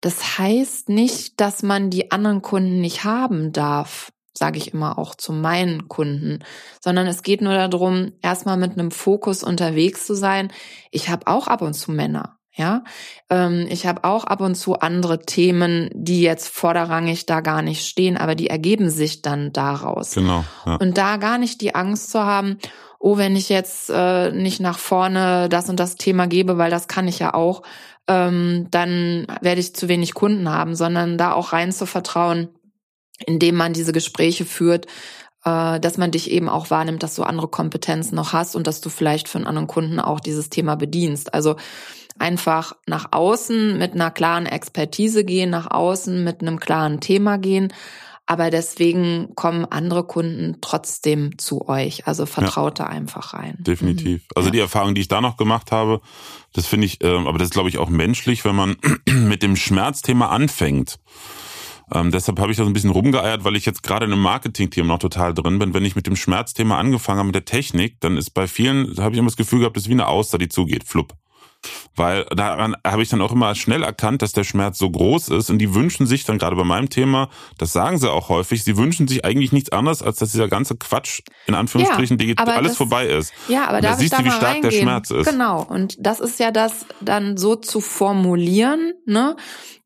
Das 0.00 0.38
heißt 0.38 0.88
nicht, 0.88 1.40
dass 1.40 1.62
man 1.62 1.90
die 1.90 2.10
anderen 2.10 2.42
Kunden 2.42 2.80
nicht 2.80 3.04
haben 3.04 3.52
darf, 3.52 4.12
sage 4.32 4.58
ich 4.58 4.72
immer 4.72 4.98
auch 4.98 5.14
zu 5.14 5.32
meinen 5.32 5.88
Kunden, 5.88 6.44
sondern 6.80 7.06
es 7.06 7.22
geht 7.22 7.40
nur 7.40 7.54
darum, 7.54 8.12
erstmal 8.22 8.56
mit 8.56 8.72
einem 8.72 8.90
Fokus 8.90 9.42
unterwegs 9.42 10.06
zu 10.06 10.14
sein. 10.14 10.52
Ich 10.90 11.08
habe 11.08 11.26
auch 11.26 11.48
ab 11.48 11.62
und 11.62 11.74
zu 11.74 11.90
Männer. 11.90 12.37
Ja, 12.58 12.82
ähm, 13.30 13.68
ich 13.70 13.86
habe 13.86 14.02
auch 14.02 14.24
ab 14.24 14.40
und 14.40 14.56
zu 14.56 14.80
andere 14.80 15.20
Themen, 15.20 15.90
die 15.94 16.22
jetzt 16.22 16.48
vorderrangig 16.48 17.24
da 17.24 17.40
gar 17.40 17.62
nicht 17.62 17.86
stehen, 17.86 18.16
aber 18.16 18.34
die 18.34 18.50
ergeben 18.50 18.90
sich 18.90 19.22
dann 19.22 19.52
daraus. 19.52 20.14
Genau. 20.14 20.44
Ja. 20.66 20.74
Und 20.74 20.98
da 20.98 21.18
gar 21.18 21.38
nicht 21.38 21.60
die 21.60 21.76
Angst 21.76 22.10
zu 22.10 22.24
haben, 22.24 22.58
oh, 22.98 23.16
wenn 23.16 23.36
ich 23.36 23.48
jetzt 23.48 23.90
äh, 23.94 24.32
nicht 24.32 24.58
nach 24.58 24.80
vorne 24.80 25.48
das 25.48 25.68
und 25.68 25.78
das 25.78 25.94
Thema 25.94 26.26
gebe, 26.26 26.58
weil 26.58 26.70
das 26.72 26.88
kann 26.88 27.06
ich 27.06 27.20
ja 27.20 27.32
auch, 27.32 27.62
ähm, 28.08 28.66
dann 28.72 29.28
werde 29.40 29.60
ich 29.60 29.76
zu 29.76 29.86
wenig 29.86 30.14
Kunden 30.14 30.50
haben, 30.50 30.74
sondern 30.74 31.16
da 31.16 31.34
auch 31.34 31.52
rein 31.52 31.70
zu 31.70 31.86
vertrauen, 31.86 32.48
indem 33.24 33.54
man 33.54 33.72
diese 33.72 33.92
Gespräche 33.92 34.44
führt, 34.44 34.86
äh, 35.44 35.78
dass 35.78 35.96
man 35.96 36.10
dich 36.10 36.30
eben 36.30 36.48
auch 36.48 36.70
wahrnimmt, 36.70 37.02
dass 37.02 37.14
du 37.14 37.22
andere 37.22 37.48
Kompetenzen 37.48 38.16
noch 38.16 38.32
hast 38.32 38.56
und 38.56 38.66
dass 38.66 38.80
du 38.80 38.88
vielleicht 38.88 39.28
für 39.28 39.38
einen 39.38 39.46
anderen 39.46 39.68
Kunden 39.68 40.00
auch 40.00 40.18
dieses 40.18 40.50
Thema 40.50 40.74
bedienst. 40.74 41.32
Also 41.34 41.56
einfach 42.18 42.74
nach 42.86 43.08
außen 43.12 43.78
mit 43.78 43.94
einer 43.94 44.10
klaren 44.10 44.46
Expertise 44.46 45.24
gehen, 45.24 45.50
nach 45.50 45.70
außen 45.70 46.22
mit 46.22 46.40
einem 46.40 46.60
klaren 46.60 47.00
Thema 47.00 47.38
gehen. 47.38 47.72
Aber 48.26 48.50
deswegen 48.50 49.34
kommen 49.36 49.64
andere 49.64 50.04
Kunden 50.04 50.58
trotzdem 50.60 51.38
zu 51.38 51.66
euch. 51.66 52.06
Also 52.06 52.26
vertraut 52.26 52.78
ja, 52.78 52.84
da 52.84 52.90
einfach 52.90 53.32
rein. 53.32 53.54
Definitiv. 53.58 54.20
Mhm. 54.20 54.28
Also 54.34 54.48
ja. 54.48 54.52
die 54.52 54.58
Erfahrung, 54.58 54.94
die 54.94 55.00
ich 55.00 55.08
da 55.08 55.22
noch 55.22 55.38
gemacht 55.38 55.72
habe, 55.72 56.02
das 56.52 56.66
finde 56.66 56.84
ich, 56.84 57.02
ähm, 57.02 57.26
aber 57.26 57.38
das 57.38 57.46
ist, 57.46 57.54
glaube 57.54 57.70
ich, 57.70 57.78
auch 57.78 57.88
menschlich, 57.88 58.44
wenn 58.44 58.54
man 58.54 58.76
mit 59.08 59.42
dem 59.42 59.56
Schmerzthema 59.56 60.28
anfängt. 60.28 60.98
Ähm, 61.90 62.10
deshalb 62.10 62.38
habe 62.38 62.50
ich 62.50 62.58
da 62.58 62.64
so 62.64 62.70
ein 62.70 62.74
bisschen 62.74 62.90
rumgeeiert, 62.90 63.44
weil 63.44 63.56
ich 63.56 63.64
jetzt 63.64 63.82
gerade 63.82 64.04
in 64.04 64.12
einem 64.12 64.20
Marketing-Team 64.20 64.86
noch 64.86 64.98
total 64.98 65.32
drin 65.32 65.58
bin. 65.58 65.72
Wenn 65.72 65.86
ich 65.86 65.96
mit 65.96 66.06
dem 66.06 66.16
Schmerzthema 66.16 66.78
angefangen 66.78 67.20
habe, 67.20 67.28
mit 67.28 67.34
der 67.34 67.46
Technik, 67.46 67.98
dann 68.00 68.18
ist 68.18 68.30
bei 68.30 68.46
vielen, 68.46 68.94
da 68.94 69.04
habe 69.04 69.14
ich 69.14 69.18
immer 69.18 69.28
das 69.28 69.38
Gefühl 69.38 69.60
gehabt, 69.60 69.76
das 69.76 69.84
ist 69.84 69.88
wie 69.88 69.94
eine 69.94 70.06
Auster, 70.06 70.36
die 70.36 70.48
zugeht, 70.48 70.84
flupp. 70.84 71.14
Weil 71.96 72.24
daran 72.26 72.76
habe 72.86 73.02
ich 73.02 73.08
dann 73.08 73.20
auch 73.20 73.32
immer 73.32 73.54
schnell 73.54 73.82
erkannt, 73.82 74.22
dass 74.22 74.32
der 74.32 74.44
Schmerz 74.44 74.78
so 74.78 74.88
groß 74.90 75.28
ist 75.30 75.50
und 75.50 75.58
die 75.58 75.74
wünschen 75.74 76.06
sich 76.06 76.24
dann 76.24 76.38
gerade 76.38 76.54
bei 76.54 76.64
meinem 76.64 76.88
Thema, 76.88 77.28
das 77.58 77.72
sagen 77.72 77.98
sie 77.98 78.10
auch 78.10 78.28
häufig, 78.28 78.62
sie 78.62 78.76
wünschen 78.76 79.08
sich 79.08 79.24
eigentlich 79.24 79.52
nichts 79.52 79.72
anderes, 79.72 80.02
als 80.02 80.18
dass 80.18 80.30
dieser 80.30 80.48
ganze 80.48 80.76
Quatsch 80.76 81.20
in 81.46 81.54
Anführungsstrichen 81.54 82.16
ja, 82.18 82.24
digital 82.24 82.50
alles 82.50 82.72
das, 82.72 82.76
vorbei 82.76 83.06
ist. 83.06 83.32
Ja, 83.48 83.66
aber 83.68 83.80
da 83.80 83.96
siehst 83.96 84.16
du, 84.16 84.24
wie 84.24 84.30
stark 84.30 84.42
reingehen? 84.44 84.70
der 84.70 84.80
Schmerz 84.80 85.10
ist. 85.10 85.28
Genau, 85.28 85.62
und 85.62 85.96
das 85.98 86.20
ist 86.20 86.38
ja 86.38 86.50
das 86.52 86.86
dann 87.00 87.36
so 87.36 87.56
zu 87.56 87.80
formulieren, 87.80 88.92
ne? 89.04 89.36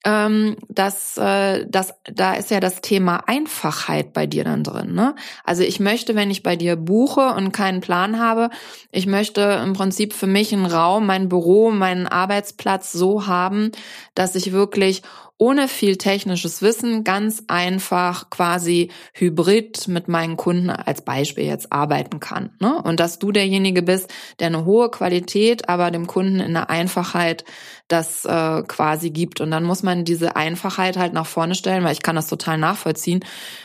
Ähm, 0.04 0.56
dass, 0.68 1.16
äh, 1.16 1.66
das, 1.68 1.94
da 2.04 2.34
ist 2.34 2.50
ja 2.50 2.60
das 2.60 2.80
Thema 2.80 3.24
Einfachheit 3.26 4.12
bei 4.12 4.26
dir 4.26 4.44
dann 4.44 4.64
drin. 4.64 4.94
Ne? 4.94 5.14
Also 5.44 5.62
ich 5.62 5.80
möchte, 5.80 6.14
wenn 6.14 6.30
ich 6.30 6.42
bei 6.42 6.56
dir 6.56 6.76
buche 6.76 7.34
und 7.34 7.52
keinen 7.52 7.80
Plan 7.80 8.18
habe, 8.18 8.50
ich 8.90 9.06
möchte 9.06 9.60
im 9.62 9.74
Prinzip 9.74 10.12
für 10.12 10.26
mich 10.26 10.52
einen 10.52 10.66
Raum, 10.66 11.06
mein 11.06 11.28
Büro, 11.28 11.70
meinen 11.70 12.06
Arbeitsplatz 12.06 12.92
so 12.92 13.26
haben, 13.26 13.70
dass 14.14 14.34
ich 14.34 14.52
wirklich 14.52 15.02
ohne 15.42 15.66
viel 15.66 15.96
technisches 15.96 16.62
Wissen 16.62 17.02
ganz 17.02 17.42
einfach 17.48 18.30
quasi 18.30 18.92
hybrid 19.12 19.88
mit 19.88 20.06
meinen 20.06 20.36
Kunden 20.36 20.70
als 20.70 21.04
Beispiel 21.04 21.46
jetzt 21.46 21.72
arbeiten 21.72 22.20
kann. 22.20 22.50
Ne? 22.60 22.80
Und 22.80 23.00
dass 23.00 23.18
du 23.18 23.32
derjenige 23.32 23.82
bist, 23.82 24.08
der 24.38 24.46
eine 24.46 24.64
hohe 24.64 24.88
Qualität, 24.88 25.68
aber 25.68 25.90
dem 25.90 26.06
Kunden 26.06 26.38
in 26.38 26.52
der 26.52 26.70
Einfachheit 26.70 27.44
das 27.88 28.24
äh, 28.24 28.62
quasi 28.68 29.10
gibt. 29.10 29.40
Und 29.40 29.50
dann 29.50 29.64
muss 29.64 29.82
man 29.82 30.04
diese 30.04 30.36
Einfachheit 30.36 30.96
halt 30.96 31.12
nach 31.12 31.26
vorne 31.26 31.56
stellen, 31.56 31.82
weil 31.82 31.94
ich 31.94 32.02
kann 32.02 32.14
das 32.14 32.28
total 32.28 32.56
nachvollziehen, 32.56 33.24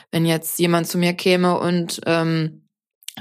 wenn 0.10 0.26
jetzt 0.26 0.58
jemand 0.58 0.88
zu 0.88 0.98
mir 0.98 1.14
käme 1.14 1.60
und 1.60 2.02
ähm, 2.08 2.67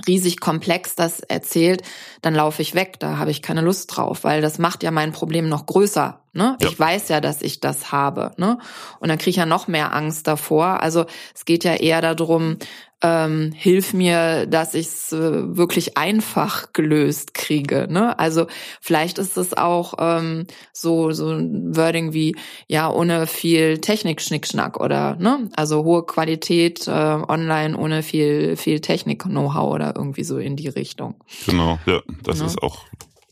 riesig 0.06 0.40
komplex 0.40 0.94
das 0.94 1.20
erzählt, 1.20 1.82
dann 2.22 2.34
laufe 2.34 2.62
ich 2.62 2.74
weg, 2.74 2.98
da 2.98 3.18
habe 3.18 3.30
ich 3.30 3.42
keine 3.42 3.60
Lust 3.60 3.96
drauf, 3.96 4.24
weil 4.24 4.40
das 4.40 4.58
macht 4.58 4.82
ja 4.82 4.90
mein 4.90 5.12
Problem 5.12 5.48
noch 5.48 5.66
größer. 5.66 6.20
Ne? 6.32 6.56
Ja. 6.60 6.68
Ich 6.68 6.78
weiß 6.78 7.08
ja, 7.08 7.22
dass 7.22 7.40
ich 7.40 7.60
das 7.60 7.92
habe. 7.92 8.32
Ne? 8.36 8.58
Und 9.00 9.08
dann 9.08 9.16
kriege 9.16 9.30
ich 9.30 9.36
ja 9.36 9.46
noch 9.46 9.68
mehr 9.68 9.94
Angst 9.94 10.26
davor. 10.26 10.82
Also 10.82 11.06
es 11.34 11.46
geht 11.46 11.64
ja 11.64 11.74
eher 11.74 12.02
darum, 12.02 12.58
ähm, 13.02 13.52
hilf 13.54 13.92
mir, 13.92 14.46
dass 14.46 14.74
ich 14.74 14.86
es 14.86 15.12
äh, 15.12 15.56
wirklich 15.56 15.98
einfach 15.98 16.72
gelöst 16.72 17.34
kriege. 17.34 17.86
Ne? 17.90 18.18
Also 18.18 18.46
vielleicht 18.80 19.18
ist 19.18 19.36
es 19.36 19.54
auch 19.54 19.94
ähm, 19.98 20.46
so 20.72 21.12
so 21.12 21.30
ein 21.30 21.76
Wording 21.76 22.14
wie 22.14 22.36
ja 22.68 22.90
ohne 22.90 23.26
viel 23.26 23.78
Technik-Schnickschnack 23.78 24.80
oder 24.80 25.16
ne, 25.16 25.50
also 25.56 25.84
hohe 25.84 26.06
Qualität 26.06 26.88
äh, 26.88 26.90
online 26.90 27.76
ohne 27.76 28.02
viel 28.02 28.56
viel 28.56 28.80
Technik-Know-how 28.80 29.74
oder 29.74 29.94
irgendwie 29.94 30.24
so 30.24 30.38
in 30.38 30.56
die 30.56 30.68
Richtung. 30.68 31.16
Genau, 31.44 31.78
ja, 31.84 32.00
das 32.22 32.40
ja. 32.40 32.46
ist 32.46 32.62
auch 32.62 32.84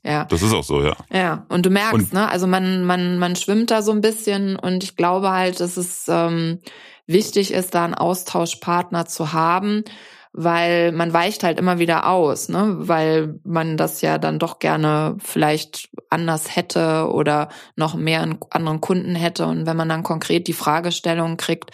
ja. 0.07 0.27
Das 0.27 0.43
ist 0.43 0.53
auch 0.53 0.65
so, 0.65 0.83
ja. 0.83 0.95
Ja, 1.11 1.47
und 1.49 1.65
du 1.65 1.71
merkst, 1.71 1.95
und, 1.95 2.13
ne, 2.13 2.29
also 2.29 2.47
man, 2.47 2.85
man, 2.85 3.19
man 3.19 3.37
schwimmt 3.37 3.71
da 3.71 3.81
so 3.81 3.91
ein 3.91 4.03
bisschen 4.03 4.57
und 4.57 4.85
ich 4.85 4.97
glaube 4.97 5.31
halt, 5.31 5.61
dass 5.61 5.79
es 5.79 6.05
ähm, 6.09 6.59
wichtig 7.07 7.53
ist, 7.53 7.75
da 7.75 7.85
einen 7.85 7.95
Austauschpartner 7.95 9.07
zu 9.07 9.33
haben, 9.33 9.85
weil 10.33 10.91
man 10.91 11.13
weicht 11.13 11.45
halt 11.45 11.61
immer 11.61 11.79
wieder 11.79 12.09
aus, 12.09 12.49
ne? 12.49 12.75
weil 12.79 13.39
man 13.45 13.77
das 13.77 14.01
ja 14.01 14.19
dann 14.19 14.41
doch 14.41 14.59
gerne 14.59 15.17
vielleicht 15.23 15.91
anders 16.11 16.57
hätte 16.57 17.09
oder 17.13 17.51
noch 17.77 17.95
mehr 17.95 18.23
einen 18.23 18.39
anderen 18.51 18.81
Kunden 18.81 19.15
hätte. 19.15 19.47
Und 19.47 19.67
wenn 19.67 19.77
man 19.77 19.89
dann 19.89 20.03
konkret 20.03 20.49
die 20.49 20.53
Fragestellung 20.53 21.37
kriegt, 21.37 21.71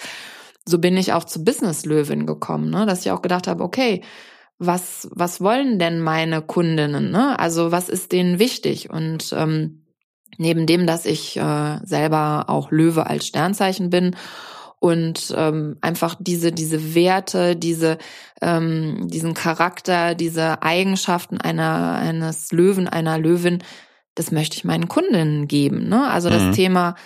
so 0.67 0.79
bin 0.79 0.99
ich 0.99 1.15
auch 1.15 1.25
zu 1.25 1.43
Business 1.43 1.87
Löwin 1.87 2.27
gekommen, 2.27 2.69
ne? 2.69 2.85
dass 2.85 3.01
ich 3.07 3.13
auch 3.13 3.23
gedacht 3.23 3.47
habe, 3.49 3.65
okay, 3.65 4.03
was, 4.59 5.09
was 5.13 5.41
wollen 5.41 5.79
denn 5.79 6.01
meine 6.01 6.43
Kundinnen? 6.43 7.11
Ne? 7.11 7.39
Also 7.39 7.73
was 7.73 7.89
ist 7.89 8.13
denen 8.13 8.39
wichtig? 8.39 8.91
Und 8.91 9.35
ähm, 9.35 9.87
neben 10.37 10.67
dem, 10.67 10.87
dass 10.87 11.07
ich 11.07 11.39
äh, 11.39 11.79
selber 11.83 12.45
auch 12.49 12.71
Löwe 12.71 13.07
als 13.07 13.27
Sternzeichen 13.27 13.89
bin 13.89 14.17
und 14.81 15.33
ähm, 15.37 15.77
einfach 15.83 16.17
diese 16.19 16.51
diese 16.51 16.95
Werte, 16.95 17.55
diese 17.55 17.99
ähm, 18.41 19.09
diesen 19.09 19.35
Charakter, 19.35 20.15
diese 20.15 20.63
Eigenschaften 20.63 21.39
einer 21.39 21.95
eines 21.95 22.51
Löwen, 22.51 22.89
einer 22.89 23.19
Löwin, 23.19 23.63
das 24.15 24.33
möchte 24.33 24.57
ich 24.57 24.65
meinen 24.65 24.89
Kundinnen 24.89 25.47
geben. 25.47 25.89
Ne? 25.89 26.11
Also 26.11 26.31
das 26.31 26.43
mhm. 26.43 26.53
Thema 26.53 26.97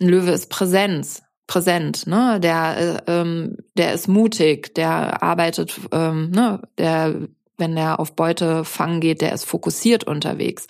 ein 0.00 0.08
Löwe 0.08 0.30
ist 0.30 0.48
Präsenz, 0.48 1.22
präsent, 1.46 2.06
ne? 2.06 2.38
Der 2.40 3.02
äh, 3.06 3.10
ähm, 3.10 3.56
der 3.76 3.92
ist 3.92 4.08
mutig, 4.08 4.74
der 4.74 5.22
arbeitet, 5.22 5.78
ähm, 5.92 6.30
ne? 6.30 6.62
Der 6.78 7.14
wenn 7.56 7.76
der 7.76 8.00
auf 8.00 8.16
Beute 8.16 8.64
fangen 8.64 9.00
geht, 9.00 9.20
der 9.20 9.32
ist 9.32 9.44
fokussiert 9.44 10.04
unterwegs, 10.04 10.66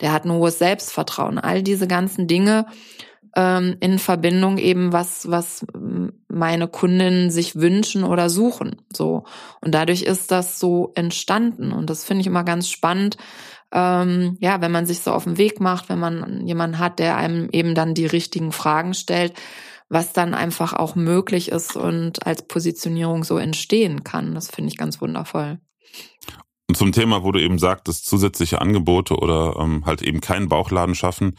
der 0.00 0.12
hat 0.12 0.24
ein 0.24 0.32
hohes 0.32 0.58
Selbstvertrauen. 0.58 1.38
All 1.38 1.62
diese 1.62 1.86
ganzen 1.86 2.26
Dinge 2.26 2.66
ähm, 3.36 3.76
in 3.80 3.98
Verbindung 3.98 4.58
eben 4.58 4.92
was, 4.92 5.30
was 5.30 5.66
meine 6.28 6.68
Kundinnen 6.68 7.30
sich 7.30 7.56
wünschen 7.56 8.04
oder 8.04 8.28
suchen. 8.30 8.82
So. 8.92 9.24
Und 9.60 9.74
dadurch 9.74 10.02
ist 10.02 10.30
das 10.30 10.58
so 10.58 10.92
entstanden. 10.94 11.72
Und 11.72 11.88
das 11.88 12.04
finde 12.04 12.22
ich 12.22 12.26
immer 12.26 12.44
ganz 12.44 12.68
spannend. 12.68 13.16
Ähm, 13.72 14.36
ja, 14.40 14.60
wenn 14.60 14.72
man 14.72 14.84
sich 14.84 15.00
so 15.00 15.12
auf 15.12 15.24
den 15.24 15.38
Weg 15.38 15.60
macht, 15.60 15.88
wenn 15.88 15.98
man 15.98 16.46
jemanden 16.46 16.78
hat, 16.78 16.98
der 16.98 17.16
einem 17.16 17.48
eben 17.52 17.74
dann 17.74 17.94
die 17.94 18.06
richtigen 18.06 18.52
Fragen 18.52 18.92
stellt, 18.92 19.32
was 19.88 20.12
dann 20.12 20.34
einfach 20.34 20.72
auch 20.72 20.94
möglich 20.94 21.50
ist 21.50 21.76
und 21.76 22.26
als 22.26 22.46
Positionierung 22.46 23.24
so 23.24 23.38
entstehen 23.38 24.04
kann. 24.04 24.34
Das 24.34 24.50
finde 24.50 24.70
ich 24.70 24.76
ganz 24.76 25.00
wundervoll. 25.00 25.58
Und 26.68 26.76
zum 26.76 26.92
Thema, 26.92 27.22
wo 27.22 27.32
du 27.32 27.38
eben 27.38 27.58
sagtest, 27.58 28.06
zusätzliche 28.06 28.60
Angebote 28.60 29.16
oder 29.16 29.56
ähm, 29.58 29.84
halt 29.84 30.00
eben 30.00 30.22
keinen 30.22 30.48
Bauchladen 30.48 30.94
schaffen, 30.94 31.36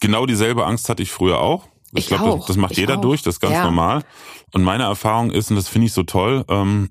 genau 0.00 0.26
dieselbe 0.26 0.66
Angst 0.66 0.88
hatte 0.88 1.02
ich 1.02 1.10
früher 1.10 1.40
auch. 1.40 1.66
Ich, 1.92 2.04
ich 2.04 2.06
glaube, 2.08 2.38
das, 2.38 2.46
das, 2.46 2.56
macht 2.56 2.72
ich 2.72 2.78
jeder 2.78 2.98
auch. 2.98 3.02
durch, 3.02 3.22
das 3.22 3.36
ist 3.36 3.40
ganz 3.40 3.54
ja. 3.54 3.64
normal. 3.64 4.04
Und 4.52 4.62
meine 4.62 4.84
Erfahrung 4.84 5.30
ist, 5.30 5.50
und 5.50 5.56
das 5.56 5.68
finde 5.68 5.86
ich 5.86 5.92
so 5.92 6.02
toll, 6.02 6.44
ähm, 6.48 6.90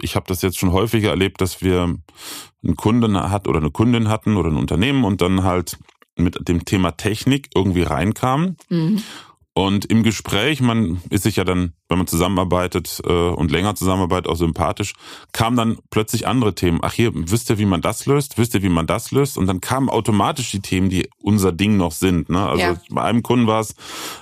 ich 0.00 0.16
habe 0.16 0.26
das 0.28 0.42
jetzt 0.42 0.58
schon 0.58 0.72
häufiger 0.72 1.10
erlebt, 1.10 1.40
dass 1.40 1.62
wir 1.62 1.82
einen 2.62 2.76
Kunden 2.76 3.18
hat 3.18 3.48
oder 3.48 3.58
eine 3.58 3.70
Kundin 3.70 4.08
hatten 4.08 4.36
oder 4.36 4.50
ein 4.50 4.56
Unternehmen 4.56 5.04
und 5.04 5.20
dann 5.20 5.42
halt 5.42 5.78
mit 6.16 6.48
dem 6.48 6.64
Thema 6.64 6.92
Technik 6.92 7.50
irgendwie 7.54 7.82
reinkamen. 7.82 8.56
Mhm. 8.68 9.02
Und 9.56 9.86
im 9.86 10.02
Gespräch, 10.02 10.60
man 10.60 11.00
ist 11.08 11.22
sich 11.22 11.36
ja 11.36 11.44
dann, 11.44 11.72
wenn 11.88 11.96
man 11.96 12.06
zusammenarbeitet 12.06 13.00
äh, 13.06 13.10
und 13.10 13.50
länger 13.50 13.74
zusammenarbeitet, 13.74 14.28
auch 14.30 14.36
sympathisch, 14.36 14.92
kamen 15.32 15.56
dann 15.56 15.78
plötzlich 15.88 16.28
andere 16.28 16.54
Themen. 16.54 16.80
Ach 16.82 16.92
hier, 16.92 17.10
wisst 17.14 17.48
ihr, 17.48 17.56
wie 17.56 17.64
man 17.64 17.80
das 17.80 18.04
löst? 18.04 18.36
Wisst 18.36 18.52
ihr, 18.52 18.62
wie 18.62 18.68
man 18.68 18.86
das 18.86 19.12
löst? 19.12 19.38
Und 19.38 19.46
dann 19.46 19.62
kamen 19.62 19.88
automatisch 19.88 20.50
die 20.50 20.60
Themen, 20.60 20.90
die 20.90 21.08
unser 21.22 21.52
Ding 21.52 21.78
noch 21.78 21.92
sind. 21.92 22.28
Ne? 22.28 22.46
Also 22.46 22.60
ja. 22.60 22.76
bei 22.90 23.00
einem 23.00 23.22
Kunden 23.22 23.46
war 23.46 23.60
es, 23.60 23.74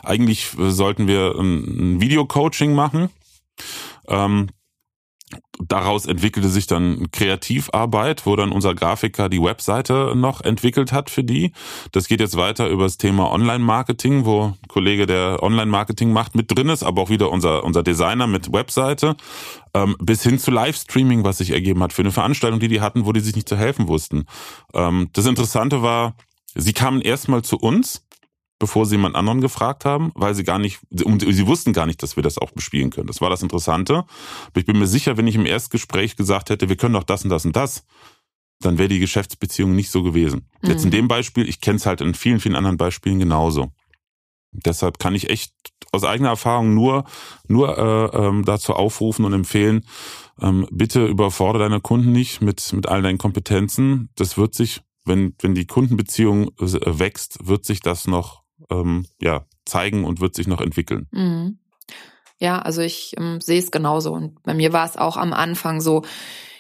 eigentlich 0.05 0.53
sollten 0.57 1.09
wir 1.09 1.35
ein 1.37 2.01
Videocoaching 2.01 2.73
machen. 2.73 3.09
Ähm, 4.07 4.51
daraus 5.59 6.07
entwickelte 6.07 6.49
sich 6.49 6.67
dann 6.67 7.11
Kreativarbeit, 7.11 8.27
wo 8.27 8.37
dann 8.37 8.53
unser 8.53 8.75
Grafiker 8.75 9.29
die 9.29 9.43
Webseite 9.43 10.13
noch 10.15 10.41
entwickelt 10.41 10.93
hat 10.93 11.11
für 11.11 11.25
die. 11.25 11.53
Das 11.93 12.09
geht 12.09 12.21
jetzt 12.21 12.37
weiter 12.37 12.69
über 12.69 12.85
das 12.85 12.99
Thema 12.99 13.31
Online-Marketing, 13.31 14.25
wo 14.25 14.55
ein 14.63 14.69
Kollege, 14.69 15.07
der 15.07 15.43
Online-Marketing 15.43 16.13
macht, 16.13 16.35
mit 16.35 16.57
drin 16.57 16.69
ist, 16.69 16.83
aber 16.83 17.03
auch 17.03 17.11
wieder 17.11 17.31
unser, 17.31 17.65
unser 17.65 17.83
Designer 17.83 18.27
mit 18.27 18.53
Webseite, 18.53 19.17
ähm, 19.75 19.97
bis 20.01 20.23
hin 20.23 20.39
zu 20.39 20.51
Livestreaming, 20.51 21.25
was 21.25 21.39
sich 21.39 21.51
ergeben 21.51 21.83
hat 21.83 21.93
für 21.93 22.03
eine 22.03 22.13
Veranstaltung, 22.13 22.61
die 22.61 22.69
die 22.69 22.81
hatten, 22.81 23.07
wo 23.07 23.13
die 23.13 23.21
sich 23.21 23.35
nicht 23.35 23.49
zu 23.49 23.57
helfen 23.57 23.89
wussten. 23.89 24.27
Ähm, 24.75 25.11
das 25.13 25.27
Interessante 25.27 25.83
war, 25.83 26.17
sie 26.55 26.73
kamen 26.73 27.01
erstmal 27.01 27.43
zu 27.43 27.57
uns 27.57 28.05
bevor 28.59 28.87
sie 28.87 28.97
jemand 28.97 29.17
anderen 29.17 29.41
gefragt 29.41 29.85
haben, 29.85 30.13
weil 30.15 30.35
sie 30.35 30.45
gar 30.45 30.59
nicht, 30.59 30.81
sie 30.91 31.47
wussten 31.47 31.73
gar 31.73 31.87
nicht, 31.87 32.03
dass 32.03 32.17
wir 32.17 32.23
das 32.23 32.39
auch 32.39 32.53
bespielen 32.53 32.91
können. 32.91 33.07
Das 33.07 33.21
war 33.21 33.31
das 33.31 33.43
Interessante. 33.43 33.99
Aber 34.47 34.61
ich 34.61 34.65
bin 34.65 34.79
mir 34.79 34.87
sicher, 34.87 35.17
wenn 35.17 35.27
ich 35.27 35.35
im 35.35 35.47
Erstgespräch 35.47 36.17
gesagt 36.17 36.51
hätte, 36.51 36.69
wir 36.69 36.77
können 36.77 36.95
doch 36.95 37.05
das 37.05 37.25
und 37.25 37.31
das 37.31 37.45
und 37.45 37.57
das, 37.57 37.85
dann 38.61 38.79
wäre 38.79 38.89
die 38.89 39.01
Geschäftsbeziehung 39.01 39.75
nicht 39.75 39.91
so 39.91 40.03
gewesen. 40.03 40.49
Mhm. 40.63 40.71
Jetzt 40.71 40.85
in 40.85 40.91
dem 40.91 41.09
Beispiel, 41.09 41.49
ich 41.49 41.61
kenne 41.61 41.77
es 41.77 41.87
halt 41.87 42.01
in 42.01 42.15
vielen, 42.15 42.41
vielen 42.41 42.57
anderen 42.57 42.77
Beispielen 42.77 43.19
genauso. 43.19 43.73
Deshalb 44.53 44.99
kann 44.99 45.17
ich 45.17 45.31
echt 45.31 45.53
aus 45.91 46.05
eigener 46.05 46.31
Erfahrung 46.31 46.75
nur, 46.75 47.05
nur 47.49 47.77
äh, 47.77 48.17
ähm, 48.17 48.45
dazu 48.45 48.75
aufrufen 48.75 49.25
und 49.25 49.33
empfehlen, 49.33 49.85
ähm, 50.41 50.67
bitte 50.71 51.07
überfordere 51.07 51.65
deine 51.65 51.81
Kunden 51.81 52.13
nicht 52.13 52.41
mit, 52.41 52.73
mit 52.73 52.87
all 52.87 53.03
deinen 53.03 53.19
Kompetenzen. 53.19 54.11
Das 54.15 54.39
wird 54.39 54.55
sich, 54.55 54.83
wenn, 55.05 55.35
wenn 55.41 55.55
die 55.55 55.67
Kundenbeziehung 55.67 56.49
äh, 56.61 56.99
wächst, 56.99 57.47
wird 57.47 57.65
sich 57.65 57.81
das 57.81 58.07
noch 58.07 58.44
ähm, 58.71 59.07
ja, 59.21 59.47
zeigen 59.65 60.05
und 60.05 60.21
wird 60.21 60.35
sich 60.35 60.47
noch 60.47 60.61
entwickeln. 60.61 61.09
Mhm. 61.11 61.59
Ja, 62.39 62.59
also 62.61 62.83
ich 62.83 63.15
ähm, 63.17 63.41
sehe 63.41 63.59
es 63.59 63.71
genauso. 63.71 64.13
Und 64.13 64.43
bei 64.43 64.55
mir 64.55 64.73
war 64.73 64.85
es 64.85 64.97
auch 64.97 65.17
am 65.17 65.33
Anfang 65.33 65.81
so, 65.81 66.03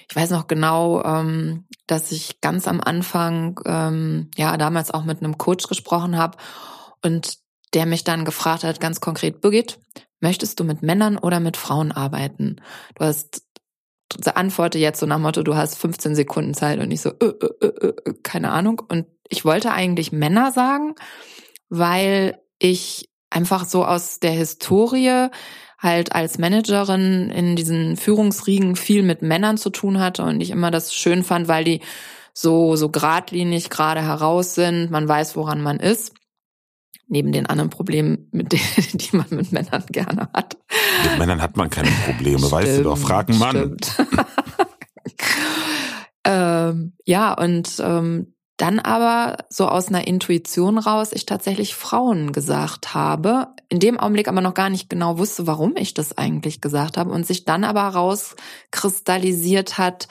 ich 0.09 0.17
weiß 0.17 0.31
noch 0.31 0.47
genau, 0.47 1.03
ähm, 1.03 1.67
dass 1.87 2.12
ich 2.12 2.40
ganz 2.40 2.69
am 2.69 2.81
Anfang, 2.81 3.61
ähm, 3.67 4.31
ja, 4.37 4.57
damals 4.57 4.90
auch 4.90 5.05
mit 5.05 5.19
einem 5.19 5.38
Coach 5.38 5.67
gesprochen 5.67 6.17
habe 6.17 6.38
und 7.03 7.38
der 7.75 7.87
mich 7.87 8.05
dann 8.05 8.25
gefragt 8.25 8.64
hat, 8.64 8.81
ganz 8.81 9.01
konkret, 9.01 9.40
Birgit, 9.40 9.79
möchtest 10.21 10.61
du 10.61 10.64
mit 10.64 10.83
Männern 10.83 11.19
oder 11.19 11.40
mit 11.40 11.57
Frauen 11.57 11.90
arbeiten? 11.90 12.61
Du 12.95 13.05
hast 13.05 13.43
antworte 14.35 14.79
jetzt 14.79 15.01
so 15.01 15.07
nach 15.07 15.19
Motto, 15.19 15.43
du 15.43 15.57
hast 15.57 15.77
15 15.77 16.14
Sekunden 16.14 16.55
Zeit 16.55 16.79
und 16.79 16.90
ich 16.90 17.01
so, 17.01 17.11
äh, 17.11 17.27
äh, 17.27 17.67
äh, 17.67 17.88
äh, 17.88 18.14
keine 18.23 18.53
Ahnung. 18.53 18.81
Und 18.88 19.07
ich 19.29 19.45
wollte 19.45 19.73
eigentlich 19.73 20.12
Männer 20.12 20.53
sagen, 20.53 20.95
weil 21.79 22.41
ich 22.59 23.09
einfach 23.31 23.65
so 23.65 23.85
aus 23.85 24.21
der 24.21 24.33
Historie 24.33 25.29
halt 25.79 26.15
als 26.15 26.39
Managerin 26.39 27.31
in 27.31 27.57
diesen 27.57 27.97
Führungsriegen 27.97 28.77
viel 28.77 29.03
mit 29.03 29.23
Männern 29.23 29.59
zu 29.59 29.71
tun 29.71 30.01
hatte 30.01 30.23
und 30.23 30.41
ich 30.41 30.51
immer 30.51 30.71
das 30.71 30.95
schön 30.95 31.25
fand, 31.25 31.49
weil 31.49 31.65
die 31.65 31.81
so, 32.33 32.77
so 32.77 32.89
geradlinig 32.89 33.71
gerade 33.71 34.03
heraus 34.03 34.55
sind, 34.55 34.91
man 34.91 35.07
weiß, 35.07 35.37
woran 35.37 35.63
man 35.63 35.79
ist. 35.79 36.15
Neben 37.07 37.33
den 37.33 37.47
anderen 37.47 37.71
Problemen, 37.71 38.29
mit 38.33 38.53
denen, 38.53 38.63
die 38.95 39.17
man 39.17 39.27
mit 39.31 39.53
Männern 39.53 39.85
gerne 39.89 40.29
hat. 40.33 40.57
Mit 41.03 41.19
Männern 41.19 41.43
hat 41.43 41.57
man 41.57 41.71
keine 41.71 41.91
Probleme, 42.07 42.39
stimmt, 42.39 42.53
weißt 42.53 42.79
du 42.79 42.83
doch, 42.85 42.99
fragen 42.99 43.39
Mann. 43.39 43.75
ähm, 46.25 46.95
ja, 47.05 47.35
und 47.35 47.77
ähm, 47.81 48.34
dann 48.57 48.79
aber 48.79 49.38
so 49.49 49.67
aus 49.67 49.88
einer 49.88 50.07
Intuition 50.07 50.79
raus 50.79 51.11
ich 51.12 51.27
tatsächlich 51.27 51.75
Frauen 51.75 52.33
gesagt 52.33 52.95
habe, 52.95 53.49
in 53.69 53.81
dem 53.81 53.99
Augenblick 53.99 54.29
aber 54.29 54.40
noch 54.40 54.55
gar 54.55 54.71
nicht 54.71 54.88
genau 54.88 55.19
wusste, 55.19 55.47
warum 55.47 55.75
ich 55.77 55.95
das 55.95 56.17
eigentlich 56.17 56.61
gesagt 56.61 56.97
habe 56.97 57.11
und 57.11 57.27
sich 57.27 57.45
dann 57.45 57.64
aber 57.64 57.83
rauskristallisiert 57.83 59.77
hat, 59.79 60.07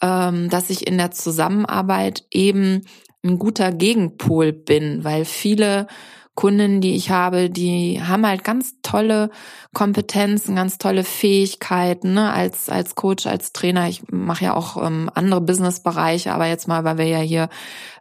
ähm, 0.00 0.50
dass 0.50 0.70
ich 0.70 0.86
in 0.86 0.98
der 0.98 1.10
Zusammenarbeit 1.10 2.24
eben 2.30 2.84
ein 3.24 3.38
guter 3.38 3.72
Gegenpol 3.72 4.52
bin, 4.52 5.02
weil 5.02 5.24
viele 5.24 5.88
Kunden, 6.34 6.80
die 6.80 6.96
ich 6.96 7.10
habe, 7.10 7.48
die 7.48 8.02
haben 8.02 8.26
halt 8.26 8.42
ganz 8.42 8.74
tolle 8.82 9.30
Kompetenzen, 9.72 10.56
ganz 10.56 10.78
tolle 10.78 11.04
Fähigkeiten 11.04 12.14
ne? 12.14 12.32
als 12.32 12.68
als 12.68 12.96
Coach, 12.96 13.26
als 13.26 13.52
Trainer. 13.52 13.88
Ich 13.88 14.02
mache 14.10 14.44
ja 14.44 14.54
auch 14.54 14.84
ähm, 14.84 15.10
andere 15.14 15.40
Businessbereiche, 15.40 16.32
aber 16.32 16.46
jetzt 16.46 16.66
mal, 16.66 16.84
weil 16.84 16.98
wir 16.98 17.06
ja 17.06 17.20
hier 17.20 17.48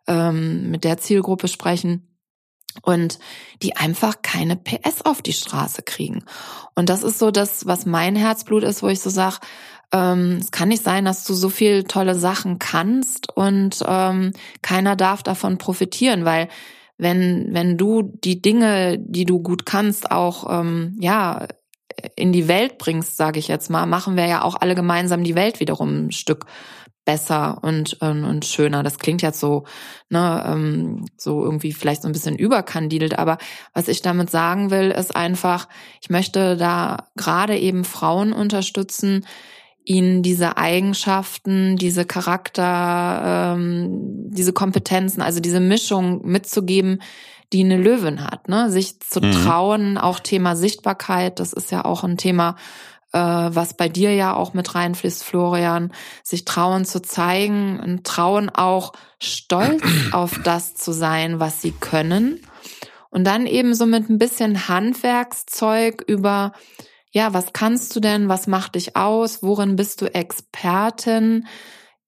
ähm, 0.07 0.71
mit 0.71 0.83
der 0.83 0.97
Zielgruppe 0.97 1.47
sprechen 1.47 2.07
und 2.81 3.19
die 3.61 3.75
einfach 3.75 4.21
keine 4.23 4.55
PS 4.55 5.03
auf 5.03 5.21
die 5.21 5.33
Straße 5.33 5.83
kriegen. 5.83 6.25
Und 6.75 6.89
das 6.89 7.03
ist 7.03 7.19
so 7.19 7.29
das, 7.29 7.67
was 7.67 7.85
mein 7.85 8.15
Herzblut 8.15 8.63
ist, 8.63 8.81
wo 8.81 8.87
ich 8.87 8.99
so 8.99 9.11
sage, 9.11 9.37
ähm, 9.91 10.37
es 10.41 10.51
kann 10.51 10.69
nicht 10.69 10.83
sein, 10.83 11.05
dass 11.05 11.23
du 11.23 11.35
so 11.35 11.49
viel 11.49 11.83
tolle 11.83 12.15
Sachen 12.15 12.57
kannst 12.57 13.31
und 13.37 13.83
ähm, 13.85 14.33
keiner 14.63 14.95
darf 14.95 15.21
davon 15.21 15.59
profitieren, 15.59 16.25
weil 16.25 16.49
wenn, 16.97 17.47
wenn 17.51 17.77
du 17.77 18.01
die 18.01 18.41
Dinge, 18.41 18.99
die 18.99 19.25
du 19.25 19.41
gut 19.41 19.65
kannst, 19.65 20.11
auch 20.11 20.47
ähm, 20.49 20.97
ja 20.99 21.47
in 22.15 22.31
die 22.31 22.47
Welt 22.47 22.77
bringst, 22.77 23.17
sage 23.17 23.39
ich 23.39 23.47
jetzt 23.47 23.69
mal, 23.69 23.85
machen 23.85 24.17
wir 24.17 24.25
ja 24.25 24.41
auch 24.41 24.55
alle 24.59 24.75
gemeinsam 24.75 25.23
die 25.23 25.35
Welt 25.35 25.59
wiederum 25.59 26.07
ein 26.07 26.11
Stück 26.11 26.45
besser 27.05 27.59
und, 27.61 28.01
und, 28.01 28.23
und 28.23 28.45
schöner. 28.45 28.81
Das 28.81 28.97
klingt 28.97 29.21
jetzt 29.21 29.39
so, 29.39 29.65
ne, 30.09 30.43
ähm, 30.47 31.05
so 31.17 31.43
irgendwie 31.43 31.73
vielleicht 31.73 32.01
so 32.01 32.07
ein 32.07 32.13
bisschen 32.13 32.37
überkandidelt, 32.37 33.19
aber 33.19 33.37
was 33.73 33.87
ich 33.89 34.01
damit 34.01 34.29
sagen 34.29 34.71
will, 34.71 34.91
ist 34.91 35.15
einfach, 35.15 35.67
ich 36.01 36.09
möchte 36.09 36.55
da 36.55 37.07
gerade 37.15 37.57
eben 37.57 37.83
Frauen 37.83 38.31
unterstützen, 38.31 39.25
ihnen 39.85 40.23
diese 40.23 40.57
Eigenschaften, 40.57 41.75
diese 41.75 42.05
Charakter, 42.05 43.55
ähm, 43.55 44.29
diese 44.29 44.53
Kompetenzen, 44.53 45.21
also 45.21 45.39
diese 45.39 45.59
Mischung 45.59 46.25
mitzugeben, 46.25 47.01
die 47.51 47.63
eine 47.63 47.77
Löwin 47.77 48.23
hat, 48.23 48.49
ne? 48.49 48.71
Sich 48.71 48.99
zu 48.99 49.21
mhm. 49.21 49.31
trauen, 49.31 49.97
auch 49.97 50.19
Thema 50.19 50.55
Sichtbarkeit, 50.55 51.39
das 51.39 51.53
ist 51.53 51.71
ja 51.71 51.85
auch 51.85 52.03
ein 52.03 52.17
Thema, 52.17 52.55
äh, 53.11 53.19
was 53.19 53.75
bei 53.75 53.89
dir 53.89 54.13
ja 54.13 54.33
auch 54.33 54.53
mit 54.53 54.73
reinfließt, 54.73 55.23
Florian, 55.23 55.93
sich 56.23 56.45
trauen 56.45 56.83
zu 56.83 57.01
zeigen 57.01 57.79
und 57.79 58.05
trauen 58.05 58.49
auch 58.49 58.93
stolz 59.19 59.83
auf 60.11 60.39
das 60.43 60.75
zu 60.75 60.91
sein, 60.91 61.39
was 61.39 61.61
sie 61.61 61.71
können. 61.71 62.41
Und 63.11 63.25
dann 63.25 63.45
eben 63.45 63.75
so 63.75 63.85
mit 63.85 64.09
ein 64.09 64.17
bisschen 64.17 64.67
Handwerkszeug 64.67 66.03
über 66.07 66.53
ja, 67.13 67.33
was 67.33 67.53
kannst 67.53 67.95
du 67.95 67.99
denn, 67.99 68.27
was 68.27 68.47
macht 68.47 68.75
dich 68.75 68.95
aus, 68.95 69.43
worin 69.43 69.75
bist 69.75 70.01
du 70.01 70.13
Expertin, 70.13 71.47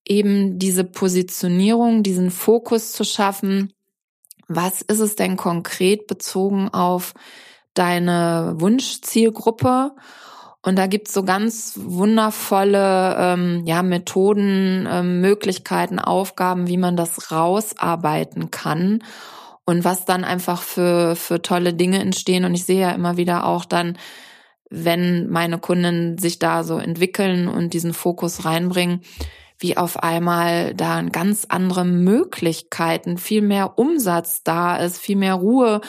eben 0.03 0.57
diese 0.57 0.83
Positionierung, 0.83 2.01
diesen 2.01 2.31
Fokus 2.31 2.91
zu 2.91 3.03
schaffen. 3.03 3.71
Was 4.47 4.81
ist 4.81 4.99
es 4.99 5.15
denn 5.15 5.37
konkret 5.37 6.07
bezogen 6.07 6.69
auf 6.69 7.13
deine 7.75 8.55
Wunschzielgruppe? 8.57 9.91
Und 10.63 10.77
da 10.77 10.87
gibt's 10.87 11.13
so 11.13 11.23
ganz 11.23 11.73
wundervolle 11.79 13.15
ähm, 13.19 13.63
ja, 13.67 13.83
Methoden, 13.83 14.87
ähm, 14.89 15.21
Möglichkeiten, 15.21 15.99
Aufgaben, 15.99 16.67
wie 16.67 16.77
man 16.77 16.97
das 16.97 17.31
rausarbeiten 17.31 18.49
kann 18.49 19.03
und 19.65 19.83
was 19.83 20.05
dann 20.05 20.23
einfach 20.23 20.63
für, 20.63 21.15
für 21.15 21.43
tolle 21.43 21.75
Dinge 21.75 21.99
entstehen. 21.99 22.45
Und 22.45 22.55
ich 22.55 22.65
sehe 22.65 22.81
ja 22.81 22.91
immer 22.91 23.17
wieder 23.17 23.45
auch 23.45 23.65
dann 23.65 23.99
wenn 24.69 25.29
meine 25.29 25.59
Kunden 25.59 26.17
sich 26.17 26.39
da 26.39 26.63
so 26.63 26.77
entwickeln 26.77 27.47
und 27.47 27.73
diesen 27.73 27.93
Fokus 27.93 28.45
reinbringen, 28.45 29.01
wie 29.57 29.77
auf 29.77 30.03
einmal 30.03 30.73
da 30.73 31.01
ganz 31.01 31.45
andere 31.47 31.85
Möglichkeiten, 31.85 33.17
viel 33.17 33.41
mehr 33.41 33.77
Umsatz 33.77 34.43
da 34.43 34.75
ist, 34.77 34.97
viel 34.97 35.15
mehr 35.15 35.35
Ruhe 35.35 35.81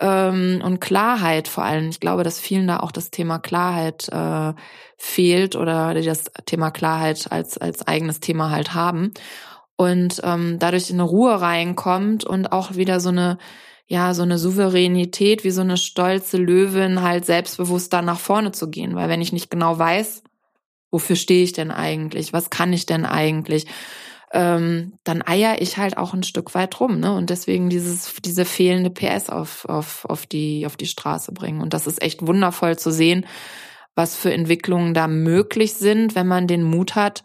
ähm, 0.00 0.62
und 0.64 0.80
Klarheit 0.80 1.46
vor 1.46 1.64
allem. 1.64 1.90
Ich 1.90 2.00
glaube, 2.00 2.24
dass 2.24 2.40
vielen 2.40 2.66
da 2.66 2.80
auch 2.80 2.92
das 2.92 3.10
Thema 3.10 3.38
Klarheit 3.38 4.08
äh, 4.08 4.54
fehlt 4.96 5.54
oder 5.54 5.94
das 5.94 6.24
Thema 6.46 6.70
Klarheit 6.70 7.30
als, 7.30 7.58
als 7.58 7.86
eigenes 7.86 8.20
Thema 8.20 8.50
halt 8.50 8.74
haben. 8.74 9.12
Und 9.76 10.20
ähm, 10.24 10.58
dadurch 10.58 10.90
eine 10.92 11.02
Ruhe 11.02 11.40
reinkommt 11.40 12.24
und 12.24 12.52
auch 12.52 12.74
wieder 12.76 13.00
so 13.00 13.10
eine 13.10 13.38
ja, 13.90 14.14
so 14.14 14.22
eine 14.22 14.38
Souveränität, 14.38 15.42
wie 15.42 15.50
so 15.50 15.62
eine 15.62 15.76
stolze 15.76 16.36
Löwin, 16.36 17.02
halt 17.02 17.26
selbstbewusst 17.26 17.92
da 17.92 18.02
nach 18.02 18.20
vorne 18.20 18.52
zu 18.52 18.70
gehen. 18.70 18.94
Weil 18.94 19.08
wenn 19.08 19.20
ich 19.20 19.32
nicht 19.32 19.50
genau 19.50 19.76
weiß, 19.76 20.22
wofür 20.92 21.16
stehe 21.16 21.42
ich 21.42 21.54
denn 21.54 21.72
eigentlich, 21.72 22.32
was 22.32 22.50
kann 22.50 22.72
ich 22.72 22.86
denn 22.86 23.04
eigentlich, 23.04 23.66
ähm, 24.32 24.92
dann 25.02 25.22
eier 25.26 25.60
ich 25.60 25.76
halt 25.76 25.98
auch 25.98 26.14
ein 26.14 26.22
Stück 26.22 26.54
weit 26.54 26.78
rum, 26.78 27.00
ne? 27.00 27.12
Und 27.12 27.30
deswegen 27.30 27.68
dieses, 27.68 28.14
diese 28.24 28.44
fehlende 28.44 28.90
PS 28.90 29.28
auf, 29.28 29.64
auf, 29.64 30.04
auf 30.04 30.24
die, 30.24 30.66
auf 30.66 30.76
die 30.76 30.86
Straße 30.86 31.32
bringen. 31.32 31.60
Und 31.60 31.74
das 31.74 31.88
ist 31.88 32.00
echt 32.00 32.24
wundervoll 32.24 32.78
zu 32.78 32.92
sehen, 32.92 33.26
was 33.96 34.14
für 34.14 34.32
Entwicklungen 34.32 34.94
da 34.94 35.08
möglich 35.08 35.74
sind, 35.74 36.14
wenn 36.14 36.28
man 36.28 36.46
den 36.46 36.62
Mut 36.62 36.94
hat, 36.94 37.24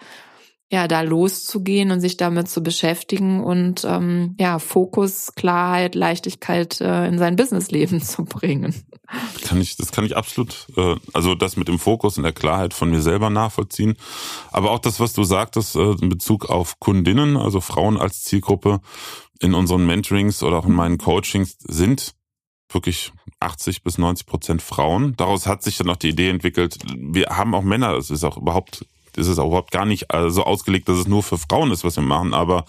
ja, 0.71 0.87
da 0.87 1.01
loszugehen 1.01 1.91
und 1.91 2.01
sich 2.01 2.17
damit 2.17 2.49
zu 2.49 2.63
beschäftigen 2.63 3.43
und 3.43 3.85
ähm, 3.87 4.35
ja, 4.39 4.57
Fokus, 4.57 5.33
Klarheit, 5.35 5.93
Leichtigkeit 5.93 6.81
äh, 6.81 7.07
in 7.07 7.19
sein 7.19 7.35
Businessleben 7.35 8.01
zu 8.03 8.25
bringen. 8.25 8.73
Kann 9.43 9.61
ich, 9.61 9.77
das 9.77 9.91
kann 9.91 10.05
ich 10.05 10.17
absolut, 10.17 10.67
äh, 10.75 10.95
also 11.13 11.35
das 11.35 11.55
mit 11.55 11.67
dem 11.67 11.77
Fokus 11.77 12.17
und 12.17 12.23
der 12.23 12.33
Klarheit 12.33 12.73
von 12.73 12.89
mir 12.89 13.01
selber 13.01 13.29
nachvollziehen. 13.29 13.95
Aber 14.51 14.71
auch 14.71 14.79
das, 14.79 14.99
was 14.99 15.13
du 15.13 15.23
sagtest, 15.23 15.75
äh, 15.75 15.91
in 16.01 16.09
Bezug 16.09 16.49
auf 16.49 16.79
Kundinnen, 16.79 17.37
also 17.37 17.61
Frauen 17.61 17.97
als 17.97 18.23
Zielgruppe 18.23 18.81
in 19.39 19.53
unseren 19.53 19.85
Mentorings 19.85 20.41
oder 20.41 20.57
auch 20.57 20.65
in 20.65 20.73
meinen 20.73 20.97
Coachings 20.97 21.57
sind 21.59 22.15
wirklich 22.71 23.11
80 23.39 23.83
bis 23.83 23.99
90 23.99 24.25
Prozent 24.25 24.61
Frauen. 24.63 25.15
Daraus 25.15 25.45
hat 25.45 25.61
sich 25.61 25.77
dann 25.77 25.89
auch 25.89 25.95
die 25.95 26.09
Idee 26.09 26.29
entwickelt, 26.29 26.79
wir 26.97 27.27
haben 27.27 27.53
auch 27.53 27.61
Männer, 27.61 27.93
es 27.93 28.09
ist 28.09 28.23
auch 28.23 28.37
überhaupt 28.37 28.85
ist 29.17 29.27
es 29.27 29.39
auch 29.39 29.47
überhaupt 29.47 29.71
gar 29.71 29.85
nicht 29.85 30.13
äh, 30.13 30.29
so 30.29 30.43
ausgelegt, 30.43 30.89
dass 30.89 30.97
es 30.97 31.07
nur 31.07 31.23
für 31.23 31.37
Frauen 31.37 31.71
ist, 31.71 31.83
was 31.83 31.95
wir 31.95 32.03
machen. 32.03 32.33
Aber 32.33 32.65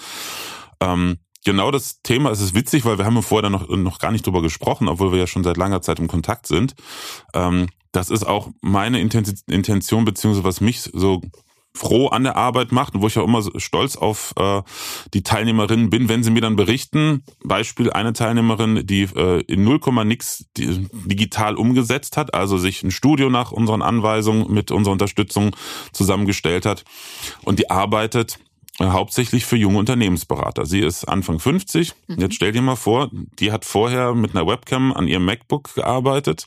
ähm, 0.80 1.18
genau 1.44 1.70
das 1.70 2.02
Thema 2.02 2.30
ist 2.30 2.40
es 2.40 2.54
witzig, 2.54 2.84
weil 2.84 2.98
wir 2.98 3.04
haben 3.04 3.22
vorher 3.22 3.50
noch, 3.50 3.68
noch 3.68 3.98
gar 3.98 4.12
nicht 4.12 4.26
drüber 4.26 4.42
gesprochen, 4.42 4.88
obwohl 4.88 5.12
wir 5.12 5.18
ja 5.18 5.26
schon 5.26 5.44
seit 5.44 5.56
langer 5.56 5.82
Zeit 5.82 5.98
im 5.98 6.08
Kontakt 6.08 6.46
sind. 6.46 6.74
Ähm, 7.34 7.68
das 7.92 8.10
ist 8.10 8.26
auch 8.26 8.50
meine 8.60 9.00
Intention, 9.00 10.04
beziehungsweise 10.04 10.44
was 10.44 10.60
mich 10.60 10.82
so 10.82 11.22
froh 11.76 12.08
an 12.08 12.24
der 12.24 12.36
Arbeit 12.36 12.72
macht 12.72 12.94
und 12.94 13.02
wo 13.02 13.06
ich 13.06 13.18
auch 13.18 13.24
immer 13.24 13.42
stolz 13.56 13.96
auf 13.96 14.32
äh, 14.38 14.62
die 15.14 15.22
Teilnehmerinnen 15.22 15.90
bin, 15.90 16.08
wenn 16.08 16.22
sie 16.22 16.30
mir 16.30 16.40
dann 16.40 16.56
berichten. 16.56 17.22
Beispiel 17.44 17.92
eine 17.92 18.12
Teilnehmerin, 18.12 18.86
die 18.86 19.02
äh, 19.02 19.42
in 19.42 19.64
0, 19.64 19.80
nix 20.04 20.46
digital 20.56 21.56
umgesetzt 21.56 22.16
hat, 22.16 22.34
also 22.34 22.58
sich 22.58 22.82
ein 22.82 22.90
Studio 22.90 23.30
nach 23.30 23.52
unseren 23.52 23.82
Anweisungen 23.82 24.52
mit 24.52 24.70
unserer 24.70 24.92
Unterstützung 24.92 25.54
zusammengestellt 25.92 26.66
hat 26.66 26.84
und 27.44 27.58
die 27.58 27.70
arbeitet 27.70 28.38
hauptsächlich 28.80 29.46
für 29.46 29.56
junge 29.56 29.78
Unternehmensberater. 29.78 30.66
Sie 30.66 30.80
ist 30.80 31.04
Anfang 31.04 31.38
50. 31.38 31.94
Mhm. 32.08 32.20
Jetzt 32.20 32.34
stell 32.34 32.52
dir 32.52 32.60
mal 32.60 32.76
vor, 32.76 33.10
die 33.38 33.50
hat 33.50 33.64
vorher 33.64 34.14
mit 34.14 34.36
einer 34.36 34.46
Webcam 34.46 34.92
an 34.92 35.08
ihrem 35.08 35.24
MacBook 35.24 35.74
gearbeitet 35.74 36.46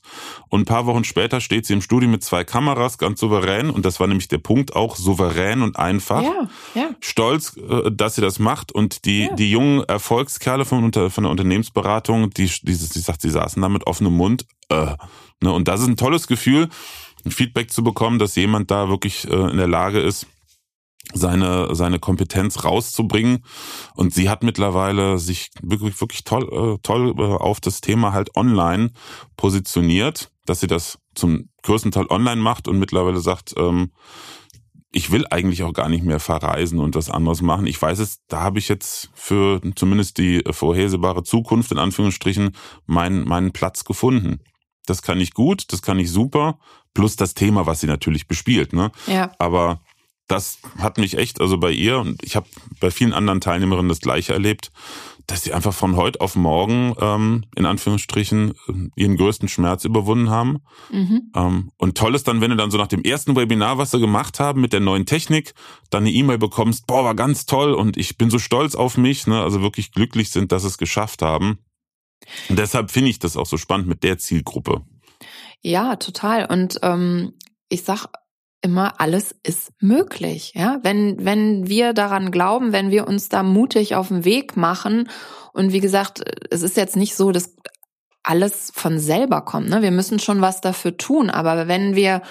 und 0.50 0.62
ein 0.62 0.66
paar 0.66 0.86
Wochen 0.86 1.04
später 1.04 1.42
steht 1.42 1.66
sie 1.66 1.74
im 1.74 1.82
Studio 1.82 2.08
mit 2.08 2.24
zwei 2.24 2.44
Kameras, 2.44 2.98
ganz 3.00 3.20
souverän. 3.20 3.70
Und 3.72 3.86
das 3.86 4.00
war 4.00 4.08
nämlich 4.08 4.28
der 4.28 4.38
Punkt 4.38 4.76
auch 4.76 4.96
souverän 4.96 5.64
und 5.64 5.78
einfach. 5.78 6.22
Ja, 6.22 6.50
ja. 6.76 6.90
Stolz, 7.00 7.58
äh, 7.58 7.92
dass 7.92 8.16
sie 8.16 8.22
das 8.22 8.38
macht. 8.38 8.72
Und 8.72 9.06
die, 9.06 9.24
ja. 9.24 9.36
die 9.36 9.50
jungen 9.50 9.84
Erfolgskerle 9.84 10.66
von, 10.66 10.92
von 10.94 11.24
der 11.24 11.32
Unternehmensberatung, 11.32 12.30
die, 12.30 12.46
die, 12.46 12.62
die 12.64 12.76
sagt, 12.76 13.22
sie 13.22 13.30
saßen 13.32 13.62
da 13.62 13.70
mit 13.70 13.88
offenem 13.88 14.14
Mund. 14.14 14.46
Äh, 14.70 14.96
ne? 15.42 15.52
Und 15.52 15.68
das 15.68 15.82
ist 15.82 15.88
ein 15.88 15.98
tolles 15.98 16.28
Gefühl, 16.28 16.70
ein 17.26 17.32
Feedback 17.32 17.72
zu 17.72 17.84
bekommen, 17.84 18.20
dass 18.20 18.36
jemand 18.36 18.70
da 18.70 18.88
wirklich 18.88 19.28
äh, 19.28 19.50
in 19.50 19.58
der 19.58 19.68
Lage 19.68 20.00
ist, 20.00 20.28
seine, 21.14 21.76
seine 21.76 22.00
Kompetenz 22.00 22.64
rauszubringen. 22.64 23.44
Und 23.96 24.14
sie 24.14 24.30
hat 24.30 24.44
mittlerweile 24.44 25.18
sich 25.18 25.50
wirklich, 25.62 26.00
wirklich 26.00 26.24
toll, 26.24 26.76
äh, 26.76 26.78
toll 26.84 27.16
äh, 27.18 27.22
auf 27.22 27.60
das 27.60 27.82
Thema 27.82 28.14
halt 28.14 28.36
online 28.36 28.92
positioniert, 29.38 30.32
dass 30.46 30.60
sie 30.60 30.68
das 30.68 31.00
zum 31.16 31.50
größten 31.64 31.92
Teil 31.92 32.08
online 32.10 32.42
macht 32.42 32.68
und 32.68 32.80
mittlerweile 32.80 33.20
sagt, 33.20 33.54
ähm, 33.58 33.92
ich 34.92 35.12
will 35.12 35.26
eigentlich 35.30 35.64
auch 35.64 35.74
gar 35.74 35.90
nicht 35.90 36.04
mehr 36.04 36.20
verreisen 36.20 36.80
und 36.80 36.96
was 36.96 37.12
anderes 37.12 37.42
machen. 37.42 37.68
Ich 37.68 37.80
weiß 37.80 38.00
es, 38.00 38.26
da 38.28 38.42
habe 38.42 38.58
ich 38.58 38.70
jetzt 38.70 39.12
für 39.14 39.62
zumindest 39.76 40.18
die 40.18 40.44
vorhersehbare 40.50 41.24
Zukunft 41.24 41.72
in 41.72 41.78
Anführungsstrichen 41.78 42.56
meinen, 42.88 43.28
meinen 43.28 43.52
Platz 43.52 43.84
gefunden. 43.84 44.40
Das 44.88 45.04
kann 45.04 45.20
ich 45.20 45.36
gut, 45.36 45.72
das 45.72 45.84
kann 45.84 46.00
ich 46.00 46.12
super, 46.12 46.58
plus 46.96 47.16
das 47.16 47.36
Thema, 47.36 47.68
was 47.68 47.82
sie 47.82 47.88
natürlich 47.88 48.28
bespielt. 48.28 48.74
Ne? 48.74 48.92
Ja. 49.06 49.32
Aber 49.38 49.82
das 50.30 50.60
hat 50.78 50.98
mich 50.98 51.18
echt, 51.18 51.42
also 51.42 51.58
bei 51.58 51.72
ihr 51.72 52.00
und 52.00 52.24
ich 52.24 52.36
habe 52.36 52.48
bei 52.80 52.92
vielen 52.92 53.14
anderen 53.14 53.42
Teilnehmerinnen 53.42 53.90
das 53.90 54.00
gleiche 54.00 54.34
erlebt, 54.34 54.72
dass 55.28 55.44
sie 55.44 55.54
einfach 55.54 55.74
von 55.74 55.96
heute 55.96 56.22
auf 56.22 56.36
morgen 56.36 56.96
ähm, 57.00 57.46
in 57.56 57.66
Anführungsstrichen 57.66 58.54
ihren 58.96 59.18
größten 59.18 59.50
Schmerz 59.50 59.86
überwunden 59.86 60.30
haben. 60.30 60.60
Mhm. 60.92 61.32
Ähm, 61.36 61.72
und 61.78 61.98
toll 61.98 62.16
ist 62.16 62.28
dann, 62.28 62.42
wenn 62.42 62.52
du 62.52 62.58
dann 62.58 62.72
so 62.72 62.78
nach 62.78 62.88
dem 62.88 63.04
ersten 63.04 63.36
Webinar, 63.36 63.78
was 63.78 63.92
sie 63.92 64.00
gemacht 64.00 64.40
haben 64.40 64.62
mit 64.62 64.72
der 64.72 64.80
neuen 64.80 65.06
Technik, 65.06 65.54
dann 65.90 66.04
eine 66.04 66.12
E-Mail 66.12 66.38
bekommst, 66.38 66.88
boah, 66.88 67.04
war 67.04 67.16
ganz 67.16 67.46
toll 67.46 67.74
und 67.74 67.98
ich 67.98 68.18
bin 68.18 68.30
so 68.30 68.40
stolz 68.40 68.76
auf 68.76 68.98
mich, 68.98 69.28
ne? 69.28 69.42
also 69.42 69.62
wirklich 69.62 69.92
glücklich 69.92 70.30
sind, 70.30 70.52
dass 70.52 70.62
sie 70.62 70.70
es 70.70 70.78
geschafft 70.78 71.22
haben. 71.22 71.60
Und 72.50 72.60
deshalb 72.60 72.92
finde 72.92 73.10
ich 73.10 73.20
das 73.20 73.38
auch 73.38 73.48
so 73.48 73.58
spannend 73.58 73.88
mit 73.88 74.04
der 74.04 74.18
Zielgruppe. 74.18 74.84
Ja, 75.62 75.96
total. 75.96 76.46
Und 76.46 76.80
ähm, 76.84 77.34
ich 77.70 77.84
sag 77.84 78.08
immer, 78.62 79.00
alles 79.00 79.36
ist 79.44 79.72
möglich. 79.80 80.54
Ja, 80.56 80.80
wenn, 80.84 81.24
wenn 81.24 81.68
wir 81.68 81.94
daran 81.94 82.32
glauben, 82.32 82.74
wenn 82.74 82.92
wir 82.92 83.08
uns 83.08 83.30
da 83.30 83.44
mutig 83.44 83.96
auf 83.96 84.10
den 84.10 84.26
Weg 84.26 84.58
machen 84.58 85.10
und 85.54 85.72
wie 85.72 85.80
gesagt, 85.80 86.24
es 86.50 86.62
ist 86.62 86.78
jetzt 86.78 86.96
nicht 86.96 87.16
so, 87.16 87.32
dass 87.32 87.56
alles 88.24 88.72
von 88.76 89.00
selber 89.00 89.42
kommt. 89.42 89.70
Ne? 89.70 89.82
Wir 89.82 89.92
müssen 89.92 90.20
schon 90.20 90.42
was 90.42 90.62
dafür 90.62 90.98
tun. 90.98 91.30
Aber 91.30 91.68
wenn 91.68 91.96
wir 91.96 92.22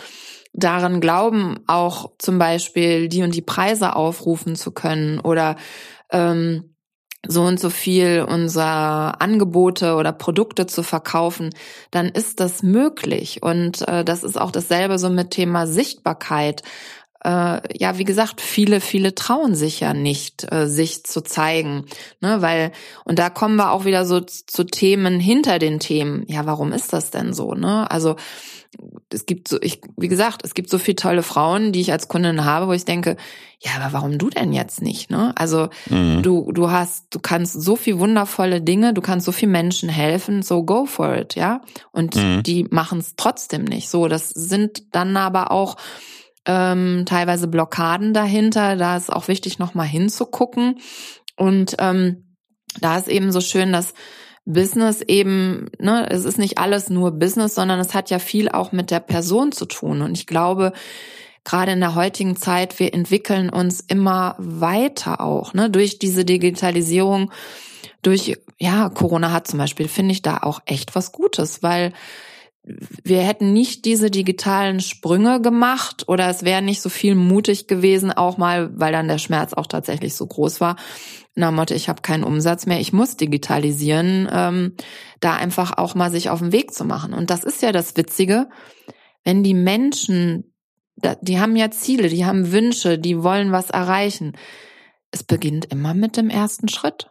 daran 0.52 1.00
glauben, 1.00 1.60
auch 1.66 2.12
zum 2.18 2.38
Beispiel 2.38 3.08
die 3.08 3.22
und 3.22 3.34
die 3.34 3.42
Preise 3.42 3.96
aufrufen 3.96 4.56
zu 4.56 4.72
können 4.72 5.20
oder 5.20 5.56
ähm, 6.10 6.74
so 7.26 7.42
und 7.42 7.58
so 7.58 7.70
viel 7.70 8.24
unser 8.28 9.20
Angebote 9.20 9.94
oder 9.94 10.12
Produkte 10.12 10.66
zu 10.66 10.82
verkaufen, 10.82 11.50
dann 11.90 12.06
ist 12.06 12.40
das 12.40 12.62
möglich. 12.62 13.42
Und 13.42 13.86
äh, 13.88 14.04
das 14.04 14.22
ist 14.24 14.40
auch 14.40 14.50
dasselbe 14.50 14.98
so 14.98 15.10
mit 15.10 15.30
Thema 15.30 15.66
Sichtbarkeit. 15.66 16.62
Äh, 17.28 17.60
ja, 17.78 17.98
wie 17.98 18.04
gesagt, 18.04 18.40
viele, 18.40 18.80
viele 18.80 19.14
trauen 19.14 19.54
sich 19.54 19.80
ja 19.80 19.92
nicht, 19.92 20.50
äh, 20.50 20.66
sich 20.66 21.04
zu 21.04 21.20
zeigen, 21.20 21.84
ne, 22.22 22.40
weil 22.40 22.72
und 23.04 23.18
da 23.18 23.28
kommen 23.28 23.56
wir 23.56 23.70
auch 23.70 23.84
wieder 23.84 24.06
so 24.06 24.20
zu 24.20 24.64
Themen 24.64 25.20
hinter 25.20 25.58
den 25.58 25.78
Themen. 25.78 26.24
Ja, 26.26 26.46
warum 26.46 26.72
ist 26.72 26.94
das 26.94 27.10
denn 27.10 27.34
so, 27.34 27.52
ne? 27.52 27.90
Also 27.90 28.16
es 29.10 29.26
gibt 29.26 29.48
so, 29.48 29.58
ich, 29.60 29.80
wie 29.96 30.08
gesagt, 30.08 30.42
es 30.44 30.54
gibt 30.54 30.70
so 30.70 30.78
viele 30.78 30.96
tolle 30.96 31.22
Frauen, 31.22 31.72
die 31.72 31.80
ich 31.80 31.92
als 31.92 32.08
Kundin 32.08 32.44
habe, 32.44 32.66
wo 32.66 32.72
ich 32.72 32.84
denke, 32.84 33.16
ja, 33.60 33.72
aber 33.78 33.92
warum 33.92 34.18
du 34.18 34.30
denn 34.30 34.52
jetzt 34.52 34.80
nicht, 34.80 35.10
ne? 35.10 35.32
Also 35.36 35.68
mhm. 35.90 36.22
du, 36.22 36.50
du 36.52 36.70
hast, 36.70 37.06
du 37.10 37.18
kannst 37.18 37.60
so 37.60 37.76
viel 37.76 37.98
wundervolle 37.98 38.62
Dinge, 38.62 38.94
du 38.94 39.02
kannst 39.02 39.26
so 39.26 39.32
viel 39.32 39.48
Menschen 39.48 39.90
helfen, 39.90 40.42
so 40.42 40.62
go 40.62 40.86
for 40.86 41.14
it, 41.14 41.34
ja? 41.34 41.60
Und 41.92 42.16
mhm. 42.16 42.42
die 42.42 42.64
machen 42.70 43.00
es 43.00 43.16
trotzdem 43.16 43.64
nicht. 43.64 43.90
So, 43.90 44.08
das 44.08 44.30
sind 44.30 44.94
dann 44.94 45.16
aber 45.16 45.50
auch 45.50 45.76
ähm, 46.46 47.04
teilweise 47.06 47.48
Blockaden 47.48 48.14
dahinter. 48.14 48.76
Da 48.76 48.96
ist 48.96 49.12
auch 49.12 49.28
wichtig, 49.28 49.58
nochmal 49.58 49.86
hinzugucken. 49.86 50.80
Und 51.36 51.76
ähm, 51.78 52.36
da 52.80 52.96
ist 52.96 53.08
eben 53.08 53.32
so 53.32 53.40
schön, 53.40 53.72
dass 53.72 53.94
Business 54.44 55.02
eben, 55.02 55.70
ne, 55.78 56.08
es 56.10 56.24
ist 56.24 56.38
nicht 56.38 56.58
alles 56.58 56.88
nur 56.88 57.12
Business, 57.12 57.54
sondern 57.54 57.78
es 57.80 57.94
hat 57.94 58.08
ja 58.10 58.18
viel 58.18 58.48
auch 58.48 58.72
mit 58.72 58.90
der 58.90 59.00
Person 59.00 59.52
zu 59.52 59.66
tun. 59.66 60.00
Und 60.00 60.16
ich 60.16 60.26
glaube, 60.26 60.72
gerade 61.44 61.72
in 61.72 61.80
der 61.80 61.94
heutigen 61.94 62.34
Zeit, 62.34 62.78
wir 62.78 62.94
entwickeln 62.94 63.50
uns 63.50 63.80
immer 63.80 64.36
weiter 64.38 65.20
auch, 65.20 65.52
ne, 65.52 65.68
durch 65.68 65.98
diese 65.98 66.24
Digitalisierung, 66.24 67.30
durch, 68.02 68.38
ja, 68.58 68.88
Corona 68.88 69.32
hat 69.32 69.46
zum 69.46 69.58
Beispiel, 69.58 69.86
finde 69.86 70.12
ich 70.12 70.22
da 70.22 70.38
auch 70.38 70.60
echt 70.64 70.94
was 70.94 71.12
Gutes, 71.12 71.62
weil 71.62 71.92
wir 73.02 73.22
hätten 73.22 73.52
nicht 73.52 73.84
diese 73.84 74.10
digitalen 74.10 74.80
Sprünge 74.80 75.40
gemacht 75.40 76.08
oder 76.08 76.28
es 76.28 76.44
wäre 76.44 76.62
nicht 76.62 76.82
so 76.82 76.88
viel 76.88 77.14
mutig 77.14 77.66
gewesen, 77.66 78.12
auch 78.12 78.36
mal, 78.36 78.70
weil 78.78 78.92
dann 78.92 79.08
der 79.08 79.18
Schmerz 79.18 79.54
auch 79.54 79.66
tatsächlich 79.66 80.14
so 80.14 80.26
groß 80.26 80.60
war. 80.60 80.76
Na 81.34 81.50
Motto, 81.50 81.74
ich 81.74 81.88
habe 81.88 82.02
keinen 82.02 82.24
Umsatz 82.24 82.66
mehr, 82.66 82.80
ich 82.80 82.92
muss 82.92 83.16
digitalisieren, 83.16 84.28
ähm, 84.30 84.74
da 85.20 85.36
einfach 85.36 85.78
auch 85.78 85.94
mal 85.94 86.10
sich 86.10 86.30
auf 86.30 86.40
den 86.40 86.52
Weg 86.52 86.74
zu 86.74 86.84
machen. 86.84 87.14
Und 87.14 87.30
das 87.30 87.44
ist 87.44 87.62
ja 87.62 87.72
das 87.72 87.96
Witzige, 87.96 88.48
wenn 89.24 89.42
die 89.42 89.54
Menschen, 89.54 90.52
die 91.22 91.38
haben 91.38 91.56
ja 91.56 91.70
Ziele, 91.70 92.08
die 92.08 92.26
haben 92.26 92.52
Wünsche, 92.52 92.98
die 92.98 93.22
wollen 93.22 93.52
was 93.52 93.70
erreichen. 93.70 94.36
Es 95.10 95.22
beginnt 95.22 95.66
immer 95.66 95.94
mit 95.94 96.16
dem 96.16 96.28
ersten 96.28 96.68
Schritt. 96.68 97.10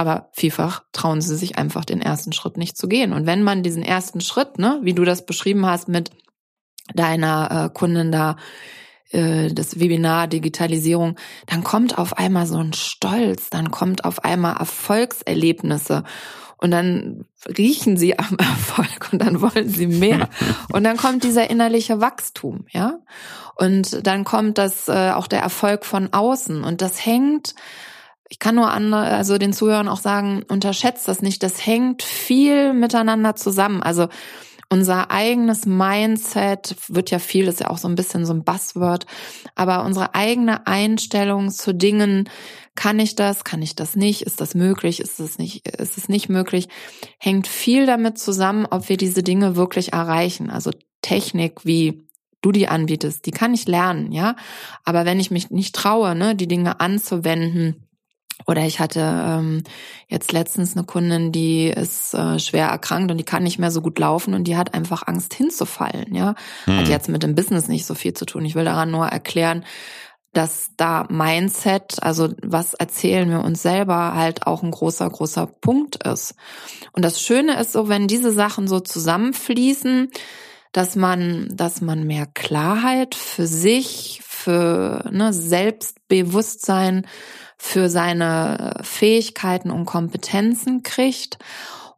Aber 0.00 0.30
vielfach 0.32 0.82
trauen 0.92 1.20
sie 1.20 1.36
sich 1.36 1.58
einfach 1.58 1.84
den 1.84 2.00
ersten 2.00 2.32
Schritt 2.32 2.56
nicht 2.56 2.78
zu 2.78 2.88
gehen. 2.88 3.12
Und 3.12 3.26
wenn 3.26 3.42
man 3.42 3.62
diesen 3.62 3.82
ersten 3.82 4.22
Schritt, 4.22 4.58
ne, 4.58 4.78
wie 4.80 4.94
du 4.94 5.04
das 5.04 5.26
beschrieben 5.26 5.66
hast 5.66 5.88
mit 5.88 6.10
deiner 6.94 7.66
äh, 7.66 7.68
Kundin 7.68 8.10
da, 8.10 8.36
äh, 9.10 9.52
das 9.52 9.78
Webinar 9.78 10.26
Digitalisierung, 10.26 11.16
dann 11.48 11.62
kommt 11.64 11.98
auf 11.98 12.16
einmal 12.16 12.46
so 12.46 12.56
ein 12.56 12.72
Stolz, 12.72 13.50
dann 13.50 13.70
kommt 13.70 14.06
auf 14.06 14.24
einmal 14.24 14.56
Erfolgserlebnisse. 14.56 16.04
Und 16.56 16.70
dann 16.70 17.26
riechen 17.58 17.98
sie 17.98 18.18
am 18.18 18.36
Erfolg 18.38 19.10
und 19.12 19.20
dann 19.20 19.42
wollen 19.42 19.68
sie 19.68 19.86
mehr. 19.86 20.30
Und 20.72 20.84
dann 20.84 20.96
kommt 20.96 21.24
dieser 21.24 21.50
innerliche 21.50 22.00
Wachstum, 22.00 22.64
ja? 22.70 23.00
Und 23.54 24.06
dann 24.06 24.24
kommt 24.24 24.56
das 24.56 24.88
äh, 24.88 25.10
auch 25.10 25.26
der 25.26 25.42
Erfolg 25.42 25.84
von 25.84 26.10
außen. 26.10 26.64
Und 26.64 26.80
das 26.80 27.04
hängt 27.04 27.54
ich 28.30 28.38
kann 28.38 28.54
nur 28.54 28.70
andere, 28.70 29.02
also 29.02 29.36
den 29.38 29.52
Zuhörern 29.52 29.88
auch 29.88 30.00
sagen, 30.00 30.44
unterschätzt 30.48 31.08
das 31.08 31.20
nicht. 31.20 31.42
Das 31.42 31.66
hängt 31.66 32.02
viel 32.02 32.72
miteinander 32.72 33.34
zusammen. 33.34 33.82
Also 33.82 34.08
unser 34.72 35.10
eigenes 35.10 35.66
Mindset 35.66 36.76
wird 36.88 37.10
ja 37.10 37.18
viel, 37.18 37.48
ist 37.48 37.58
ja 37.58 37.70
auch 37.70 37.78
so 37.78 37.88
ein 37.88 37.96
bisschen 37.96 38.24
so 38.24 38.32
ein 38.32 38.44
Buzzword, 38.44 39.04
aber 39.56 39.84
unsere 39.84 40.14
eigene 40.14 40.68
Einstellung 40.68 41.50
zu 41.50 41.74
Dingen, 41.74 42.30
kann 42.76 43.00
ich 43.00 43.16
das, 43.16 43.42
kann 43.42 43.62
ich 43.62 43.74
das 43.74 43.96
nicht, 43.96 44.22
ist 44.22 44.40
das 44.40 44.54
möglich, 44.54 45.00
ist 45.00 45.18
es 45.18 45.38
nicht, 45.38 45.66
ist 45.68 45.98
es 45.98 46.08
nicht 46.08 46.28
möglich, 46.28 46.68
hängt 47.18 47.48
viel 47.48 47.84
damit 47.84 48.16
zusammen, 48.16 48.64
ob 48.70 48.88
wir 48.88 48.96
diese 48.96 49.24
Dinge 49.24 49.56
wirklich 49.56 49.92
erreichen. 49.92 50.50
Also 50.50 50.70
Technik 51.02 51.64
wie 51.64 52.06
du 52.40 52.52
die 52.52 52.68
anbietest, 52.68 53.26
die 53.26 53.32
kann 53.32 53.52
ich 53.52 53.66
lernen, 53.66 54.12
ja. 54.12 54.36
Aber 54.84 55.04
wenn 55.04 55.18
ich 55.18 55.32
mich 55.32 55.50
nicht 55.50 55.74
traue, 55.74 56.14
ne, 56.14 56.36
die 56.36 56.48
Dinge 56.48 56.80
anzuwenden, 56.80 57.89
oder 58.50 58.66
ich 58.66 58.80
hatte 58.80 59.00
ähm, 59.00 59.62
jetzt 60.08 60.32
letztens 60.32 60.76
eine 60.76 60.84
Kundin, 60.84 61.32
die 61.32 61.68
ist 61.68 62.14
äh, 62.14 62.38
schwer 62.38 62.66
erkrankt 62.66 63.10
und 63.10 63.18
die 63.18 63.24
kann 63.24 63.44
nicht 63.44 63.58
mehr 63.58 63.70
so 63.70 63.80
gut 63.80 63.98
laufen 63.98 64.34
und 64.34 64.44
die 64.44 64.56
hat 64.56 64.74
einfach 64.74 65.06
Angst 65.06 65.32
hinzufallen. 65.34 66.14
Ja, 66.14 66.34
hm. 66.64 66.78
hat 66.78 66.88
jetzt 66.88 67.08
mit 67.08 67.22
dem 67.22 67.34
Business 67.34 67.68
nicht 67.68 67.86
so 67.86 67.94
viel 67.94 68.12
zu 68.12 68.26
tun. 68.26 68.44
Ich 68.44 68.54
will 68.54 68.64
daran 68.64 68.90
nur 68.90 69.06
erklären, 69.06 69.64
dass 70.32 70.70
da 70.76 71.06
Mindset, 71.08 72.02
also 72.02 72.28
was 72.42 72.74
erzählen 72.74 73.28
wir 73.30 73.40
uns 73.40 73.62
selber, 73.62 74.14
halt 74.14 74.46
auch 74.46 74.62
ein 74.62 74.70
großer, 74.70 75.08
großer 75.08 75.46
Punkt 75.46 76.04
ist. 76.06 76.34
Und 76.92 77.04
das 77.04 77.20
Schöne 77.20 77.58
ist 77.58 77.72
so, 77.72 77.88
wenn 77.88 78.06
diese 78.06 78.32
Sachen 78.32 78.68
so 78.68 78.80
zusammenfließen, 78.80 80.10
dass 80.72 80.96
man, 80.96 81.48
dass 81.52 81.80
man 81.80 82.06
mehr 82.06 82.26
Klarheit 82.26 83.14
für 83.14 83.46
sich, 83.46 84.20
für 84.24 85.04
ne, 85.10 85.32
Selbstbewusstsein 85.32 87.06
für 87.58 87.90
seine 87.90 88.80
Fähigkeiten 88.82 89.70
und 89.70 89.84
Kompetenzen 89.84 90.82
kriegt 90.82 91.38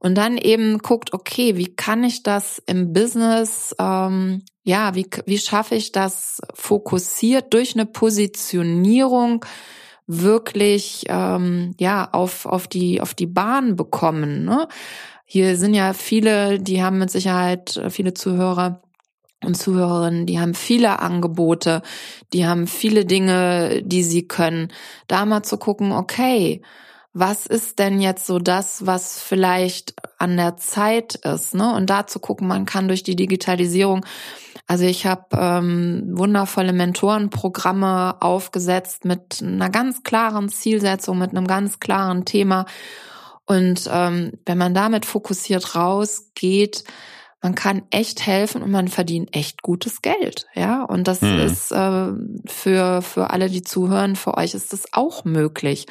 und 0.01 0.17
dann 0.17 0.37
eben 0.37 0.79
guckt, 0.79 1.15
okay, 1.15 1.57
wie 1.57 1.77
kann 1.77 2.03
ich 2.03 2.25
das 2.25 2.61
im 2.67 2.93
Business, 2.93 3.73
ähm, 3.79 4.43
ja, 4.65 4.97
wie, 4.97 5.07
wie 5.27 5.39
schaffe 5.39 5.77
ich 5.77 5.93
das 5.93 6.41
fokussiert 6.55 7.55
durch 7.55 7.75
eine 7.75 7.87
Positionierung 7.87 9.45
wirklich 10.09 11.05
ähm, 11.09 11.75
ja 11.79 12.09
auf 12.11 12.47
auf 12.47 12.67
die 12.67 13.01
auf 13.01 13.15
die 13.15 13.27
Bahn 13.27 13.77
bekommen. 13.77 14.45
Ne? 14.45 14.67
Hier 15.35 15.57
sind 15.57 15.73
ja 15.73 15.95
viele, 15.95 16.61
die 16.61 16.83
haben 16.83 16.99
mit 16.99 17.11
Sicherheit 17.11 17.81
viele 17.89 18.13
Zuhörer, 18.13 18.83
und 19.43 19.57
Zuhörerinnen, 19.57 20.27
die 20.27 20.39
haben 20.39 20.53
viele 20.53 20.99
Angebote, 20.99 21.81
die 22.35 22.47
haben 22.47 22.67
viele 22.67 23.07
Dinge, 23.07 23.83
die 23.83 24.03
sie 24.03 24.29
können. 24.29 24.71
Da 25.09 25.25
mal 25.25 25.43
zu 25.43 25.57
gucken, 25.57 25.93
okay, 25.93 26.61
was 27.15 27.47
ist 27.47 27.79
denn 27.79 27.99
jetzt 27.99 28.27
so 28.27 28.39
das, 28.41 28.85
was 28.85 29.23
vielleicht 29.23 29.95
an 30.19 30.37
der 30.37 30.59
Zeit 30.59 31.15
ist, 31.15 31.55
ne? 31.55 31.75
Und 31.75 31.89
da 31.89 32.07
zu 32.07 32.21
gucken, 32.21 32.47
man 32.47 32.67
kann 32.67 32.87
durch 32.87 33.03
die 33.03 33.17
Digitalisierung, 33.17 34.05
also 34.67 34.85
ich 34.85 35.07
habe 35.07 35.25
ähm, 35.33 36.11
wundervolle 36.13 36.75
Mentorenprogramme 36.75 38.21
aufgesetzt 38.21 39.07
mit 39.07 39.43
einer 39.43 39.71
ganz 39.71 40.03
klaren 40.03 40.51
Zielsetzung, 40.51 41.19
mit 41.19 41.31
einem 41.31 41.47
ganz 41.47 41.81
klaren 41.81 42.27
Thema. 42.27 42.67
Und 43.47 43.89
ähm, 43.91 44.33
wenn 44.47 44.59
man 44.59 44.75
damit 44.75 45.05
fokussiert 45.05 45.75
rausgeht, 45.75 46.85
man 47.43 47.57
kann 47.57 47.83
echt 47.91 48.25
helfen 48.25 48.63
und 48.63 48.71
man 48.71 48.87
verdient 48.87 49.35
echt 49.35 49.63
gutes 49.63 50.01
Geld, 50.01 50.47
ja. 50.55 50.85
Und 50.85 51.09
das 51.09 51.23
mhm. 51.23 51.41
ist 51.41 51.73
äh, 51.73 52.13
für 52.47 53.03
für 53.03 53.31
alle, 53.31 53.51
die 53.51 53.63
zuhören, 53.63 54.15
für 54.15 54.37
euch 54.37 54.55
ist 54.55 54.73
das 54.73 54.85
auch 54.93 55.25
möglich. 55.25 55.87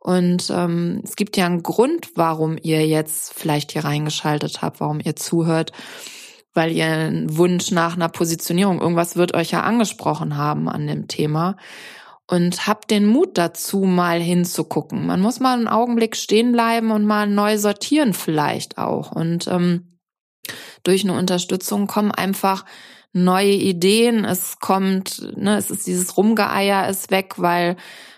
Und 0.00 0.50
ähm, 0.50 1.02
es 1.04 1.16
gibt 1.16 1.36
ja 1.36 1.46
einen 1.46 1.62
Grund, 1.62 2.10
warum 2.14 2.56
ihr 2.60 2.86
jetzt 2.86 3.34
vielleicht 3.34 3.72
hier 3.72 3.84
reingeschaltet 3.84 4.62
habt, 4.62 4.80
warum 4.80 5.00
ihr 5.00 5.14
zuhört, 5.14 5.72
weil 6.54 6.72
ihr 6.72 6.86
einen 6.86 7.36
Wunsch 7.36 7.70
nach 7.70 7.96
einer 7.96 8.08
Positionierung, 8.08 8.80
irgendwas 8.80 9.16
wird 9.16 9.34
euch 9.34 9.50
ja 9.50 9.62
angesprochen 9.62 10.36
haben 10.36 10.68
an 10.68 10.86
dem 10.86 11.08
Thema. 11.08 11.56
Und 12.26 12.66
habt 12.66 12.90
den 12.90 13.06
Mut 13.06 13.36
dazu, 13.36 13.80
mal 13.80 14.18
hinzugucken. 14.18 15.06
Man 15.06 15.20
muss 15.20 15.40
mal 15.40 15.58
einen 15.58 15.68
Augenblick 15.68 16.16
stehen 16.16 16.52
bleiben 16.52 16.90
und 16.90 17.04
mal 17.04 17.26
neu 17.26 17.58
sortieren 17.58 18.14
vielleicht 18.14 18.78
auch. 18.78 19.12
Und 19.12 19.46
ähm, 19.46 19.98
durch 20.84 21.04
eine 21.04 21.18
Unterstützung 21.18 21.86
kommen 21.86 22.12
einfach 22.12 22.64
neue 23.12 23.52
Ideen. 23.52 24.24
Es 24.24 24.58
kommt, 24.58 25.36
ne, 25.36 25.56
es 25.56 25.70
ist 25.70 25.86
dieses 25.86 26.16
Rumgeeier 26.16 26.88
ist 26.88 27.10
weg, 27.10 27.34
weil 27.36 27.76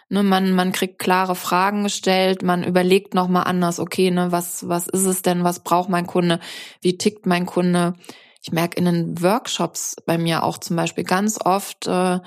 ne, 0.09 0.23
man 0.23 0.53
man 0.53 0.73
kriegt 0.73 0.99
klare 0.99 1.35
Fragen 1.35 1.85
gestellt, 1.85 2.43
man 2.43 2.65
überlegt 2.65 3.15
noch 3.15 3.29
mal 3.29 3.43
anders. 3.43 3.79
Okay, 3.79 4.11
ne, 4.11 4.33
was 4.33 4.69
was 4.69 4.89
ist 4.89 5.05
es 5.05 5.23
denn? 5.23 5.45
Was 5.45 5.61
braucht 5.61 5.89
mein 5.89 6.07
Kunde? 6.07 6.41
Wie 6.81 6.99
tickt 6.99 7.27
mein 7.27 7.47
Kunde? 7.47 7.95
Ich 8.43 8.53
merke 8.53 8.79
in 8.79 8.85
den 8.85 9.23
Workshops 9.23 9.97
bei 10.07 10.19
mir 10.19 10.43
auch 10.43 10.59
zum 10.59 10.77
Beispiel 10.77 11.05
ganz 11.05 11.39
oft. 11.45 11.87
Äh, 11.87 12.21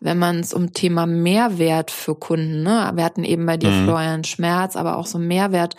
wenn 0.00 0.18
man 0.18 0.40
es 0.40 0.54
um 0.54 0.72
Thema 0.72 1.06
Mehrwert 1.06 1.90
für 1.90 2.14
Kunden, 2.14 2.62
ne, 2.62 2.92
wir 2.94 3.04
hatten 3.04 3.24
eben 3.24 3.46
bei 3.46 3.56
dir 3.56 3.70
mhm. 3.70 3.84
Florian 3.84 4.24
Schmerz, 4.24 4.76
aber 4.76 4.96
auch 4.96 5.06
so 5.06 5.18
Mehrwert 5.18 5.76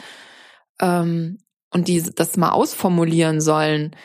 ähm, 0.82 1.40
und 1.72 1.88
die 1.88 2.02
das 2.02 2.38
mal 2.38 2.50
ausformulieren 2.50 3.42
sollen. 3.42 3.96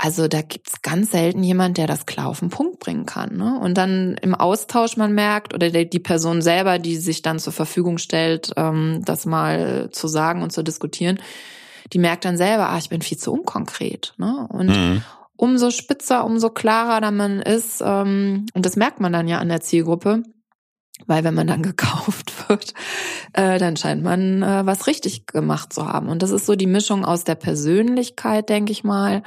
Also 0.00 0.28
da 0.28 0.42
gibt's 0.42 0.82
ganz 0.82 1.10
selten 1.10 1.42
jemand, 1.42 1.76
der 1.76 1.88
das 1.88 2.06
klar 2.06 2.28
auf 2.28 2.38
den 2.38 2.50
Punkt 2.50 2.78
bringen 2.78 3.04
kann. 3.04 3.36
Ne? 3.36 3.58
Und 3.58 3.76
dann 3.76 4.16
im 4.22 4.36
Austausch 4.36 4.96
man 4.96 5.12
merkt, 5.12 5.54
oder 5.54 5.70
die 5.70 5.98
Person 5.98 6.40
selber, 6.40 6.78
die 6.78 6.96
sich 6.96 7.22
dann 7.22 7.40
zur 7.40 7.52
Verfügung 7.52 7.98
stellt, 7.98 8.52
ähm, 8.56 9.02
das 9.04 9.26
mal 9.26 9.90
zu 9.90 10.06
sagen 10.06 10.42
und 10.42 10.52
zu 10.52 10.62
diskutieren, 10.62 11.18
die 11.92 11.98
merkt 11.98 12.24
dann 12.24 12.36
selber, 12.36 12.68
ah, 12.68 12.78
ich 12.78 12.90
bin 12.90 13.02
viel 13.02 13.18
zu 13.18 13.32
unkonkret. 13.32 14.14
Ne? 14.18 14.46
Und, 14.50 14.68
mhm. 14.68 15.02
Umso 15.38 15.70
spitzer, 15.70 16.26
umso 16.26 16.50
klarer 16.50 17.00
da 17.00 17.10
man 17.10 17.40
ist. 17.40 17.80
Ähm, 17.82 18.46
und 18.52 18.66
das 18.66 18.76
merkt 18.76 19.00
man 19.00 19.12
dann 19.12 19.28
ja 19.28 19.38
an 19.38 19.48
der 19.48 19.62
Zielgruppe. 19.62 20.22
Weil 21.06 21.22
wenn 21.22 21.34
man 21.34 21.46
dann 21.46 21.62
gekauft 21.62 22.48
wird, 22.48 22.74
äh, 23.32 23.58
dann 23.58 23.76
scheint 23.76 24.02
man 24.02 24.42
äh, 24.42 24.66
was 24.66 24.88
richtig 24.88 25.26
gemacht 25.26 25.72
zu 25.72 25.86
haben. 25.86 26.08
Und 26.08 26.22
das 26.22 26.32
ist 26.32 26.44
so 26.44 26.56
die 26.56 26.66
Mischung 26.66 27.04
aus 27.04 27.24
der 27.24 27.36
Persönlichkeit, 27.36 28.48
denke 28.48 28.72
ich 28.72 28.84
mal, 28.84 29.22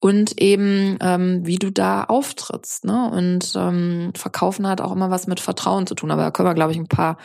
und 0.00 0.40
eben 0.40 0.96
ähm, 1.00 1.40
wie 1.44 1.56
du 1.56 1.72
da 1.72 2.04
auftrittst. 2.04 2.84
Ne? 2.84 3.10
Und 3.10 3.54
ähm, 3.56 4.12
Verkaufen 4.14 4.68
hat 4.68 4.82
auch 4.82 4.92
immer 4.92 5.10
was 5.10 5.26
mit 5.26 5.40
Vertrauen 5.40 5.86
zu 5.86 5.94
tun. 5.94 6.10
Aber 6.10 6.22
da 6.22 6.30
können 6.30 6.48
wir, 6.48 6.54
glaube 6.54 6.72
ich, 6.72 6.78
ein 6.78 6.88
paar 6.88 7.16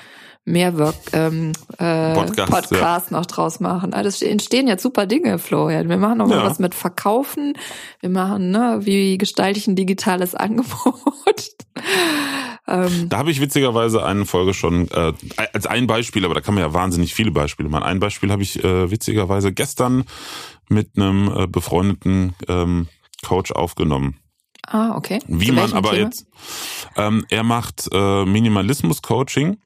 mehr 0.46 0.78
Work, 0.78 0.96
ähm, 1.14 1.54
äh, 1.78 2.14
Podcast, 2.14 2.52
Podcasts 2.52 3.10
ja. 3.10 3.18
noch 3.18 3.26
draus 3.26 3.60
machen. 3.60 3.94
Also 3.94 4.10
es 4.10 4.22
entstehen 4.22 4.68
jetzt 4.68 4.84
super 4.84 5.06
Dinge, 5.06 5.40
Florian. 5.40 5.88
Wir 5.88 5.98
machen 5.98 6.18
noch 6.18 6.28
mal 6.28 6.44
was 6.44 6.60
mit 6.60 6.76
Verkaufen. 6.76 7.54
Wir 8.02 8.10
machen, 8.10 8.52
ne, 8.52 8.80
wie 8.82 9.18
gestalte 9.18 9.60
ich 9.60 9.68
ein 9.68 9.76
digitales 9.76 10.36
Angebot. 10.36 11.56
ähm, 12.68 13.08
da 13.10 13.18
habe 13.18 13.32
ich 13.32 13.40
witzigerweise 13.40 14.04
eine 14.04 14.26
Folge 14.26 14.54
schon 14.54 14.90
äh, 14.92 15.14
als 15.54 15.66
ein 15.66 15.88
Beispiel, 15.88 16.26
aber 16.26 16.34
da 16.34 16.42
kann 16.42 16.56
man 16.56 16.64
ja 16.64 16.74
wahnsinnig 16.74 17.14
viele 17.14 17.32
Beispiele 17.32 17.70
machen. 17.70 17.84
Ein 17.84 18.00
Beispiel 18.00 18.32
habe 18.32 18.44
ich 18.44 18.62
äh, 18.64 18.92
witzigerweise 18.92 19.54
gestern 19.54 20.04
mit 20.68 20.98
einem 20.98 21.32
äh, 21.34 21.48
befreundeten 21.48 22.36
ähm, 22.50 22.88
Coach 23.24 23.52
aufgenommen. 23.54 24.18
Ah, 24.68 24.96
okay. 24.96 25.20
Wie 25.28 25.52
man 25.52 25.74
aber 25.74 25.92
Thema? 25.92 26.04
jetzt, 26.04 26.26
ähm, 26.96 27.26
er 27.30 27.44
macht 27.44 27.90
äh, 27.92 28.26
Minimalismus-Coaching. 28.26 29.58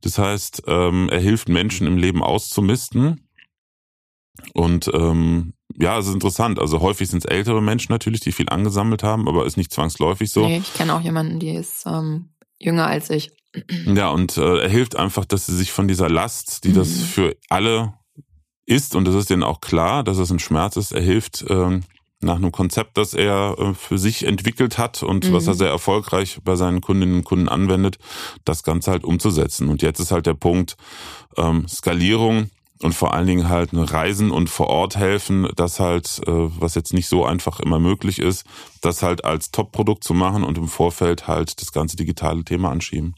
Das 0.00 0.18
heißt, 0.18 0.62
ähm, 0.66 1.08
er 1.10 1.20
hilft 1.20 1.48
Menschen 1.48 1.86
im 1.86 1.96
Leben 1.96 2.22
auszumisten. 2.22 3.28
Und 4.54 4.90
ähm, 4.92 5.54
ja, 5.78 5.98
es 5.98 6.06
ist 6.06 6.14
interessant. 6.14 6.58
Also 6.58 6.80
häufig 6.80 7.08
sind 7.08 7.24
es 7.24 7.30
ältere 7.30 7.62
Menschen 7.62 7.92
natürlich, 7.92 8.20
die 8.20 8.32
viel 8.32 8.48
angesammelt 8.48 9.02
haben, 9.02 9.28
aber 9.28 9.46
ist 9.46 9.56
nicht 9.56 9.72
zwangsläufig 9.72 10.30
so. 10.30 10.46
Nee, 10.46 10.58
ich 10.58 10.74
kenne 10.74 10.94
auch 10.94 11.00
jemanden, 11.00 11.38
die 11.38 11.54
ist 11.54 11.84
ähm, 11.86 12.30
jünger 12.58 12.86
als 12.86 13.10
ich. 13.10 13.30
Ja, 13.86 14.10
und 14.10 14.36
äh, 14.36 14.60
er 14.62 14.68
hilft 14.68 14.96
einfach, 14.96 15.24
dass 15.24 15.46
sie 15.46 15.56
sich 15.56 15.72
von 15.72 15.88
dieser 15.88 16.10
Last, 16.10 16.64
die 16.64 16.70
mhm. 16.70 16.74
das 16.74 17.00
für 17.00 17.36
alle 17.48 17.94
ist, 18.66 18.94
und 18.94 19.06
das 19.06 19.14
ist 19.14 19.30
denen 19.30 19.42
auch 19.42 19.60
klar, 19.60 20.04
dass 20.04 20.18
es 20.18 20.30
ein 20.30 20.38
Schmerz 20.38 20.76
ist, 20.76 20.92
er 20.92 21.00
hilft 21.00 21.42
äh, 21.42 21.80
nach 22.20 22.36
einem 22.36 22.52
Konzept, 22.52 22.96
das 22.96 23.14
er 23.14 23.56
äh, 23.58 23.74
für 23.74 23.98
sich 23.98 24.24
entwickelt 24.24 24.78
hat 24.78 25.02
und 25.02 25.28
mhm. 25.28 25.32
was 25.32 25.46
er 25.46 25.54
sehr 25.54 25.68
erfolgreich 25.68 26.38
bei 26.44 26.56
seinen 26.56 26.80
Kundinnen 26.80 27.16
und 27.16 27.24
Kunden 27.24 27.48
anwendet, 27.48 27.98
das 28.44 28.62
Ganze 28.62 28.90
halt 28.90 29.04
umzusetzen. 29.04 29.68
Und 29.68 29.82
jetzt 29.82 30.00
ist 30.00 30.10
halt 30.10 30.26
der 30.26 30.34
Punkt 30.34 30.76
ähm, 31.36 31.68
Skalierung 31.68 32.50
und 32.82 32.94
vor 32.94 33.14
allen 33.14 33.26
Dingen 33.26 33.48
halt 33.48 33.72
eine 33.72 33.90
Reisen 33.90 34.30
und 34.30 34.50
vor 34.50 34.68
Ort 34.68 34.96
helfen, 34.96 35.48
das 35.56 35.80
halt, 35.80 36.20
äh, 36.26 36.30
was 36.30 36.74
jetzt 36.74 36.92
nicht 36.92 37.08
so 37.08 37.24
einfach 37.24 37.60
immer 37.60 37.78
möglich 37.78 38.18
ist, 38.18 38.44
das 38.80 39.02
halt 39.02 39.24
als 39.24 39.50
Top-Produkt 39.50 40.04
zu 40.04 40.14
machen 40.14 40.44
und 40.44 40.58
im 40.58 40.68
Vorfeld 40.68 41.26
halt 41.26 41.60
das 41.60 41.72
ganze 41.72 41.96
digitale 41.96 42.44
Thema 42.44 42.70
anschieben. 42.70 43.14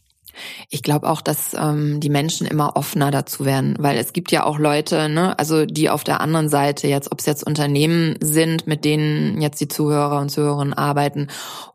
Ich 0.70 0.82
glaube 0.82 1.08
auch, 1.08 1.20
dass 1.20 1.54
ähm, 1.54 2.00
die 2.00 2.10
Menschen 2.10 2.46
immer 2.46 2.76
offener 2.76 3.10
dazu 3.10 3.44
werden, 3.44 3.76
weil 3.78 3.98
es 3.98 4.12
gibt 4.12 4.32
ja 4.32 4.44
auch 4.44 4.58
Leute, 4.58 5.08
ne, 5.08 5.38
also 5.38 5.66
die 5.66 5.90
auf 5.90 6.04
der 6.04 6.20
anderen 6.20 6.48
Seite 6.48 6.88
jetzt, 6.88 7.12
ob 7.12 7.20
es 7.20 7.26
jetzt 7.26 7.44
Unternehmen 7.44 8.16
sind, 8.20 8.66
mit 8.66 8.84
denen 8.84 9.40
jetzt 9.40 9.60
die 9.60 9.68
Zuhörer 9.68 10.20
und 10.20 10.30
Zuhörerinnen 10.30 10.74
arbeiten 10.74 11.28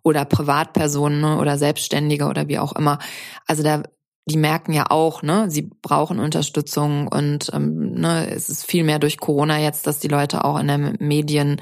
oder 0.03 0.25
Privatpersonen 0.25 1.21
ne, 1.21 1.37
oder 1.39 1.57
Selbstständige 1.57 2.25
oder 2.25 2.47
wie 2.47 2.59
auch 2.59 2.73
immer. 2.73 2.99
Also 3.47 3.63
da 3.63 3.83
die 4.25 4.37
merken 4.37 4.71
ja 4.71 4.85
auch, 4.89 5.21
ne, 5.21 5.49
sie 5.49 5.63
brauchen 5.81 6.19
Unterstützung 6.19 7.07
und 7.07 7.51
ähm, 7.53 7.93
ne, 7.93 8.29
es 8.29 8.49
ist 8.49 8.65
viel 8.65 8.83
mehr 8.83 8.99
durch 8.99 9.17
Corona 9.17 9.59
jetzt, 9.59 9.85
dass 9.85 9.99
die 9.99 10.07
Leute 10.07 10.45
auch 10.45 10.57
in 10.59 10.67
der 10.67 10.77
Medienwelt 10.77 11.61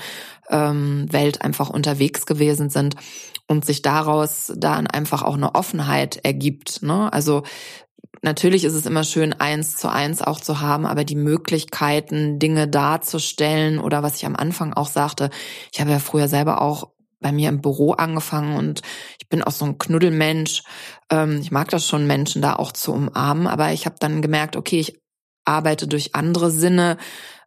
ähm, 0.51 1.09
einfach 1.41 1.69
unterwegs 1.71 2.25
gewesen 2.27 2.69
sind 2.69 2.95
und 3.51 3.65
sich 3.65 3.81
daraus 3.81 4.51
dann 4.55 4.87
einfach 4.87 5.21
auch 5.21 5.35
eine 5.35 5.55
Offenheit 5.55 6.21
ergibt. 6.23 6.81
Ne? 6.81 7.11
Also 7.11 7.43
natürlich 8.21 8.63
ist 8.63 8.73
es 8.73 8.85
immer 8.85 9.03
schön, 9.03 9.33
eins 9.33 9.75
zu 9.75 9.91
eins 9.91 10.21
auch 10.21 10.39
zu 10.39 10.61
haben, 10.61 10.85
aber 10.85 11.03
die 11.03 11.17
Möglichkeiten, 11.17 12.39
Dinge 12.39 12.69
darzustellen 12.69 13.77
oder 13.77 14.03
was 14.03 14.15
ich 14.15 14.25
am 14.25 14.37
Anfang 14.37 14.73
auch 14.73 14.87
sagte, 14.87 15.29
ich 15.71 15.81
habe 15.81 15.91
ja 15.91 15.99
früher 15.99 16.29
selber 16.29 16.61
auch 16.61 16.91
bei 17.19 17.31
mir 17.31 17.49
im 17.49 17.61
Büro 17.61 17.91
angefangen 17.91 18.55
und 18.55 18.81
ich 19.19 19.27
bin 19.27 19.43
auch 19.43 19.51
so 19.51 19.65
ein 19.65 19.77
Knuddelmensch. 19.77 20.63
Ähm, 21.11 21.39
ich 21.41 21.51
mag 21.51 21.67
das 21.69 21.87
schon, 21.87 22.07
Menschen 22.07 22.41
da 22.41 22.55
auch 22.55 22.71
zu 22.71 22.93
umarmen, 22.93 23.47
aber 23.47 23.73
ich 23.73 23.85
habe 23.85 23.97
dann 23.99 24.21
gemerkt, 24.21 24.55
okay, 24.55 24.79
ich 24.79 24.99
arbeite 25.45 25.87
durch 25.87 26.15
andere 26.15 26.51
Sinne, 26.51 26.97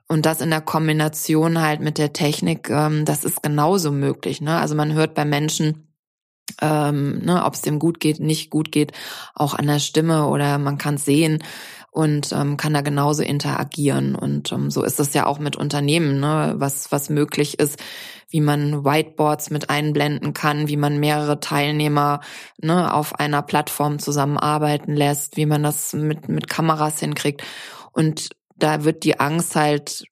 und 0.07 0.27
das 0.27 0.41
in 0.41 0.51
der 0.51 0.61
Kombination 0.61 1.61
halt 1.61 1.81
mit 1.81 1.99
der 1.99 2.13
Technik, 2.13 2.69
ähm, 2.71 3.05
das 3.05 3.25
ist 3.25 3.43
genauso 3.43 3.91
möglich. 3.91 4.41
Ne? 4.41 4.59
Also 4.59 4.75
man 4.75 4.93
hört 4.93 5.15
bei 5.15 5.25
Menschen, 5.25 5.94
ähm, 6.61 7.19
ne, 7.19 7.45
ob 7.45 7.55
es 7.55 7.63
dem 7.63 7.79
gut 7.79 8.01
geht, 8.01 8.21
nicht 8.21 8.51
gut 8.51 8.73
geht, 8.73 8.93
auch 9.35 9.55
an 9.55 9.67
der 9.67 9.79
Stimme 9.79 10.27
oder 10.27 10.59
man 10.59 10.79
kann 10.79 10.99
sehen 10.99 11.43
und 11.91 12.33
ähm, 12.33 12.57
kann 12.57 12.75
da 12.75 12.81
genauso 12.81 13.23
interagieren. 13.23 14.17
Und 14.17 14.51
ähm, 14.53 14.71
so 14.71 14.83
ist 14.83 14.99
es 14.99 15.15
ja 15.15 15.27
auch 15.27 15.39
mit 15.39 15.57
Unternehmen, 15.57 16.19
ne, 16.21 16.55
was, 16.57 16.91
was 16.91 17.09
möglich 17.09 17.59
ist, 17.61 17.79
wie 18.29 18.41
man 18.41 18.85
Whiteboards 18.85 19.51
mit 19.51 19.71
einblenden 19.71 20.35
kann, 20.35 20.67
wie 20.67 20.77
man 20.77 20.99
mehrere 20.99 21.39
Teilnehmer 21.39 22.21
ne, 22.61 22.93
auf 22.93 23.15
einer 23.21 23.43
Plattform 23.43 24.01
zusammenarbeiten 24.01 24.95
lässt, 24.95 25.37
wie 25.37 25.47
man 25.47 25.63
das 25.63 25.93
mit, 25.93 26.29
mit 26.29 26.51
Kameras 26.51 26.99
hinkriegt. 26.99 27.45
Und 27.93 28.31
da 28.57 28.83
wird 28.83 29.05
die 29.05 29.21
Angst 29.21 29.55
halt 29.55 30.05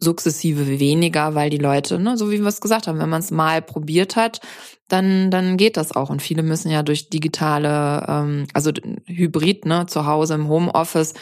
sukzessive 0.00 0.78
weniger, 0.78 1.34
weil 1.34 1.50
die 1.50 1.58
Leute, 1.58 1.98
ne, 1.98 2.16
so 2.16 2.30
wie 2.30 2.40
wir 2.40 2.46
es 2.46 2.60
gesagt 2.60 2.86
haben, 2.86 2.98
wenn 2.98 3.08
man 3.08 3.20
es 3.20 3.30
mal 3.30 3.62
probiert 3.62 4.16
hat, 4.16 4.40
dann, 4.88 5.30
dann 5.30 5.56
geht 5.56 5.76
das 5.76 5.94
auch. 5.94 6.10
Und 6.10 6.22
viele 6.22 6.42
müssen 6.42 6.70
ja 6.70 6.82
durch 6.82 7.10
digitale, 7.10 8.04
ähm, 8.08 8.46
also 8.52 8.70
Hybrid, 9.06 9.66
ne, 9.66 9.86
zu 9.86 10.06
Hause 10.06 10.34
im 10.34 10.48
Homeoffice 10.48 11.14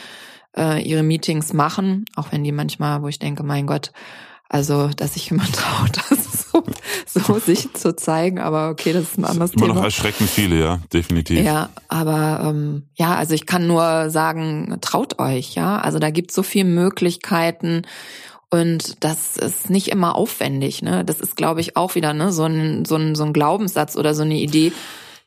äh, 0.57 0.83
ihre 0.83 1.03
Meetings 1.03 1.53
machen, 1.53 2.05
auch 2.17 2.33
wenn 2.33 2.45
die 2.45 2.53
manchmal, 2.53 3.03
wo 3.03 3.09
ich 3.09 3.19
denke, 3.19 3.43
mein 3.43 3.67
Gott, 3.67 3.93
also, 4.49 4.89
dass 4.89 5.15
sich 5.15 5.31
jemand 5.31 5.53
traut, 5.55 5.97
das 6.11 6.51
so, 6.51 6.63
so 7.07 7.39
sich 7.39 7.73
zu 7.73 7.97
zeigen, 7.97 8.39
aber 8.39 8.69
okay, 8.69 8.93
das 8.93 9.05
ist 9.05 9.19
ein 9.19 9.25
anderes 9.25 9.53
Immer 9.53 9.61
Thema. 9.61 9.65
Immer 9.65 9.75
noch 9.77 9.85
erschreckend 9.85 10.29
viele, 10.29 10.61
ja, 10.61 10.79
definitiv. 10.93 11.43
Ja, 11.43 11.71
aber 11.89 12.43
ähm, 12.45 12.83
ja, 12.95 13.15
also 13.15 13.35
ich 13.35 13.47
kann 13.47 13.67
nur 13.67 14.11
sagen, 14.11 14.77
traut 14.83 15.19
euch, 15.19 15.55
ja. 15.55 15.79
Also 15.79 15.99
da 15.99 16.11
gibt 16.11 16.33
so 16.33 16.43
viele 16.43 16.67
Möglichkeiten 16.67 17.83
und 18.53 19.03
das 19.03 19.39
ist 19.39 19.71
nicht 19.71 19.89
immer 19.89 20.15
aufwendig. 20.15 20.83
Ne? 20.83 21.07
Das 21.07 21.21
ist, 21.21 21.37
glaube 21.37 21.63
ich, 21.63 21.75
auch 21.75 21.95
wieder 21.95 22.13
ne, 22.13 22.33
so, 22.33 22.45
ein, 22.45 22.85
so, 22.85 22.97
ein, 22.97 23.15
so 23.15 23.25
ein 23.25 23.33
Glaubenssatz 23.33 23.97
oder 23.97 24.15
so 24.15 24.23
eine 24.23 24.39
Idee. 24.39 24.73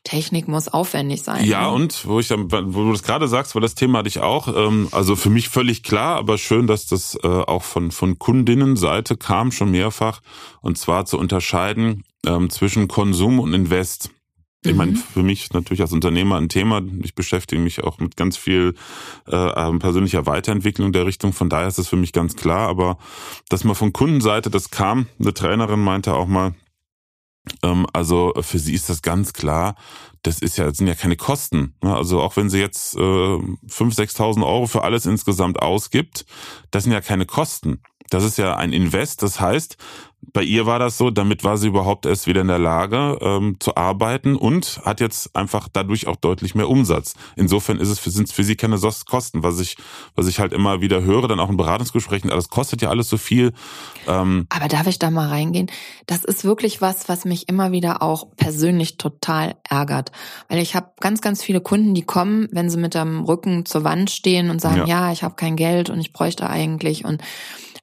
Technik 0.04 0.46
muss 0.46 0.68
aufwendig 0.68 1.24
sein. 1.24 1.44
Ja, 1.44 1.62
ne? 1.62 1.70
und 1.72 2.06
wo 2.06 2.20
ich 2.20 2.28
dann, 2.28 2.52
wo 2.52 2.84
du 2.84 2.92
das 2.92 3.02
gerade 3.02 3.26
sagst, 3.26 3.56
weil 3.56 3.62
das 3.62 3.74
Thema 3.74 3.98
hatte 3.98 4.08
ich 4.08 4.20
auch, 4.20 4.46
ähm, 4.46 4.86
also 4.92 5.16
für 5.16 5.30
mich 5.30 5.48
völlig 5.48 5.82
klar, 5.82 6.18
aber 6.18 6.38
schön, 6.38 6.68
dass 6.68 6.86
das 6.86 7.18
äh, 7.24 7.26
auch 7.26 7.64
von, 7.64 7.90
von 7.90 8.16
Kundinnenseite 8.20 9.16
kam, 9.16 9.50
schon 9.50 9.72
mehrfach, 9.72 10.20
und 10.60 10.78
zwar 10.78 11.04
zu 11.04 11.18
unterscheiden 11.18 12.04
ähm, 12.24 12.48
zwischen 12.48 12.86
Konsum 12.86 13.40
und 13.40 13.52
Invest. 13.52 14.10
Ich 14.68 14.74
meine, 14.74 14.92
mhm. 14.92 14.96
für 14.96 15.22
mich 15.22 15.52
natürlich 15.52 15.80
als 15.80 15.92
Unternehmer 15.92 16.36
ein 16.36 16.48
Thema. 16.48 16.82
Ich 17.02 17.14
beschäftige 17.14 17.60
mich 17.60 17.84
auch 17.84 17.98
mit 17.98 18.16
ganz 18.16 18.36
viel 18.36 18.74
äh, 19.28 19.36
ähm, 19.36 19.78
persönlicher 19.78 20.26
Weiterentwicklung 20.26 20.92
der 20.92 21.06
Richtung. 21.06 21.32
Von 21.32 21.48
daher 21.48 21.68
ist 21.68 21.78
es 21.78 21.88
für 21.88 21.96
mich 21.96 22.12
ganz 22.12 22.36
klar. 22.36 22.68
Aber 22.68 22.98
dass 23.48 23.64
mal 23.64 23.74
von 23.74 23.92
Kundenseite 23.92 24.50
das 24.50 24.70
kam, 24.70 25.06
eine 25.20 25.34
Trainerin 25.34 25.80
meinte 25.80 26.14
auch 26.14 26.26
mal, 26.26 26.54
ähm, 27.62 27.86
also 27.92 28.32
für 28.40 28.58
sie 28.58 28.74
ist 28.74 28.88
das 28.88 29.02
ganz 29.02 29.32
klar. 29.32 29.76
Das 30.22 30.40
ist 30.40 30.56
ja, 30.58 30.66
das 30.66 30.78
sind 30.78 30.88
ja 30.88 30.94
keine 30.94 31.16
Kosten. 31.16 31.74
Ne? 31.82 31.94
Also 31.94 32.20
auch 32.20 32.36
wenn 32.36 32.50
sie 32.50 32.58
jetzt 32.58 32.96
äh, 32.96 32.98
5.000, 32.98 34.16
6.000 34.16 34.44
Euro 34.44 34.66
für 34.66 34.82
alles 34.82 35.06
insgesamt 35.06 35.60
ausgibt, 35.62 36.26
das 36.70 36.84
sind 36.84 36.92
ja 36.92 37.00
keine 37.00 37.26
Kosten. 37.26 37.80
Das 38.10 38.24
ist 38.24 38.38
ja 38.38 38.56
ein 38.56 38.72
Invest. 38.72 39.22
Das 39.22 39.40
heißt, 39.40 39.76
bei 40.32 40.42
ihr 40.42 40.66
war 40.66 40.78
das 40.78 40.98
so, 40.98 41.10
damit 41.10 41.44
war 41.44 41.56
sie 41.56 41.68
überhaupt 41.68 42.04
erst 42.04 42.26
wieder 42.26 42.40
in 42.40 42.48
der 42.48 42.58
Lage 42.58 43.18
ähm, 43.20 43.56
zu 43.60 43.76
arbeiten 43.76 44.36
und 44.36 44.80
hat 44.84 45.00
jetzt 45.00 45.34
einfach 45.36 45.68
dadurch 45.72 46.06
auch 46.08 46.16
deutlich 46.16 46.54
mehr 46.54 46.68
Umsatz. 46.68 47.14
Insofern 47.36 47.78
ist 47.78 47.88
es 47.88 47.98
für, 47.98 48.10
sind 48.10 48.28
es 48.28 48.32
für 48.32 48.44
sie 48.44 48.56
keine 48.56 48.78
Kosten, 49.06 49.42
was 49.42 49.60
ich, 49.60 49.76
was 50.14 50.26
ich 50.26 50.38
halt 50.38 50.52
immer 50.52 50.80
wieder 50.80 51.02
höre, 51.02 51.28
dann 51.28 51.40
auch 51.40 51.48
in 51.48 51.56
Beratungsgesprächen, 51.56 52.30
das 52.30 52.48
kostet 52.48 52.82
ja 52.82 52.90
alles 52.90 53.08
so 53.08 53.16
viel. 53.16 53.52
Ähm 54.06 54.46
Aber 54.50 54.68
darf 54.68 54.86
ich 54.86 54.98
da 54.98 55.10
mal 55.10 55.28
reingehen? 55.28 55.70
Das 56.06 56.24
ist 56.24 56.44
wirklich 56.44 56.80
was, 56.80 57.08
was 57.08 57.24
mich 57.24 57.48
immer 57.48 57.72
wieder 57.72 58.02
auch 58.02 58.26
persönlich 58.36 58.98
total 58.98 59.56
ärgert. 59.68 60.12
Weil 60.48 60.58
ich 60.58 60.74
habe 60.74 60.90
ganz, 61.00 61.20
ganz 61.20 61.42
viele 61.42 61.60
Kunden, 61.60 61.94
die 61.94 62.02
kommen, 62.02 62.48
wenn 62.52 62.68
sie 62.68 62.78
mit 62.78 62.94
dem 62.94 63.24
Rücken 63.24 63.64
zur 63.64 63.84
Wand 63.84 64.10
stehen 64.10 64.50
und 64.50 64.60
sagen, 64.60 64.86
ja, 64.86 65.06
ja 65.06 65.12
ich 65.12 65.22
habe 65.22 65.36
kein 65.36 65.56
Geld 65.56 65.88
und 65.88 66.00
ich 66.00 66.12
bräuchte 66.12 66.48
eigentlich 66.48 67.04
und 67.04 67.22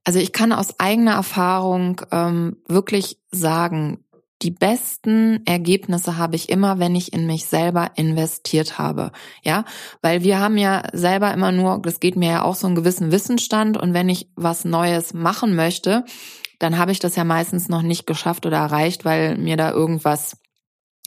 also 0.04 0.20
ich 0.20 0.34
kann 0.34 0.52
aus 0.52 0.80
eigener 0.80 1.14
Erfahrung 1.14 2.02
ähm, 2.12 2.58
wirklich 2.68 3.20
sagen, 3.32 4.04
die 4.42 4.52
besten 4.52 5.42
Ergebnisse 5.46 6.18
habe 6.18 6.36
ich 6.36 6.50
immer, 6.50 6.78
wenn 6.78 6.96
ich 6.96 7.14
in 7.14 7.26
mich 7.26 7.46
selber 7.46 7.92
investiert 7.96 8.78
habe. 8.78 9.12
Ja, 9.44 9.64
weil 10.02 10.22
wir 10.22 10.40
haben 10.40 10.58
ja 10.58 10.84
selber 10.92 11.34
immer 11.34 11.54
nur, 11.54 11.82
das 11.82 12.02
geht 12.02 12.18
mir 12.18 12.30
ja 12.30 12.42
auch 12.44 12.56
so 12.56 12.68
einen 12.68 12.76
gewissen 12.76 13.12
Wissensstand 13.12 13.78
und 13.78 13.94
wenn 13.94 14.10
ich 14.10 14.30
was 14.36 14.66
Neues 14.66 15.14
machen 15.14 15.56
möchte, 15.56 16.04
dann 16.60 16.78
habe 16.78 16.92
ich 16.92 17.00
das 17.00 17.16
ja 17.16 17.24
meistens 17.24 17.70
noch 17.70 17.82
nicht 17.82 18.06
geschafft 18.06 18.46
oder 18.46 18.58
erreicht, 18.58 19.06
weil 19.06 19.38
mir 19.38 19.56
da 19.56 19.72
irgendwas, 19.72 20.38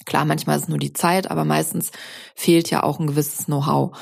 klar, 0.07 0.25
manchmal 0.25 0.57
ist 0.57 0.65
es 0.65 0.69
nur 0.69 0.79
die 0.79 0.95
Zeit, 0.95 1.31
aber 1.31 1.45
meistens 1.45 1.93
fehlt 2.35 2.71
ja 2.71 2.83
auch 2.83 2.99
ein 2.99 3.07
gewisses 3.07 3.47
Know-how. 3.47 3.97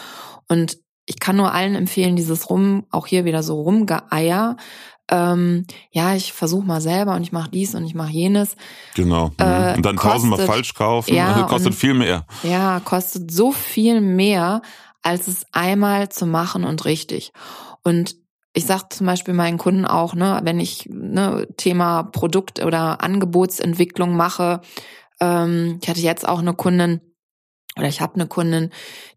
Und 0.49 0.79
ich 1.07 1.21
kann 1.21 1.37
nur 1.37 1.53
allen 1.53 1.75
empfehlen, 1.75 2.17
dieses 2.17 2.51
Rum, 2.51 2.87
auch 2.91 3.07
hier 3.07 3.25
wieder 3.25 3.43
so 3.43 3.61
Rumgeeier, 3.61 4.57
ähm, 5.11 5.67
ja, 5.91 6.15
ich 6.15 6.33
versuche 6.33 6.67
mal 6.67 6.81
selber 6.81 7.15
und 7.15 7.23
ich 7.23 7.33
mache 7.33 7.51
dies 7.51 7.75
und 7.75 7.85
ich 7.85 7.95
mache 7.95 8.13
jenes. 8.13 8.57
Genau. 8.95 9.29
Mhm. 9.29 9.35
Äh, 9.39 9.75
und 9.77 9.85
dann 9.85 9.97
kostet, 9.97 10.13
tausendmal 10.13 10.47
falsch 10.47 10.75
kaufen, 10.75 11.15
ja, 11.15 11.43
kostet 11.49 11.73
und, 11.73 11.75
viel 11.75 11.95
mehr. 11.95 12.27
Ja, 12.43 12.81
kostet 12.81 13.31
so 13.31 13.53
viel 13.53 14.01
mehr, 14.01 14.63
als 15.03 15.29
es 15.29 15.45
einmal 15.53 16.09
zu 16.09 16.27
machen 16.27 16.65
und 16.65 16.87
richtig. 16.87 17.33
Und 17.83 18.17
ich 18.55 18.65
sage 18.65 18.85
zum 18.89 19.07
Beispiel 19.07 19.35
meinen 19.35 19.59
Kunden 19.59 19.85
auch, 19.85 20.15
ne, 20.15 20.41
wenn 20.45 20.59
ich 20.59 20.89
ne, 20.89 21.49
Thema 21.57 22.05
Produkt- 22.05 22.65
oder 22.65 23.03
Angebotsentwicklung 23.03 24.17
mache, 24.17 24.63
ähm, 25.21 25.79
ich 25.83 25.89
hatte 25.89 26.01
jetzt 26.01 26.27
auch 26.27 26.39
eine 26.39 26.55
Kundin, 26.55 27.01
oder 27.77 27.89
ich 27.89 28.01
habe 28.01 28.14
eine 28.14 28.27
Kundin, 28.27 28.70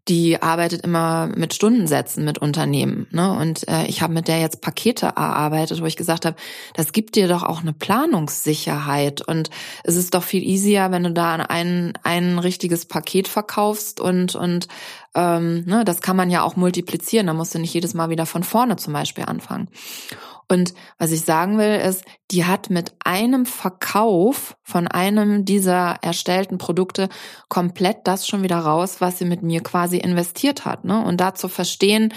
die 0.08 0.42
arbeitet 0.42 0.82
immer 0.82 1.28
mit 1.28 1.54
Stundensätzen 1.54 2.24
mit 2.24 2.38
Unternehmen. 2.38 3.06
Ne? 3.10 3.30
Und 3.38 3.68
äh, 3.68 3.86
ich 3.86 4.02
habe 4.02 4.12
mit 4.12 4.26
der 4.26 4.40
jetzt 4.40 4.60
Pakete 4.62 5.06
erarbeitet, 5.06 5.80
wo 5.80 5.86
ich 5.86 5.96
gesagt 5.96 6.24
habe, 6.24 6.36
das 6.74 6.92
gibt 6.92 7.14
dir 7.14 7.28
doch 7.28 7.44
auch 7.44 7.60
eine 7.60 7.72
Planungssicherheit. 7.72 9.20
Und 9.20 9.50
es 9.84 9.94
ist 9.94 10.14
doch 10.14 10.24
viel 10.24 10.42
easier, 10.42 10.90
wenn 10.90 11.04
du 11.04 11.12
da 11.12 11.34
ein, 11.34 11.92
ein 12.02 12.38
richtiges 12.38 12.86
Paket 12.86 13.28
verkaufst 13.28 14.00
und, 14.00 14.34
und 14.34 14.66
ähm, 15.14 15.64
ne, 15.66 15.84
das 15.84 16.00
kann 16.00 16.16
man 16.16 16.30
ja 16.30 16.42
auch 16.42 16.56
multiplizieren. 16.56 17.28
Da 17.28 17.34
musst 17.34 17.54
du 17.54 17.60
nicht 17.60 17.74
jedes 17.74 17.94
Mal 17.94 18.10
wieder 18.10 18.26
von 18.26 18.42
vorne 18.42 18.76
zum 18.76 18.92
Beispiel 18.92 19.24
anfangen. 19.24 19.68
Und 20.50 20.72
was 20.98 21.12
ich 21.12 21.22
sagen 21.22 21.58
will, 21.58 21.76
ist, 21.76 22.04
die 22.30 22.46
hat 22.46 22.70
mit 22.70 22.92
einem 23.04 23.44
Verkauf 23.44 24.56
von 24.62 24.88
einem 24.88 25.44
dieser 25.44 25.98
erstellten 26.00 26.56
Produkte 26.56 27.08
komplett 27.48 28.06
das 28.06 28.26
schon 28.26 28.42
wieder 28.42 28.58
raus, 28.58 29.00
was 29.00 29.18
sie 29.18 29.26
mit 29.26 29.42
mir 29.42 29.62
quasi 29.62 29.98
investiert 29.98 30.64
hat. 30.64 30.84
Ne? 30.84 31.04
Und 31.04 31.20
da 31.20 31.34
zu 31.34 31.48
verstehen, 31.48 32.14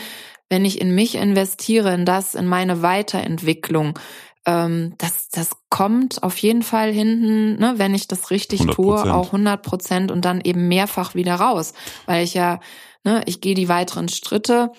wenn 0.50 0.66
ich 0.66 0.82
in 0.82 0.96
mich 0.96 1.16
investiere, 1.16 1.94
in 1.94 2.06
das, 2.06 2.36
in 2.36 2.48
meine 2.48 2.82
Weiterentwicklung, 2.82 3.98
ähm, 4.46 4.96
das, 4.98 5.30
das 5.30 5.52
kommt 5.70 6.24
auf 6.24 6.38
jeden 6.38 6.64
Fall 6.64 6.92
hinten, 6.92 7.58
ne, 7.58 7.76
wenn 7.78 7.94
ich 7.94 8.08
das 8.08 8.32
richtig 8.32 8.62
100%. 8.62 8.72
tue, 8.74 9.14
auch 9.14 9.28
100 9.28 9.62
Prozent 9.62 10.12
und 10.12 10.26
dann 10.26 10.42
eben 10.42 10.68
mehrfach 10.68 11.16
wieder 11.16 11.36
raus, 11.36 11.74
weil 12.06 12.24
ich 12.24 12.34
ja, 12.34 12.60
ne, 13.04 13.24
ich 13.28 13.40
gehe 13.40 13.56
die 13.56 13.70
weiteren 13.70 14.10
Schritte 14.10 14.72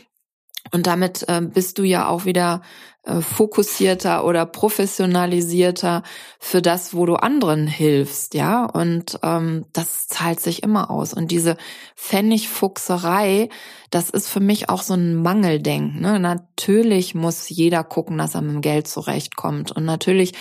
und 0.70 0.86
damit 0.86 1.28
äh, 1.28 1.40
bist 1.42 1.78
du 1.78 1.82
ja 1.82 2.08
auch 2.08 2.24
wieder 2.24 2.62
äh, 3.04 3.20
fokussierter 3.20 4.24
oder 4.24 4.46
professionalisierter 4.46 6.04
für 6.38 6.62
das, 6.62 6.94
wo 6.94 7.04
du 7.04 7.16
anderen 7.16 7.66
hilfst, 7.66 8.34
ja. 8.34 8.64
Und 8.64 9.18
ähm, 9.24 9.64
das 9.72 10.06
zahlt 10.06 10.38
sich 10.38 10.62
immer 10.62 10.88
aus. 10.88 11.12
Und 11.12 11.32
diese 11.32 11.56
Pfennigfuchserei, 11.96 13.48
das 13.90 14.08
ist 14.08 14.28
für 14.28 14.38
mich 14.38 14.68
auch 14.68 14.82
so 14.82 14.94
ein 14.94 15.16
Mangeldenken. 15.16 16.00
Ne? 16.00 16.20
Natürlich 16.20 17.16
muss 17.16 17.48
jeder 17.48 17.82
gucken, 17.82 18.18
dass 18.18 18.36
er 18.36 18.42
mit 18.42 18.54
dem 18.54 18.60
Geld 18.60 18.86
zurechtkommt. 18.86 19.72
Und 19.72 19.84
natürlich 19.84 20.34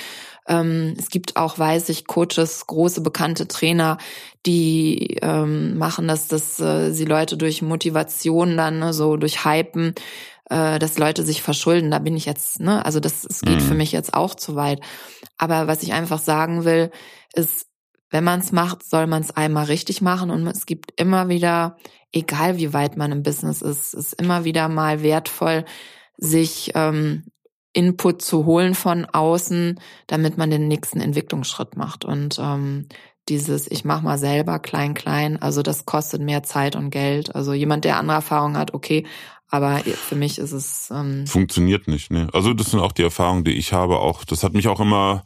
ähm, 0.47 0.95
es 0.97 1.09
gibt 1.09 1.35
auch, 1.37 1.59
weiß 1.59 1.89
ich, 1.89 2.07
Coaches, 2.07 2.65
große 2.67 3.01
bekannte 3.01 3.47
Trainer, 3.47 3.97
die 4.45 5.17
ähm, 5.21 5.77
machen 5.77 6.07
das, 6.07 6.27
dass 6.27 6.59
äh, 6.59 6.91
sie 6.91 7.05
Leute 7.05 7.37
durch 7.37 7.61
Motivation 7.61 8.57
dann 8.57 8.79
ne, 8.79 8.93
so 8.93 9.17
durch 9.17 9.45
Hypen 9.45 9.93
äh, 10.51 10.79
dass 10.79 10.97
Leute 10.97 11.23
sich 11.23 11.41
verschulden. 11.41 11.91
Da 11.91 11.99
bin 11.99 12.17
ich 12.17 12.25
jetzt, 12.25 12.59
ne, 12.59 12.85
also 12.85 12.99
das, 12.99 13.21
das 13.21 13.41
geht 13.41 13.61
mhm. 13.61 13.65
für 13.65 13.73
mich 13.73 13.93
jetzt 13.93 14.13
auch 14.13 14.35
zu 14.35 14.55
weit. 14.55 14.81
Aber 15.37 15.67
was 15.67 15.81
ich 15.81 15.93
einfach 15.93 16.19
sagen 16.19 16.65
will, 16.65 16.91
ist, 17.33 17.67
wenn 18.09 18.25
man 18.25 18.41
es 18.41 18.51
macht, 18.51 18.83
soll 18.83 19.07
man 19.07 19.21
es 19.21 19.31
einmal 19.31 19.65
richtig 19.65 20.01
machen 20.01 20.29
und 20.29 20.45
es 20.47 20.65
gibt 20.65 20.99
immer 20.99 21.29
wieder, 21.29 21.77
egal 22.11 22.57
wie 22.57 22.73
weit 22.73 22.97
man 22.97 23.13
im 23.13 23.23
Business 23.23 23.61
ist, 23.61 23.93
ist 23.93 24.13
immer 24.21 24.43
wieder 24.43 24.67
mal 24.67 25.01
wertvoll, 25.01 25.63
sich 26.17 26.71
ähm, 26.75 27.30
Input 27.73 28.21
zu 28.21 28.45
holen 28.45 28.75
von 28.75 29.05
außen, 29.05 29.79
damit 30.07 30.37
man 30.37 30.51
den 30.51 30.67
nächsten 30.67 30.99
Entwicklungsschritt 30.99 31.77
macht. 31.77 32.03
Und 32.05 32.39
ähm, 32.39 32.87
dieses, 33.29 33.69
ich 33.69 33.85
mach 33.85 34.01
mal 34.01 34.17
selber 34.17 34.59
klein, 34.59 34.93
klein, 34.93 35.41
also 35.41 35.61
das 35.61 35.85
kostet 35.85 36.21
mehr 36.21 36.43
Zeit 36.43 36.75
und 36.75 36.89
Geld. 36.89 37.33
Also 37.35 37.53
jemand, 37.53 37.85
der 37.85 37.97
andere 37.97 38.17
Erfahrung 38.17 38.57
hat, 38.57 38.73
okay, 38.73 39.05
aber 39.51 39.79
für 39.79 40.15
mich 40.15 40.37
ist 40.37 40.53
es. 40.53 40.89
Ähm 40.91 41.27
Funktioniert 41.27 41.87
nicht, 41.87 42.09
ne? 42.09 42.29
Also 42.31 42.53
das 42.53 42.71
sind 42.71 42.79
auch 42.79 42.93
die 42.93 43.03
Erfahrungen, 43.03 43.43
die 43.43 43.51
ich 43.51 43.73
habe. 43.73 43.99
Auch 43.99 44.23
das 44.23 44.43
hat 44.43 44.53
mich 44.53 44.69
auch 44.69 44.79
immer 44.79 45.23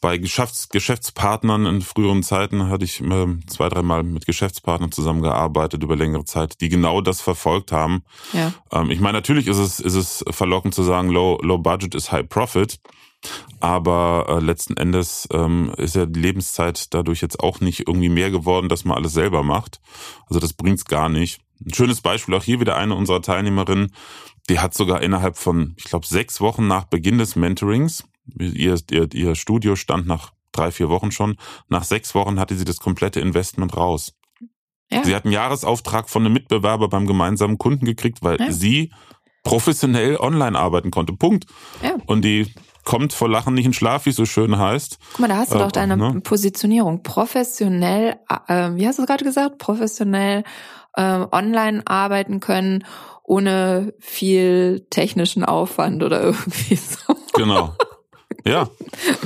bei 0.00 0.18
Geschäfts 0.18 0.68
Geschäftspartnern 0.68 1.66
in 1.66 1.82
früheren 1.82 2.22
Zeiten 2.22 2.68
hatte 2.68 2.84
ich 2.84 3.00
äh, 3.00 3.26
zwei, 3.46 3.68
dreimal 3.68 4.02
mit 4.04 4.26
Geschäftspartnern 4.26 4.92
zusammengearbeitet 4.92 5.82
über 5.82 5.96
längere 5.96 6.24
Zeit, 6.24 6.60
die 6.60 6.68
genau 6.68 7.00
das 7.00 7.20
verfolgt 7.20 7.72
haben. 7.72 8.04
Ja. 8.32 8.52
Ähm, 8.70 8.90
ich 8.90 9.00
meine, 9.00 9.18
natürlich 9.18 9.48
ist 9.48 9.58
es, 9.58 9.80
ist 9.80 9.94
es 9.94 10.24
verlockend 10.30 10.74
zu 10.74 10.82
sagen, 10.82 11.10
low, 11.10 11.38
low 11.42 11.58
budget 11.58 11.94
is 11.94 12.12
high 12.12 12.28
profit. 12.28 12.78
Aber 13.58 14.26
äh, 14.28 14.38
letzten 14.38 14.76
Endes 14.76 15.26
ähm, 15.32 15.72
ist 15.76 15.96
ja 15.96 16.06
die 16.06 16.20
Lebenszeit 16.20 16.94
dadurch 16.94 17.20
jetzt 17.20 17.40
auch 17.40 17.60
nicht 17.60 17.88
irgendwie 17.88 18.08
mehr 18.08 18.30
geworden, 18.30 18.68
dass 18.68 18.84
man 18.84 18.96
alles 18.96 19.12
selber 19.12 19.42
macht. 19.42 19.80
Also 20.28 20.38
das 20.38 20.52
bringt's 20.52 20.84
gar 20.84 21.08
nicht. 21.08 21.40
Ein 21.64 21.74
schönes 21.74 22.00
Beispiel, 22.00 22.34
auch 22.36 22.44
hier 22.44 22.60
wieder 22.60 22.76
eine 22.76 22.94
unserer 22.94 23.20
Teilnehmerinnen, 23.20 23.92
die 24.48 24.60
hat 24.60 24.74
sogar 24.74 25.02
innerhalb 25.02 25.36
von, 25.36 25.74
ich 25.76 25.84
glaube, 25.84 26.06
sechs 26.06 26.40
Wochen 26.40 26.68
nach 26.68 26.84
Beginn 26.84 27.18
des 27.18 27.34
Mentorings, 27.34 28.04
ihr, 28.38 28.78
ihr, 28.90 29.08
ihr 29.12 29.34
Studio 29.34 29.76
stand 29.76 30.06
nach 30.06 30.32
drei, 30.52 30.70
vier 30.70 30.88
Wochen 30.88 31.10
schon, 31.10 31.36
nach 31.68 31.84
sechs 31.84 32.14
Wochen 32.14 32.38
hatte 32.38 32.56
sie 32.56 32.64
das 32.64 32.78
komplette 32.78 33.20
Investment 33.20 33.76
raus. 33.76 34.14
Ja. 34.90 35.04
Sie 35.04 35.14
hat 35.14 35.24
einen 35.24 35.34
Jahresauftrag 35.34 36.08
von 36.08 36.24
einem 36.24 36.32
Mitbewerber 36.32 36.88
beim 36.88 37.06
gemeinsamen 37.06 37.58
Kunden 37.58 37.84
gekriegt, 37.84 38.22
weil 38.22 38.40
ja. 38.40 38.50
sie 38.50 38.90
professionell 39.44 40.16
online 40.16 40.58
arbeiten 40.58 40.90
konnte. 40.90 41.12
Punkt. 41.12 41.46
Ja. 41.82 41.94
Und 42.06 42.24
die 42.24 42.52
kommt 42.84 43.12
vor 43.12 43.28
Lachen 43.28 43.52
nicht 43.52 43.66
in 43.66 43.74
Schlaf, 43.74 44.06
wie 44.06 44.10
es 44.10 44.16
so 44.16 44.24
schön 44.24 44.56
heißt. 44.58 44.98
Guck 45.12 45.20
mal, 45.20 45.28
da 45.28 45.36
hast 45.36 45.52
du 45.52 45.56
äh, 45.56 45.58
doch 45.58 45.72
deine 45.72 45.96
ne? 45.96 46.20
Positionierung. 46.22 47.02
Professionell, 47.02 48.16
äh, 48.46 48.70
wie 48.74 48.86
hast 48.86 48.98
du 48.98 49.02
es 49.02 49.08
gerade 49.08 49.24
gesagt? 49.24 49.58
Professionell 49.58 50.42
äh, 50.94 51.26
online 51.30 51.82
arbeiten 51.86 52.40
können, 52.40 52.84
ohne 53.22 53.92
viel 54.00 54.86
technischen 54.88 55.44
Aufwand 55.44 56.02
oder 56.02 56.22
irgendwie 56.22 56.76
so. 56.76 57.14
Genau. 57.34 57.74
Ja. 58.48 58.70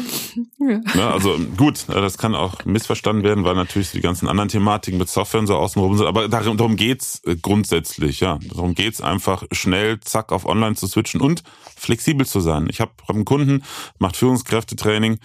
ja. 0.58 0.80
ja. 0.94 1.10
Also 1.12 1.38
gut, 1.56 1.84
das 1.88 2.18
kann 2.18 2.34
auch 2.34 2.64
missverstanden 2.64 3.22
werden, 3.22 3.44
weil 3.44 3.54
natürlich 3.54 3.92
die 3.92 4.00
ganzen 4.00 4.28
anderen 4.28 4.48
Thematiken 4.48 4.98
mit 4.98 5.08
Software 5.08 5.46
so 5.46 5.54
außenrum 5.56 5.96
sind. 5.96 6.06
Aber 6.06 6.28
darum, 6.28 6.56
darum 6.56 6.74
geht's 6.74 7.22
äh, 7.24 7.36
grundsätzlich, 7.36 8.18
ja. 8.18 8.38
Darum 8.52 8.74
geht's 8.74 9.00
einfach 9.00 9.44
schnell, 9.52 10.00
zack, 10.00 10.32
auf 10.32 10.44
online 10.44 10.74
zu 10.74 10.88
switchen 10.88 11.20
und 11.20 11.44
flexibel 11.76 12.26
zu 12.26 12.40
sein. 12.40 12.66
Ich 12.68 12.80
habe 12.80 12.92
hab 13.06 13.14
einen 13.14 13.24
Kunden, 13.24 13.62
macht 13.98 14.16
Führungskräftetraining. 14.16 15.18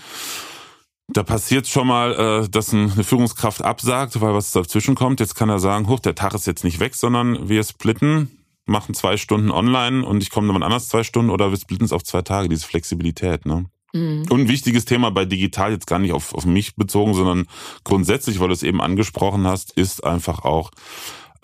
Da 1.07 1.23
passiert 1.23 1.67
schon 1.67 1.87
mal, 1.87 2.43
äh, 2.43 2.49
dass 2.49 2.73
eine 2.73 2.89
Führungskraft 3.03 3.63
absagt, 3.63 4.21
weil 4.21 4.35
was 4.35 4.51
dazwischen 4.51 4.93
kommt. 4.93 5.19
Jetzt 5.19 5.33
kann 5.33 5.49
er 5.49 5.59
sagen, 5.59 5.87
huch, 5.87 6.01
der 6.01 6.13
Tag 6.13 6.35
ist 6.35 6.45
jetzt 6.45 6.63
nicht 6.63 6.79
weg, 6.79 6.93
sondern 6.93 7.49
wir 7.49 7.63
splitten 7.63 8.29
machen 8.67 8.93
zwei 8.93 9.17
Stunden 9.17 9.49
online 9.49 10.05
und 10.05 10.21
ich 10.21 10.29
komme 10.29 10.51
dann 10.51 10.61
anders 10.61 10.89
zwei 10.89 11.03
Stunden 11.03 11.31
oder 11.31 11.49
wir 11.49 11.57
splitten 11.57 11.85
es 11.85 11.93
auf 11.93 12.03
zwei 12.03 12.21
Tage, 12.21 12.49
diese 12.49 12.67
Flexibilität, 12.67 13.45
ne? 13.45 13.65
Mhm. 13.93 14.25
Und 14.29 14.41
ein 14.41 14.47
wichtiges 14.47 14.85
Thema 14.85 15.11
bei 15.11 15.25
digital, 15.25 15.71
jetzt 15.71 15.87
gar 15.87 15.99
nicht 15.99 16.13
auf, 16.13 16.33
auf 16.33 16.45
mich 16.45 16.75
bezogen, 16.75 17.13
sondern 17.13 17.47
grundsätzlich, 17.83 18.39
weil 18.39 18.47
du 18.47 18.53
es 18.53 18.63
eben 18.63 18.81
angesprochen 18.81 19.47
hast, 19.47 19.71
ist 19.71 20.03
einfach 20.03 20.43
auch 20.43 20.71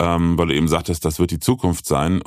ähm, 0.04 0.36
weil 0.36 0.48
du 0.48 0.54
eben 0.54 0.68
sagtest, 0.68 1.04
das 1.04 1.18
wird 1.18 1.30
die 1.30 1.40
Zukunft 1.40 1.86
sein, 1.86 2.20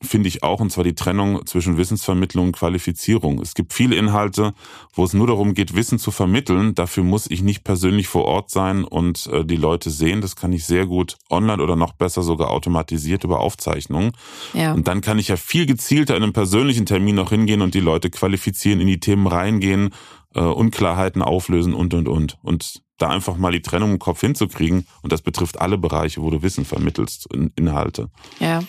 finde 0.00 0.28
ich 0.28 0.44
auch, 0.44 0.60
und 0.60 0.70
zwar 0.70 0.84
die 0.84 0.94
Trennung 0.94 1.44
zwischen 1.46 1.76
Wissensvermittlung 1.76 2.46
und 2.46 2.52
Qualifizierung. 2.52 3.40
Es 3.40 3.54
gibt 3.54 3.72
viele 3.72 3.96
Inhalte, 3.96 4.54
wo 4.94 5.04
es 5.04 5.14
nur 5.14 5.26
darum 5.26 5.54
geht, 5.54 5.74
Wissen 5.74 5.98
zu 5.98 6.12
vermitteln. 6.12 6.76
Dafür 6.76 7.02
muss 7.02 7.28
ich 7.28 7.42
nicht 7.42 7.64
persönlich 7.64 8.06
vor 8.06 8.24
Ort 8.24 8.50
sein 8.50 8.84
und 8.84 9.26
äh, 9.32 9.44
die 9.44 9.56
Leute 9.56 9.90
sehen. 9.90 10.20
Das 10.20 10.36
kann 10.36 10.52
ich 10.52 10.64
sehr 10.64 10.86
gut 10.86 11.16
online 11.28 11.60
oder 11.60 11.74
noch 11.74 11.92
besser 11.92 12.22
sogar 12.22 12.50
automatisiert 12.50 13.24
über 13.24 13.40
Aufzeichnungen. 13.40 14.12
Ja. 14.54 14.72
Und 14.72 14.86
dann 14.86 15.00
kann 15.00 15.18
ich 15.18 15.28
ja 15.28 15.36
viel 15.36 15.66
gezielter 15.66 16.16
in 16.16 16.22
einem 16.22 16.32
persönlichen 16.32 16.86
Termin 16.86 17.16
noch 17.16 17.30
hingehen 17.30 17.62
und 17.62 17.74
die 17.74 17.80
Leute 17.80 18.10
qualifizieren, 18.10 18.80
in 18.80 18.86
die 18.86 19.00
Themen 19.00 19.26
reingehen, 19.26 19.90
äh, 20.38 20.42
Unklarheiten 20.42 21.22
auflösen 21.22 21.74
und, 21.74 21.94
und, 21.94 22.08
und. 22.08 22.38
Und 22.42 22.82
da 22.98 23.08
einfach 23.08 23.36
mal 23.36 23.52
die 23.52 23.62
Trennung 23.62 23.92
im 23.92 23.98
Kopf 23.98 24.20
hinzukriegen. 24.20 24.86
Und 25.02 25.12
das 25.12 25.22
betrifft 25.22 25.60
alle 25.60 25.78
Bereiche, 25.78 26.22
wo 26.22 26.30
du 26.30 26.42
Wissen 26.42 26.64
vermittelst, 26.64 27.32
in 27.32 27.52
Inhalte. 27.56 28.10
Ja. 28.40 28.60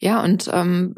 Ja, 0.00 0.22
und 0.22 0.50
ähm, 0.52 0.94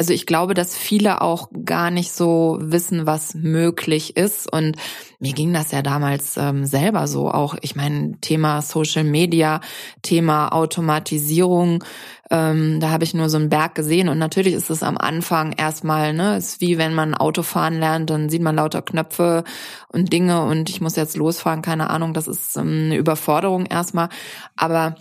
also 0.00 0.12
ich 0.12 0.26
glaube, 0.26 0.54
dass 0.54 0.76
viele 0.76 1.22
auch 1.22 1.48
gar 1.64 1.90
nicht 1.90 2.12
so 2.12 2.58
wissen, 2.60 3.04
was 3.04 3.34
möglich 3.34 4.16
ist. 4.16 4.50
Und 4.50 4.76
mir 5.18 5.32
ging 5.32 5.52
das 5.52 5.72
ja 5.72 5.82
damals 5.82 6.36
ähm, 6.36 6.64
selber 6.64 7.08
so 7.08 7.32
auch. 7.32 7.56
Ich 7.62 7.74
meine, 7.74 8.12
Thema 8.20 8.62
Social 8.62 9.02
Media, 9.02 9.60
Thema 10.02 10.52
Automatisierung, 10.52 11.82
ähm, 12.30 12.78
da 12.78 12.90
habe 12.90 13.02
ich 13.02 13.12
nur 13.12 13.28
so 13.28 13.38
einen 13.38 13.48
Berg 13.48 13.74
gesehen. 13.74 14.08
Und 14.08 14.18
natürlich 14.18 14.54
ist 14.54 14.70
es 14.70 14.84
am 14.84 14.98
Anfang 14.98 15.52
erstmal, 15.52 16.12
ne, 16.14 16.36
ist 16.36 16.60
wie 16.60 16.78
wenn 16.78 16.94
man 16.94 17.14
Auto 17.14 17.42
fahren 17.42 17.80
lernt, 17.80 18.08
dann 18.10 18.28
sieht 18.28 18.42
man 18.42 18.54
lauter 18.54 18.82
Knöpfe 18.82 19.42
und 19.88 20.12
Dinge 20.12 20.44
und 20.44 20.70
ich 20.70 20.80
muss 20.80 20.94
jetzt 20.94 21.16
losfahren, 21.16 21.60
keine 21.60 21.90
Ahnung, 21.90 22.14
das 22.14 22.28
ist 22.28 22.56
ähm, 22.56 22.84
eine 22.86 22.96
Überforderung 22.96 23.66
erstmal. 23.66 24.10
Aber 24.54 24.94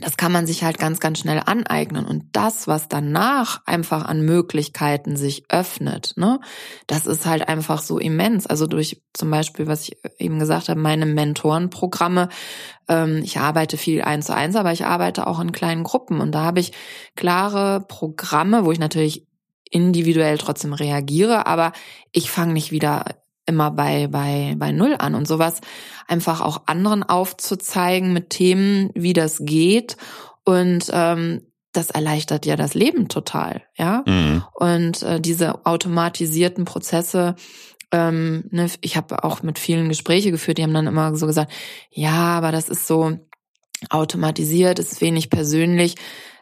das 0.00 0.16
kann 0.16 0.32
man 0.32 0.46
sich 0.46 0.64
halt 0.64 0.78
ganz, 0.78 1.00
ganz 1.00 1.18
schnell 1.18 1.42
aneignen. 1.44 2.06
Und 2.06 2.24
das, 2.32 2.68
was 2.68 2.88
danach 2.88 3.62
einfach 3.66 4.04
an 4.04 4.22
Möglichkeiten 4.22 5.16
sich 5.16 5.44
öffnet, 5.48 6.14
ne, 6.16 6.40
das 6.86 7.06
ist 7.06 7.26
halt 7.26 7.48
einfach 7.48 7.80
so 7.80 7.98
immens. 7.98 8.46
Also 8.46 8.66
durch 8.66 9.02
zum 9.12 9.30
Beispiel, 9.30 9.66
was 9.66 9.88
ich 9.88 9.96
eben 10.18 10.38
gesagt 10.38 10.68
habe, 10.68 10.80
meine 10.80 11.06
Mentorenprogramme. 11.06 12.28
Ähm, 12.88 13.22
ich 13.24 13.38
arbeite 13.38 13.76
viel 13.76 14.02
eins 14.02 14.26
zu 14.26 14.34
eins, 14.34 14.56
aber 14.56 14.72
ich 14.72 14.84
arbeite 14.84 15.26
auch 15.26 15.40
in 15.40 15.52
kleinen 15.52 15.84
Gruppen. 15.84 16.20
Und 16.20 16.32
da 16.32 16.42
habe 16.42 16.60
ich 16.60 16.72
klare 17.16 17.84
Programme, 17.86 18.64
wo 18.64 18.72
ich 18.72 18.78
natürlich 18.78 19.26
individuell 19.70 20.38
trotzdem 20.38 20.72
reagiere, 20.72 21.46
aber 21.46 21.72
ich 22.12 22.30
fange 22.30 22.52
nicht 22.52 22.72
wieder 22.72 23.04
immer 23.48 23.70
bei, 23.70 24.06
bei, 24.06 24.54
bei 24.56 24.72
Null 24.72 24.94
an 24.98 25.14
und 25.14 25.26
sowas 25.26 25.60
einfach 26.06 26.40
auch 26.40 26.62
anderen 26.66 27.02
aufzuzeigen 27.02 28.12
mit 28.12 28.30
Themen, 28.30 28.90
wie 28.94 29.12
das 29.12 29.38
geht 29.40 29.96
und 30.44 30.90
ähm, 30.92 31.42
das 31.72 31.90
erleichtert 31.90 32.46
ja 32.46 32.56
das 32.56 32.74
Leben 32.74 33.08
total, 33.08 33.62
ja. 33.76 34.02
Mhm. 34.06 34.42
Und 34.54 35.02
äh, 35.02 35.20
diese 35.20 35.66
automatisierten 35.66 36.64
Prozesse, 36.64 37.36
ähm, 37.92 38.44
ne, 38.50 38.68
ich 38.80 38.96
habe 38.96 39.24
auch 39.24 39.42
mit 39.42 39.58
vielen 39.58 39.88
Gespräche 39.88 40.30
geführt, 40.30 40.58
die 40.58 40.62
haben 40.62 40.74
dann 40.74 40.86
immer 40.86 41.14
so 41.16 41.26
gesagt, 41.26 41.52
ja, 41.90 42.36
aber 42.38 42.52
das 42.52 42.68
ist 42.68 42.86
so 42.86 43.18
automatisiert, 43.90 44.78
ist 44.78 45.00
wenig 45.00 45.30
persönlich 45.30 45.94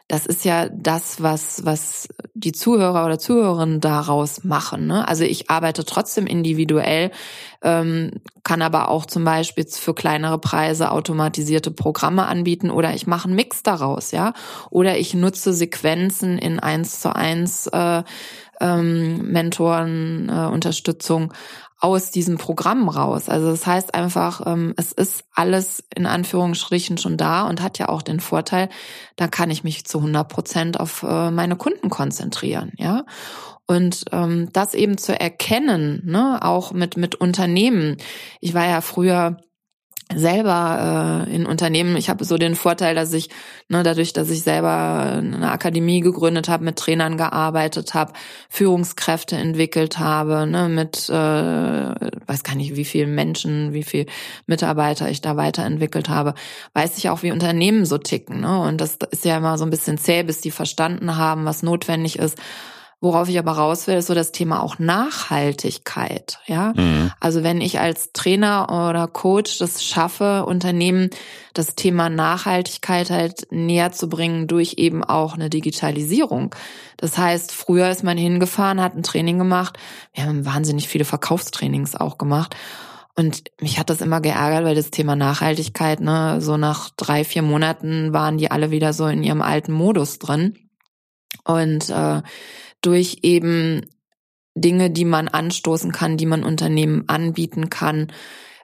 das 0.07 0.25
ist 0.25 0.45
ja 0.45 0.69
das, 0.69 1.21
was, 1.21 1.65
was 1.65 2.07
die 2.33 2.53
Zuhörer 2.53 3.05
oder 3.05 3.19
Zuhörerinnen 3.19 3.81
daraus 3.81 4.45
machen. 4.45 4.87
Ne? 4.87 5.05
Also 5.05 5.25
ich 5.25 5.49
arbeite 5.49 5.83
trotzdem 5.83 6.27
individuell, 6.27 7.11
ähm, 7.61 8.11
kann 8.43 8.61
aber 8.61 8.89
auch 8.89 9.05
zum 9.05 9.25
Beispiel 9.25 9.65
für 9.67 9.93
kleinere 9.93 10.39
Preise 10.39 10.91
automatisierte 10.91 11.71
Programme 11.71 12.25
anbieten 12.25 12.71
oder 12.71 12.93
ich 12.93 13.05
mache 13.05 13.25
einen 13.25 13.35
Mix 13.35 13.63
daraus, 13.63 14.11
ja. 14.11 14.33
Oder 14.69 14.97
ich 14.97 15.13
nutze 15.13 15.51
Sequenzen 15.51 16.37
in 16.37 16.59
eins 16.59 17.01
zu 17.01 17.13
eins 17.13 17.67
äh, 17.67 18.03
ähm, 18.61 19.31
Mentoren, 19.31 20.29
äh, 20.29 20.47
Unterstützung 20.47 21.33
aus 21.79 22.09
diesem 22.09 22.37
Programm 22.37 22.89
raus. 22.89 23.29
Also 23.29 23.51
das 23.51 23.65
heißt 23.65 23.93
einfach, 23.93 24.41
ähm, 24.45 24.73
es 24.77 24.91
ist 24.91 25.25
alles 25.33 25.83
in 25.95 26.05
Anführungsstrichen 26.05 26.97
schon 26.97 27.17
da 27.17 27.47
und 27.47 27.61
hat 27.61 27.77
ja 27.77 27.89
auch 27.89 28.01
den 28.01 28.19
Vorteil, 28.19 28.69
da 29.15 29.27
kann 29.27 29.51
ich 29.51 29.63
mich 29.63 29.85
zu 29.85 29.99
100 29.99 30.27
Prozent 30.27 30.79
auf 30.79 31.03
äh, 31.03 31.29
meine 31.31 31.55
Kunden 31.55 31.89
konzentrieren, 31.89 32.71
ja. 32.77 33.05
Und 33.69 34.05
ähm, 34.13 34.49
das 34.53 34.73
eben 34.73 34.97
zu 34.97 35.19
erkennen, 35.19 36.01
ne, 36.05 36.39
auch 36.41 36.71
mit 36.71 36.95
mit 36.95 37.15
Unternehmen. 37.15 37.97
Ich 38.39 38.53
war 38.53 38.65
ja 38.65 38.79
früher 38.79 39.37
selber 40.15 41.25
äh, 41.27 41.35
in 41.35 41.45
Unternehmen, 41.45 41.97
ich 41.97 42.09
habe 42.09 42.23
so 42.23 42.37
den 42.37 42.55
Vorteil, 42.55 42.95
dass 42.95 43.11
ich, 43.11 43.29
ne, 43.67 43.83
dadurch, 43.83 44.13
dass 44.13 44.29
ich 44.29 44.41
selber 44.41 45.17
eine 45.17 45.51
Akademie 45.51 45.99
gegründet 45.99 46.47
habe, 46.47 46.63
mit 46.63 46.77
Trainern 46.77 47.17
gearbeitet 47.17 47.93
habe, 47.93 48.13
Führungskräfte 48.49 49.35
entwickelt 49.35 49.99
habe, 49.99 50.47
ne, 50.47 50.69
mit, 50.69 51.09
äh, 51.09 51.13
weiß 51.13 52.43
gar 52.43 52.55
nicht, 52.55 52.75
wie 52.75 52.85
viele 52.85 53.07
Menschen, 53.07 53.73
wie 53.73 53.83
viele 53.83 54.05
Mitarbeiter 54.45 55.09
ich 55.09 55.21
da 55.21 55.35
weiterentwickelt 55.35 56.07
habe, 56.07 56.35
weiß 56.73 56.97
ich 56.97 57.09
auch, 57.09 57.23
wie 57.23 57.31
Unternehmen 57.31 57.85
so 57.85 57.97
ticken. 57.97 58.41
Ne? 58.41 58.61
Und 58.61 58.79
das 58.79 58.97
ist 59.11 59.25
ja 59.25 59.37
immer 59.37 59.57
so 59.57 59.65
ein 59.65 59.71
bisschen 59.71 59.97
zäh, 59.97 60.23
bis 60.23 60.39
die 60.41 60.51
verstanden 60.51 61.17
haben, 61.17 61.45
was 61.45 61.63
notwendig 61.63 62.17
ist. 62.17 62.37
Worauf 62.99 63.29
ich 63.29 63.37
aber 63.37 63.51
raus 63.51 63.85
will, 63.85 63.97
ist 63.97 64.07
so 64.07 64.15
das 64.15 64.31
Thema 64.31 64.63
auch 64.63 64.79
Nachhaltigkeit. 64.79 66.39
Ja, 66.47 66.73
mhm. 66.75 67.11
also 67.19 67.43
wenn 67.43 67.61
ich 67.61 67.79
als 67.79 68.11
Trainer 68.11 68.89
oder 68.89 69.07
Coach 69.07 69.59
das 69.59 69.83
schaffe, 69.83 70.45
Unternehmen 70.45 71.11
das 71.53 71.75
Thema 71.75 72.09
Nachhaltigkeit 72.09 73.11
halt 73.11 73.51
näher 73.51 73.91
zu 73.91 74.09
bringen 74.09 74.47
durch 74.47 74.75
eben 74.77 75.03
auch 75.03 75.35
eine 75.35 75.51
Digitalisierung. 75.51 76.55
Das 76.97 77.19
heißt, 77.19 77.51
früher 77.51 77.87
ist 77.91 78.03
man 78.03 78.17
hingefahren, 78.17 78.81
hat 78.81 78.95
ein 78.95 79.03
Training 79.03 79.37
gemacht. 79.37 79.77
Wir 80.13 80.25
haben 80.25 80.43
wahnsinnig 80.45 80.87
viele 80.87 81.05
Verkaufstrainings 81.05 81.95
auch 81.95 82.17
gemacht. 82.17 82.55
Und 83.15 83.43
mich 83.61 83.77
hat 83.77 83.91
das 83.91 84.01
immer 84.01 84.21
geärgert, 84.21 84.63
weil 84.63 84.75
das 84.75 84.89
Thema 84.89 85.15
Nachhaltigkeit, 85.15 85.99
ne, 85.99 86.41
so 86.41 86.57
nach 86.57 86.89
drei, 86.97 87.23
vier 87.23 87.43
Monaten 87.43 88.11
waren 88.11 88.39
die 88.39 88.49
alle 88.49 88.71
wieder 88.71 88.93
so 88.93 89.05
in 89.05 89.23
ihrem 89.23 89.43
alten 89.43 89.71
Modus 89.71 90.17
drin. 90.17 90.57
Und 91.43 91.89
äh, 91.89 92.21
durch 92.87 93.19
eben 93.23 93.85
Dinge, 94.55 94.89
die 94.89 95.03
man 95.03 95.27
anstoßen 95.27 95.91
kann, 95.91 96.15
die 96.15 96.25
man 96.25 96.45
Unternehmen 96.45 97.03
anbieten 97.07 97.69
kann, 97.69 98.13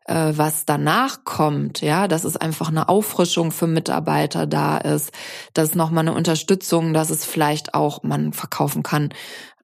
äh, 0.05 0.31
was 0.33 0.65
danach 0.65 1.25
kommt, 1.25 1.81
ja, 1.81 2.07
dass 2.07 2.23
es 2.23 2.37
einfach 2.37 2.69
eine 2.69 2.87
Auffrischung 2.87 3.51
für 3.51 3.67
Mitarbeiter 3.67 4.47
da 4.47 4.77
ist, 4.77 5.11
dass 5.53 5.75
nochmal 5.75 6.07
eine 6.07 6.15
Unterstützung, 6.15 6.93
dass 6.93 7.09
es 7.09 7.25
vielleicht 7.25 7.73
auch 7.73 8.01
man 8.03 8.31
verkaufen 8.31 8.81
kann, 8.81 9.09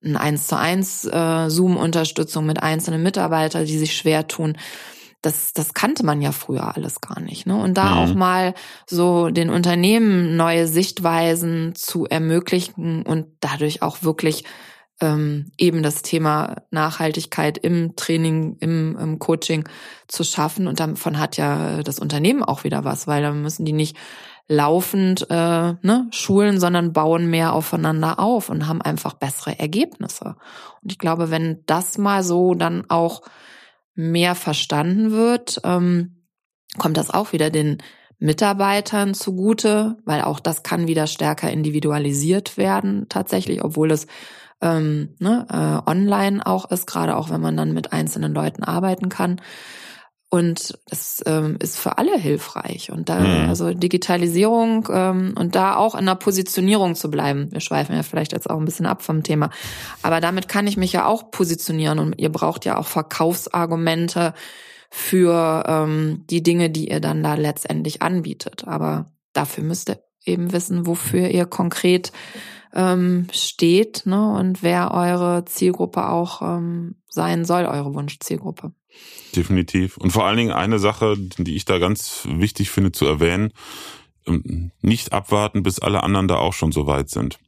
ein 0.03 0.17
eins 0.17 0.47
zu 0.47 0.57
eins 0.57 1.05
äh, 1.05 1.49
Zoom-Unterstützung 1.49 2.45
mit 2.45 2.61
einzelnen 2.61 3.01
Mitarbeitern, 3.01 3.65
die 3.65 3.77
sich 3.77 3.95
schwer 3.95 4.27
tun 4.27 4.57
das, 5.21 5.53
das 5.53 5.73
kannte 5.73 6.05
man 6.05 6.21
ja 6.21 6.31
früher 6.31 6.75
alles 6.75 7.01
gar 7.01 7.19
nicht. 7.19 7.45
Ne? 7.45 7.55
Und 7.55 7.75
da 7.77 7.95
mhm. 7.95 7.97
auch 7.97 8.15
mal 8.15 8.53
so 8.87 9.29
den 9.29 9.49
Unternehmen 9.49 10.37
neue 10.37 10.67
Sichtweisen 10.67 11.75
zu 11.75 12.05
ermöglichen 12.05 13.03
und 13.03 13.27
dadurch 13.41 13.81
auch 13.81 14.03
wirklich 14.03 14.45
ähm, 15.01 15.51
eben 15.57 15.83
das 15.83 16.01
Thema 16.01 16.57
Nachhaltigkeit 16.71 17.57
im 17.57 17.95
Training, 17.95 18.57
im, 18.59 18.97
im 18.97 19.19
Coaching 19.19 19.67
zu 20.07 20.23
schaffen. 20.23 20.67
Und 20.67 20.79
davon 20.79 21.19
hat 21.19 21.37
ja 21.37 21.83
das 21.83 21.99
Unternehmen 21.99 22.43
auch 22.43 22.63
wieder 22.63 22.83
was, 22.83 23.07
weil 23.07 23.21
dann 23.21 23.41
müssen 23.41 23.65
die 23.65 23.73
nicht 23.73 23.97
laufend 24.47 25.29
äh, 25.29 25.73
ne, 25.81 26.07
schulen, 26.11 26.59
sondern 26.59 26.91
bauen 26.91 27.29
mehr 27.29 27.53
aufeinander 27.53 28.19
auf 28.19 28.49
und 28.49 28.67
haben 28.67 28.81
einfach 28.81 29.13
bessere 29.13 29.59
Ergebnisse. 29.59 30.35
Und 30.81 30.91
ich 30.91 30.97
glaube, 30.97 31.29
wenn 31.29 31.63
das 31.65 31.97
mal 31.97 32.23
so 32.23 32.55
dann 32.55 32.85
auch 32.89 33.21
mehr 33.99 34.33
verstanden 34.33 35.11
wird, 35.11 35.59
ähm, 35.65 36.23
kommt 36.77 36.95
das 36.95 37.09
auch 37.09 37.33
wieder 37.33 37.49
den 37.49 37.79
Mitarbeitern 38.17 39.13
zugute, 39.13 39.97
weil 40.05 40.21
auch 40.21 40.39
das 40.39 40.63
kann 40.63 40.87
wieder 40.87 41.05
stärker 41.05 41.51
individualisiert 41.51 42.57
werden 42.57 43.07
tatsächlich, 43.09 43.61
obwohl 43.63 43.91
es 43.91 44.07
ähm, 44.61 45.15
ne, 45.19 45.45
äh, 45.49 45.89
online 45.89 46.45
auch 46.45 46.71
ist, 46.71 46.87
gerade 46.87 47.17
auch 47.17 47.29
wenn 47.29 47.41
man 47.41 47.57
dann 47.57 47.73
mit 47.73 47.91
einzelnen 47.91 48.33
Leuten 48.33 48.63
arbeiten 48.63 49.09
kann. 49.09 49.41
Und 50.31 50.77
das 50.87 51.23
ähm, 51.25 51.57
ist 51.59 51.79
für 51.79 51.97
alle 51.97 52.15
hilfreich. 52.15 52.91
Und 52.91 53.09
da, 53.09 53.19
mhm. 53.19 53.49
also 53.49 53.73
Digitalisierung 53.73 54.87
ähm, 54.91 55.33
und 55.35 55.55
da 55.55 55.75
auch 55.75 55.95
in 55.95 56.05
der 56.05 56.15
Positionierung 56.15 56.93
zu 56.93 57.09
bleiben. 57.09 57.51
Wir 57.51 57.61
schweifen 57.61 57.95
ja 57.95 58.03
vielleicht 58.03 58.31
jetzt 58.33 58.47
auch 58.47 58.59
ein 58.59 58.65
bisschen 58.65 58.85
ab 58.85 59.01
vom 59.01 59.23
Thema. 59.23 59.49
Aber 60.03 60.21
damit 60.21 60.47
kann 60.47 60.67
ich 60.67 60.77
mich 60.77 60.93
ja 60.93 61.07
auch 61.07 61.31
positionieren 61.31 61.97
und 61.97 62.19
ihr 62.19 62.31
braucht 62.31 62.65
ja 62.65 62.77
auch 62.77 62.85
Verkaufsargumente 62.85 64.35
für 64.91 65.63
ähm, 65.67 66.25
die 66.29 66.43
Dinge, 66.43 66.69
die 66.69 66.89
ihr 66.89 66.99
dann 66.99 67.23
da 67.23 67.33
letztendlich 67.33 68.03
anbietet. 68.03 68.67
Aber 68.67 69.11
dafür 69.33 69.63
müsst 69.63 69.89
ihr 69.89 69.99
eben 70.25 70.51
wissen, 70.53 70.85
wofür 70.85 71.29
ihr 71.29 71.47
konkret 71.47 72.11
ähm, 72.75 73.27
steht 73.31 74.03
ne, 74.05 74.31
und 74.33 74.61
wer 74.61 74.91
eure 74.91 75.45
Zielgruppe 75.45 76.07
auch 76.07 76.43
ähm, 76.43 76.95
sein 77.07 77.45
soll, 77.45 77.65
eure 77.65 77.95
Wunschzielgruppe. 77.95 78.73
Definitiv. 79.35 79.97
Und 79.97 80.11
vor 80.11 80.25
allen 80.25 80.37
Dingen 80.37 80.51
eine 80.51 80.79
Sache, 80.79 81.15
die 81.17 81.55
ich 81.55 81.65
da 81.65 81.77
ganz 81.77 82.27
wichtig 82.29 82.71
finde 82.71 82.91
zu 82.91 83.05
erwähnen, 83.05 83.53
ähm, 84.25 84.71
nicht 84.81 85.13
abwarten, 85.13 85.63
bis 85.63 85.79
alle 85.79 86.03
anderen 86.03 86.27
da 86.27 86.35
auch 86.35 86.53
schon 86.53 86.71
so 86.71 86.87
weit 86.87 87.09
sind. 87.09 87.39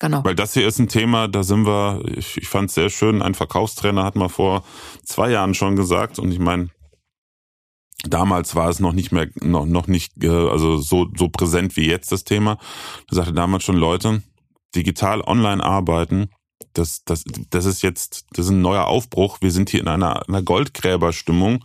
Genau. 0.00 0.24
Weil 0.24 0.34
das 0.34 0.54
hier 0.54 0.66
ist 0.66 0.78
ein 0.78 0.88
Thema, 0.88 1.28
da 1.28 1.44
sind 1.44 1.66
wir, 1.66 2.02
ich, 2.16 2.36
ich 2.36 2.48
fand 2.48 2.68
es 2.68 2.74
sehr 2.74 2.90
schön, 2.90 3.22
ein 3.22 3.34
Verkaufstrainer 3.34 4.04
hat 4.04 4.16
mal 4.16 4.28
vor 4.28 4.64
zwei 5.04 5.30
Jahren 5.30 5.54
schon 5.54 5.76
gesagt 5.76 6.18
und 6.18 6.32
ich 6.32 6.40
meine, 6.40 6.70
damals 8.04 8.54
war 8.56 8.68
es 8.68 8.80
noch 8.80 8.92
nicht 8.92 9.12
mehr, 9.12 9.28
noch, 9.40 9.66
noch 9.66 9.86
nicht, 9.86 10.22
äh, 10.22 10.28
also 10.28 10.76
so, 10.78 11.08
so 11.16 11.28
präsent 11.28 11.76
wie 11.76 11.88
jetzt 11.88 12.10
das 12.10 12.24
Thema. 12.24 12.58
Da 13.08 13.16
sagte 13.16 13.32
damals 13.32 13.64
schon 13.64 13.76
Leute, 13.76 14.22
digital 14.74 15.20
online 15.20 15.62
arbeiten, 15.62 16.28
das, 16.74 17.04
das, 17.04 17.24
das 17.50 17.64
ist 17.64 17.82
jetzt, 17.82 18.26
das 18.32 18.46
ist 18.46 18.50
ein 18.52 18.60
neuer 18.60 18.86
Aufbruch. 18.86 19.38
Wir 19.40 19.50
sind 19.50 19.70
hier 19.70 19.80
in 19.80 19.88
einer, 19.88 20.28
einer 20.28 20.42
Goldgräberstimmung. 20.42 21.64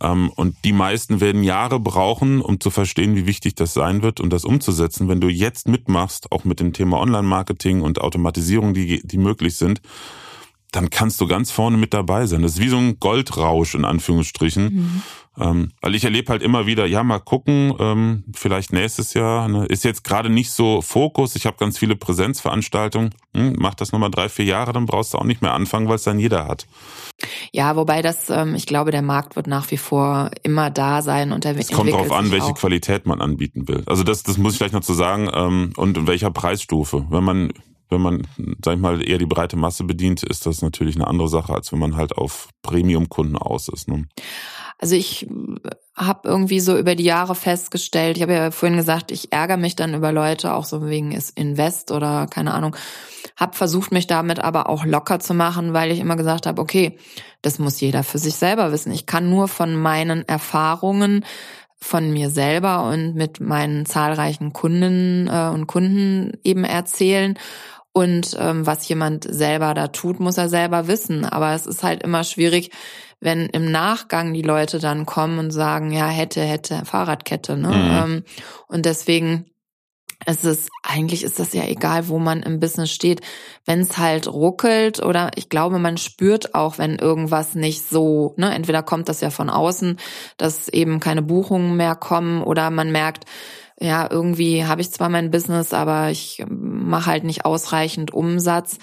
Ähm, 0.00 0.30
und 0.30 0.56
die 0.64 0.72
meisten 0.72 1.20
werden 1.20 1.42
Jahre 1.42 1.80
brauchen, 1.80 2.40
um 2.40 2.60
zu 2.60 2.70
verstehen, 2.70 3.16
wie 3.16 3.26
wichtig 3.26 3.54
das 3.54 3.74
sein 3.74 4.02
wird 4.02 4.20
und 4.20 4.32
das 4.32 4.44
umzusetzen. 4.44 5.08
Wenn 5.08 5.20
du 5.20 5.28
jetzt 5.28 5.68
mitmachst, 5.68 6.32
auch 6.32 6.44
mit 6.44 6.60
dem 6.60 6.72
Thema 6.72 6.98
Online-Marketing 7.00 7.80
und 7.80 8.00
Automatisierung, 8.00 8.74
die, 8.74 9.06
die 9.06 9.18
möglich 9.18 9.56
sind, 9.56 9.80
dann 10.72 10.90
kannst 10.90 11.20
du 11.20 11.26
ganz 11.26 11.50
vorne 11.50 11.76
mit 11.76 11.94
dabei 11.94 12.26
sein. 12.26 12.42
Das 12.42 12.52
ist 12.52 12.60
wie 12.60 12.68
so 12.68 12.78
ein 12.78 12.98
Goldrausch 13.00 13.74
in 13.74 13.84
Anführungsstrichen. 13.84 14.74
Mhm. 14.74 15.02
Ähm, 15.38 15.70
weil 15.80 15.94
ich 15.94 16.04
erlebe 16.04 16.30
halt 16.30 16.42
immer 16.42 16.66
wieder, 16.66 16.86
ja, 16.86 17.02
mal 17.02 17.20
gucken, 17.20 17.72
ähm, 17.78 18.24
vielleicht 18.34 18.72
nächstes 18.72 19.14
Jahr. 19.14 19.48
Ne, 19.48 19.64
ist 19.66 19.84
jetzt 19.84 20.04
gerade 20.04 20.28
nicht 20.28 20.50
so 20.50 20.82
Fokus. 20.82 21.36
Ich 21.36 21.46
habe 21.46 21.56
ganz 21.56 21.78
viele 21.78 21.96
Präsenzveranstaltungen. 21.96 23.14
Hm, 23.34 23.56
mach 23.58 23.74
das 23.74 23.92
nochmal 23.92 24.10
drei, 24.10 24.28
vier 24.28 24.44
Jahre, 24.44 24.72
dann 24.72 24.86
brauchst 24.86 25.14
du 25.14 25.18
auch 25.18 25.24
nicht 25.24 25.40
mehr 25.40 25.54
anfangen, 25.54 25.88
weil 25.88 25.96
es 25.96 26.02
dann 26.02 26.18
jeder 26.18 26.46
hat. 26.46 26.66
Ja, 27.52 27.76
wobei 27.76 28.02
das, 28.02 28.28
ähm, 28.28 28.54
ich 28.54 28.66
glaube, 28.66 28.90
der 28.90 29.02
Markt 29.02 29.36
wird 29.36 29.46
nach 29.46 29.70
wie 29.70 29.76
vor 29.76 30.30
immer 30.42 30.68
da 30.70 31.00
sein 31.00 31.32
und 31.32 31.44
der 31.44 31.56
Es 31.56 31.68
kommt 31.68 31.92
darauf 31.92 32.12
an, 32.12 32.30
welche 32.32 32.46
auch. 32.46 32.54
Qualität 32.54 33.06
man 33.06 33.20
anbieten 33.20 33.68
will. 33.68 33.82
Also 33.86 34.02
das, 34.02 34.22
das 34.24 34.36
muss 34.36 34.54
ich 34.54 34.58
gleich 34.58 34.72
noch 34.72 34.82
zu 34.82 34.94
sagen 34.94 35.30
ähm, 35.32 35.72
und 35.76 35.96
in 35.96 36.06
welcher 36.06 36.30
Preisstufe. 36.30 37.06
Wenn 37.08 37.24
man 37.24 37.52
wenn 37.90 38.00
man, 38.00 38.26
sag 38.64 38.74
ich 38.74 38.80
mal, 38.80 39.06
eher 39.06 39.18
die 39.18 39.26
breite 39.26 39.56
Masse 39.56 39.84
bedient, 39.84 40.22
ist 40.22 40.46
das 40.46 40.62
natürlich 40.62 40.96
eine 40.96 41.06
andere 41.06 41.28
Sache, 41.28 41.52
als 41.52 41.72
wenn 41.72 41.78
man 41.78 41.96
halt 41.96 42.16
auf 42.16 42.48
Premium-Kunden 42.62 43.36
aus 43.36 43.68
ist. 43.68 43.88
Ne? 43.88 44.06
Also 44.78 44.94
ich 44.94 45.28
habe 45.94 46.28
irgendwie 46.28 46.60
so 46.60 46.78
über 46.78 46.94
die 46.94 47.04
Jahre 47.04 47.34
festgestellt, 47.34 48.16
ich 48.16 48.22
habe 48.22 48.32
ja 48.32 48.50
vorhin 48.50 48.78
gesagt, 48.78 49.10
ich 49.10 49.32
ärgere 49.32 49.58
mich 49.58 49.76
dann 49.76 49.94
über 49.94 50.12
Leute, 50.12 50.54
auch 50.54 50.64
so 50.64 50.86
wegen 50.86 51.16
Invest 51.34 51.90
oder 51.90 52.26
keine 52.26 52.54
Ahnung, 52.54 52.74
habe 53.36 53.56
versucht, 53.56 53.92
mich 53.92 54.06
damit 54.06 54.38
aber 54.38 54.70
auch 54.70 54.86
locker 54.86 55.20
zu 55.20 55.34
machen, 55.34 55.74
weil 55.74 55.90
ich 55.90 55.98
immer 56.00 56.16
gesagt 56.16 56.46
habe, 56.46 56.62
okay, 56.62 56.98
das 57.42 57.58
muss 57.58 57.80
jeder 57.80 58.02
für 58.04 58.18
sich 58.18 58.36
selber 58.36 58.72
wissen. 58.72 58.92
Ich 58.92 59.04
kann 59.04 59.28
nur 59.28 59.48
von 59.48 59.76
meinen 59.76 60.26
Erfahrungen 60.26 61.24
von 61.82 62.12
mir 62.12 62.30
selber 62.30 62.84
und 62.84 63.14
mit 63.14 63.40
meinen 63.40 63.86
zahlreichen 63.86 64.52
Kunden 64.52 65.28
äh, 65.28 65.50
und 65.52 65.66
Kunden 65.66 66.32
eben 66.44 66.64
erzählen 66.64 67.38
und 67.92 68.36
ähm, 68.38 68.66
was 68.66 68.88
jemand 68.88 69.24
selber 69.28 69.74
da 69.74 69.88
tut, 69.88 70.20
muss 70.20 70.38
er 70.38 70.48
selber 70.48 70.86
wissen. 70.86 71.24
Aber 71.24 71.54
es 71.54 71.66
ist 71.66 71.82
halt 71.82 72.02
immer 72.02 72.22
schwierig, 72.24 72.70
wenn 73.20 73.46
im 73.46 73.70
Nachgang 73.70 74.32
die 74.32 74.42
Leute 74.42 74.78
dann 74.78 75.06
kommen 75.06 75.38
und 75.38 75.50
sagen, 75.50 75.92
ja, 75.92 76.08
hätte, 76.08 76.40
hätte, 76.40 76.84
Fahrradkette. 76.84 77.56
Ne? 77.56 77.68
Mhm. 77.68 77.74
Ähm, 77.74 78.24
und 78.68 78.86
deswegen 78.86 79.46
es 80.26 80.44
ist 80.44 80.68
eigentlich 80.82 81.24
ist 81.24 81.38
das 81.38 81.54
ja 81.54 81.64
egal, 81.64 82.08
wo 82.08 82.18
man 82.18 82.42
im 82.42 82.60
Business 82.60 82.92
steht. 82.92 83.22
Wenn 83.64 83.80
es 83.80 83.96
halt 83.96 84.28
ruckelt 84.28 85.02
oder 85.02 85.30
ich 85.36 85.48
glaube, 85.48 85.78
man 85.78 85.96
spürt 85.96 86.54
auch, 86.54 86.78
wenn 86.78 86.96
irgendwas 86.96 87.54
nicht 87.54 87.88
so, 87.88 88.34
ne, 88.36 88.54
entweder 88.54 88.82
kommt 88.82 89.08
das 89.08 89.22
ja 89.22 89.30
von 89.30 89.48
außen, 89.48 89.98
dass 90.36 90.68
eben 90.68 91.00
keine 91.00 91.22
Buchungen 91.22 91.76
mehr 91.76 91.94
kommen 91.94 92.42
oder 92.42 92.70
man 92.70 92.92
merkt, 92.92 93.24
ja, 93.80 94.08
irgendwie 94.10 94.64
habe 94.66 94.82
ich 94.82 94.90
zwar 94.90 95.08
mein 95.08 95.30
Business, 95.30 95.72
aber 95.72 96.10
ich 96.10 96.44
mache 96.48 97.06
halt 97.06 97.24
nicht 97.24 97.44
ausreichend 97.44 98.12
Umsatz, 98.12 98.78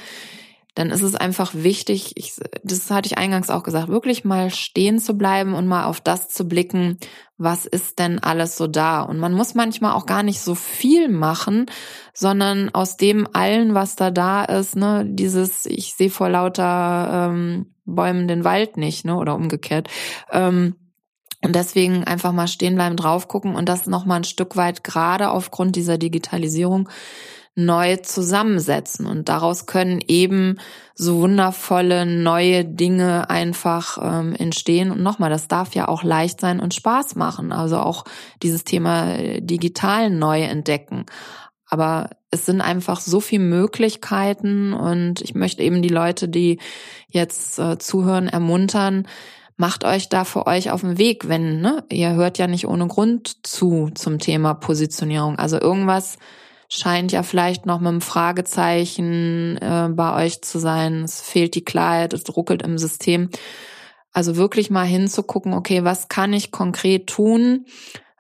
dann 0.78 0.92
ist 0.92 1.02
es 1.02 1.16
einfach 1.16 1.56
wichtig, 1.56 2.12
ich, 2.16 2.36
das 2.64 2.92
hatte 2.92 3.08
ich 3.08 3.18
eingangs 3.18 3.50
auch 3.50 3.64
gesagt, 3.64 3.88
wirklich 3.88 4.26
mal 4.26 4.52
stehen 4.52 5.00
zu 5.00 5.18
bleiben 5.18 5.56
und 5.56 5.66
mal 5.66 5.86
auf 5.86 6.02
das 6.02 6.30
zu 6.30 6.48
blicken, 6.48 7.00
was 7.40 7.66
ist 7.66 7.98
denn 7.98 8.20
alles 8.20 8.58
so 8.58 8.68
da. 8.68 9.02
Und 9.02 9.18
man 9.18 9.34
muss 9.34 9.56
manchmal 9.56 9.94
auch 9.94 10.06
gar 10.06 10.22
nicht 10.22 10.40
so 10.40 10.54
viel 10.54 11.10
machen, 11.10 11.66
sondern 12.14 12.70
aus 12.76 12.96
dem 12.96 13.28
allen, 13.34 13.74
was 13.74 13.96
da 13.96 14.12
da 14.12 14.44
ist, 14.44 14.76
ne, 14.76 15.04
dieses, 15.08 15.66
ich 15.66 15.96
sehe 15.96 16.12
vor 16.12 16.30
lauter 16.30 17.32
ähm, 17.32 17.74
Bäumen 17.86 18.28
den 18.28 18.44
Wald 18.44 18.78
nicht, 18.78 19.04
ne, 19.04 19.16
oder 19.16 19.34
umgekehrt. 19.34 19.88
Ähm, 20.32 20.76
und 21.44 21.56
deswegen 21.56 22.04
einfach 22.04 22.32
mal 22.32 22.48
stehen 22.48 22.76
bleiben, 22.76 22.96
drauf 22.96 23.28
gucken 23.28 23.56
und 23.56 23.70
das 23.70 23.86
nochmal 23.86 24.22
ein 24.22 24.24
Stück 24.24 24.56
weit 24.56 24.84
gerade 24.84 25.30
aufgrund 25.30 25.76
dieser 25.76 25.98
Digitalisierung 25.98 26.90
neu 27.58 27.98
zusammensetzen. 27.98 29.08
Und 29.08 29.30
daraus 29.30 29.66
können 29.66 30.00
eben 30.08 30.60
so 30.94 31.22
wundervolle 31.22 32.06
neue 32.06 32.64
Dinge 32.64 33.30
einfach 33.32 33.98
ähm, 34.02 34.36
entstehen. 34.36 34.92
Und 34.92 35.02
nochmal, 35.02 35.32
das 35.32 35.48
darf 35.48 35.74
ja 35.74 35.88
auch 35.88 36.04
leicht 36.04 36.40
sein 36.40 36.60
und 36.60 36.76
Spaß 36.76 37.16
machen. 37.16 37.52
Also 37.52 37.78
auch 37.78 38.06
dieses 38.44 38.64
Thema 38.64 39.16
äh, 39.16 39.42
digital 39.42 40.12
neu 40.12 40.44
entdecken. 40.44 41.06
Aber 41.68 42.12
es 42.30 42.46
sind 42.46 42.62
einfach 42.62 43.00
so 43.00 43.20
viele 43.20 43.44
Möglichkeiten 43.44 44.74
und 44.74 45.22
ich 45.22 45.34
möchte 45.34 45.64
eben 45.64 45.82
die 45.82 45.90
Leute, 45.90 46.30
die 46.30 46.60
jetzt 47.10 47.60
äh, 47.60 47.78
zuhören, 47.78 48.28
ermuntern, 48.28 49.08
macht 49.58 49.84
euch 49.84 50.08
da 50.08 50.24
für 50.24 50.48
euch 50.48 50.72
auf 50.72 50.82
den 50.82 50.98
Weg, 50.98 51.28
wenn, 51.28 51.60
ne, 51.62 51.84
ihr 51.90 52.14
hört 52.14 52.38
ja 52.38 52.48
nicht 52.48 52.68
ohne 52.68 52.88
Grund 52.88 53.46
zu 53.46 53.90
zum 53.96 54.20
Thema 54.20 54.54
Positionierung. 54.54 55.38
Also 55.38 55.60
irgendwas 55.60 56.18
scheint 56.70 57.12
ja 57.12 57.24
vielleicht 57.24 57.66
noch 57.66 57.80
mit 57.80 57.90
einem 57.90 58.02
Fragezeichen 58.02 59.58
äh, 59.58 59.90
bei 59.92 60.26
euch 60.26 60.42
zu 60.42 60.60
sein. 60.60 61.04
Es 61.04 61.22
fehlt 61.22 61.56
die 61.56 61.66
Klarheit, 61.66 62.14
es 62.14 62.24
ruckelt 62.36 62.62
im 62.62 62.78
System. 62.78 63.30
Also 64.14 64.36
wirklich 64.36 64.70
mal 64.70 64.86
hinzugucken, 64.86 65.54
okay, 65.54 65.84
was 65.84 66.08
kann 66.08 66.34
ich 66.34 66.52
konkret 66.52 67.08
tun, 67.08 67.66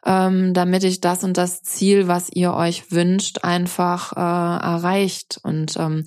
ähm, 0.05 0.53
damit 0.53 0.83
ich 0.83 1.01
das 1.01 1.23
und 1.23 1.37
das 1.37 1.61
Ziel, 1.61 2.07
was 2.07 2.29
ihr 2.33 2.53
euch 2.53 2.91
wünscht, 2.91 3.43
einfach 3.43 4.13
äh, 4.13 4.19
erreicht. 4.19 5.39
Und 5.43 5.75
ähm, 5.77 6.03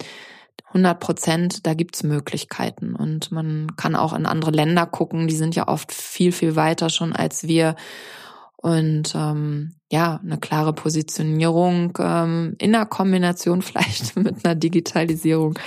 100 0.70 1.00
Prozent, 1.00 1.66
da 1.66 1.74
gibt's 1.74 2.02
Möglichkeiten. 2.02 2.94
Und 2.94 3.32
man 3.32 3.76
kann 3.76 3.96
auch 3.96 4.12
in 4.12 4.26
andere 4.26 4.52
Länder 4.52 4.86
gucken, 4.86 5.26
die 5.26 5.34
sind 5.34 5.56
ja 5.56 5.68
oft 5.68 5.92
viel, 5.92 6.32
viel 6.32 6.56
weiter 6.56 6.90
schon 6.90 7.12
als 7.12 7.46
wir. 7.46 7.74
Und 8.56 9.14
ähm, 9.14 9.74
ja, 9.90 10.20
eine 10.22 10.38
klare 10.38 10.72
Positionierung 10.72 11.98
ähm, 11.98 12.54
in 12.58 12.72
der 12.72 12.86
Kombination 12.86 13.62
vielleicht 13.62 14.16
mit 14.16 14.44
einer 14.44 14.54
Digitalisierung 14.54 15.58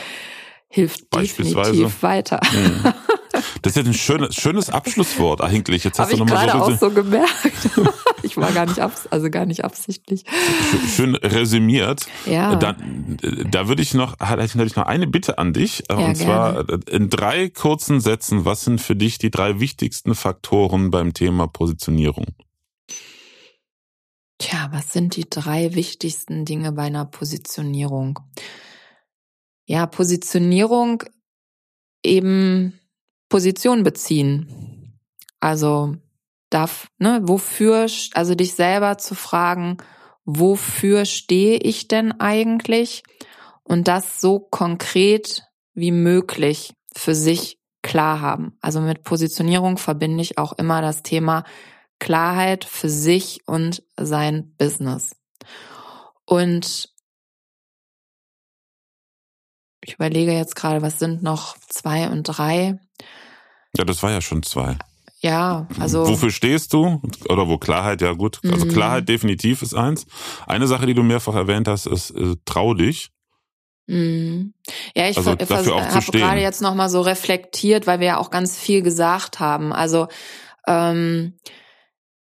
hilft 0.69 1.13
definitiv 1.13 2.01
weiter. 2.01 2.39
Mhm. 2.51 2.93
Das 3.61 3.71
ist 3.71 3.77
jetzt 3.77 3.87
ein 3.87 3.93
schönes, 3.93 4.35
schönes 4.35 4.69
Abschlusswort 4.69 5.41
eigentlich. 5.41 5.83
Jetzt 5.83 5.99
hast 5.99 6.11
Hab 6.11 6.17
du 6.17 6.25
nochmal 6.25 6.49
so, 6.49 6.57
auch 6.57 6.77
so 6.77 6.89
gemerkt. 6.91 7.69
ich 8.23 8.37
war 8.37 8.51
gar 8.51 8.65
nicht 8.65 8.79
abs 8.79 9.07
also 9.07 9.29
gar 9.29 9.45
nicht 9.45 9.63
absichtlich. 9.63 10.25
Schön 10.95 11.15
resümiert. 11.15 12.07
Ja. 12.25 12.55
Da, 12.55 12.75
da 13.49 13.67
würde 13.67 13.81
ich 13.81 13.93
noch, 13.93 14.19
hatte 14.19 14.43
ich 14.43 14.75
noch 14.75 14.85
eine 14.85 15.07
Bitte 15.07 15.37
an 15.37 15.53
dich. 15.53 15.83
Ja, 15.89 15.97
und 15.97 16.15
zwar 16.15 16.63
gerne. 16.65 16.83
in 16.89 17.09
drei 17.09 17.49
kurzen 17.49 18.01
Sätzen, 18.01 18.45
was 18.45 18.61
sind 18.61 18.81
für 18.81 18.95
dich 18.95 19.17
die 19.17 19.31
drei 19.31 19.59
wichtigsten 19.59 20.15
Faktoren 20.15 20.91
beim 20.91 21.13
Thema 21.13 21.47
Positionierung? 21.47 22.25
Tja, 24.39 24.67
was 24.71 24.91
sind 24.91 25.15
die 25.15 25.29
drei 25.29 25.73
wichtigsten 25.73 26.45
Dinge 26.45 26.73
bei 26.73 26.83
einer 26.83 27.05
Positionierung? 27.05 28.19
Ja, 29.65 29.85
Positionierung 29.85 31.03
eben 32.03 32.79
Position 33.33 33.81
beziehen. 33.81 34.99
Also 35.39 35.95
darf, 36.51 36.85
ne, 36.99 37.19
wofür, 37.23 37.87
also 38.13 38.35
dich 38.35 38.53
selber 38.53 38.99
zu 38.99 39.15
fragen, 39.15 39.77
wofür 40.23 41.05
stehe 41.05 41.57
ich 41.57 41.87
denn 41.87 42.11
eigentlich? 42.19 43.01
Und 43.63 43.87
das 43.87 44.21
so 44.21 44.37
konkret 44.37 45.41
wie 45.73 45.89
möglich 45.89 46.75
für 46.95 47.15
sich 47.15 47.57
klar 47.81 48.21
haben. 48.21 48.55
Also 48.61 48.81
mit 48.81 49.01
Positionierung 49.01 49.79
verbinde 49.79 50.21
ich 50.21 50.37
auch 50.37 50.53
immer 50.59 50.83
das 50.83 51.01
Thema 51.01 51.43
Klarheit 51.97 52.65
für 52.65 52.89
sich 52.89 53.47
und 53.47 53.81
sein 53.97 54.53
Business. 54.59 55.15
Und 56.25 56.93
ich 59.83 59.95
überlege 59.95 60.33
jetzt 60.33 60.55
gerade, 60.55 60.83
was 60.83 60.99
sind 60.99 61.23
noch 61.23 61.57
zwei 61.67 62.11
und 62.11 62.25
drei? 62.25 62.79
Ja, 63.75 63.85
das 63.85 64.03
war 64.03 64.11
ja 64.11 64.21
schon 64.21 64.43
zwei. 64.43 64.77
Ja, 65.19 65.67
also. 65.79 66.05
Wofür 66.05 66.31
stehst 66.31 66.73
du? 66.73 67.01
Oder 67.29 67.47
wo 67.47 67.57
Klarheit, 67.57 68.01
ja 68.01 68.11
gut. 68.11 68.41
Also 68.43 68.65
mhm. 68.65 68.71
Klarheit 68.71 69.07
definitiv 69.07 69.61
ist 69.61 69.73
eins. 69.73 70.05
Eine 70.45 70.67
Sache, 70.67 70.85
die 70.85 70.93
du 70.93 71.01
mehrfach 71.01 71.35
erwähnt 71.35 71.67
hast, 71.67 71.85
ist 71.85 72.11
äh, 72.11 72.35
trau 72.43 72.73
dich. 72.73 73.09
Mhm. 73.87 74.53
Ja, 74.95 75.09
ich 75.09 75.17
also 75.17 75.31
habe 75.31 75.45
gerade 75.45 76.41
jetzt 76.41 76.61
nochmal 76.61 76.89
so 76.89 77.01
reflektiert, 77.01 77.87
weil 77.87 77.99
wir 77.99 78.07
ja 78.07 78.17
auch 78.17 78.31
ganz 78.31 78.57
viel 78.57 78.81
gesagt 78.81 79.39
haben. 79.39 79.71
Also 79.71 80.07
ähm, 80.67 81.33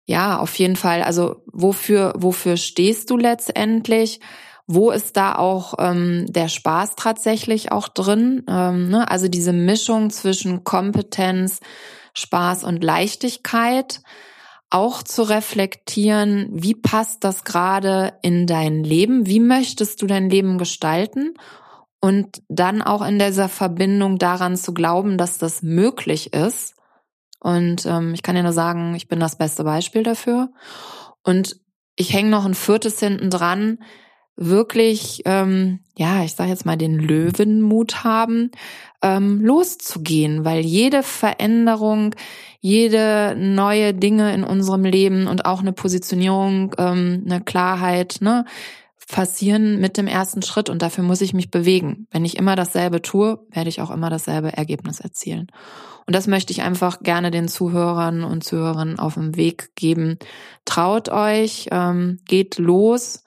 ja, 0.07 0.38
auf 0.38 0.59
jeden 0.59 0.76
Fall. 0.76 1.03
Also 1.03 1.42
wofür, 1.46 2.14
wofür 2.16 2.57
stehst 2.57 3.11
du 3.11 3.16
letztendlich? 3.16 4.20
Wo 4.68 4.90
ist 4.90 5.16
da 5.16 5.34
auch 5.34 5.74
ähm, 5.78 6.26
der 6.28 6.48
Spaß 6.48 6.94
tatsächlich 6.94 7.72
auch 7.72 7.88
drin? 7.88 8.44
Ähm, 8.48 8.90
ne? 8.90 9.10
Also 9.10 9.26
diese 9.26 9.52
Mischung 9.52 10.10
zwischen 10.10 10.62
Kompetenz, 10.62 11.60
Spaß 12.14 12.62
und 12.62 12.84
Leichtigkeit 12.84 14.00
auch 14.70 15.02
zu 15.02 15.22
reflektieren, 15.22 16.50
wie 16.52 16.74
passt 16.74 17.24
das 17.24 17.44
gerade 17.44 18.12
in 18.22 18.46
dein 18.46 18.84
Leben? 18.84 19.26
Wie 19.26 19.40
möchtest 19.40 20.02
du 20.02 20.06
dein 20.06 20.28
Leben 20.28 20.58
gestalten? 20.58 21.34
und 22.00 22.42
dann 22.48 22.82
auch 22.82 23.04
in 23.04 23.18
dieser 23.18 23.48
Verbindung 23.48 24.18
daran 24.18 24.56
zu 24.56 24.72
glauben, 24.72 25.18
dass 25.18 25.38
das 25.38 25.62
möglich 25.62 26.32
ist. 26.32 26.74
Und 27.40 27.86
ähm, 27.86 28.14
ich 28.14 28.22
kann 28.22 28.36
dir 28.36 28.42
nur 28.42 28.52
sagen, 28.52 28.94
ich 28.94 29.08
bin 29.08 29.20
das 29.20 29.36
beste 29.36 29.64
Beispiel 29.64 30.02
dafür. 30.02 30.50
Und 31.24 31.60
ich 31.96 32.12
hänge 32.12 32.30
noch 32.30 32.44
ein 32.44 32.54
viertes 32.54 33.00
hinten 33.00 33.30
dran, 33.30 33.78
wirklich, 34.39 35.22
ähm, 35.24 35.80
ja, 35.97 36.22
ich 36.22 36.34
sage 36.34 36.51
jetzt 36.51 36.64
mal, 36.64 36.76
den 36.76 36.99
Löwenmut 36.99 38.05
haben, 38.05 38.51
ähm, 39.03 39.41
loszugehen, 39.45 40.45
weil 40.45 40.61
jede 40.61 41.03
Veränderung, 41.03 42.14
jede 42.61 43.34
neue 43.36 43.93
Dinge 43.95 44.32
in 44.32 44.45
unserem 44.45 44.84
Leben 44.84 45.26
und 45.26 45.45
auch 45.45 45.61
eine 45.61 45.72
Positionierung, 45.72 46.74
ähm, 46.78 47.24
eine 47.26 47.41
Klarheit, 47.41 48.18
ne, 48.20 48.45
passieren 49.09 49.80
mit 49.80 49.97
dem 49.97 50.07
ersten 50.07 50.43
Schritt 50.43 50.68
und 50.68 50.82
dafür 50.82 51.03
muss 51.03 51.20
ich 51.20 51.32
mich 51.32 51.51
bewegen. 51.51 52.07
Wenn 52.11 52.24
ich 52.24 52.36
immer 52.36 52.57
dasselbe 52.57 53.03
tue, 53.03 53.41
werde 53.51 53.70
ich 53.70 53.80
auch 53.80 53.91
immer 53.91 54.11
dasselbe 54.11 54.53
Ergebnis 54.53 55.01
erzielen. 55.01 55.49
Und 56.07 56.14
das 56.14 56.26
möchte 56.26 56.53
ich 56.53 56.62
einfach 56.62 57.01
gerne 57.01 57.30
den 57.30 57.49
Zuhörern 57.49 58.22
und 58.22 58.45
Zuhörern 58.45 58.99
auf 58.99 59.14
den 59.14 59.36
Weg 59.36 59.74
geben. 59.74 60.18
Traut 60.64 61.09
euch, 61.09 61.68
ähm, 61.70 62.18
geht 62.26 62.59
los, 62.59 63.24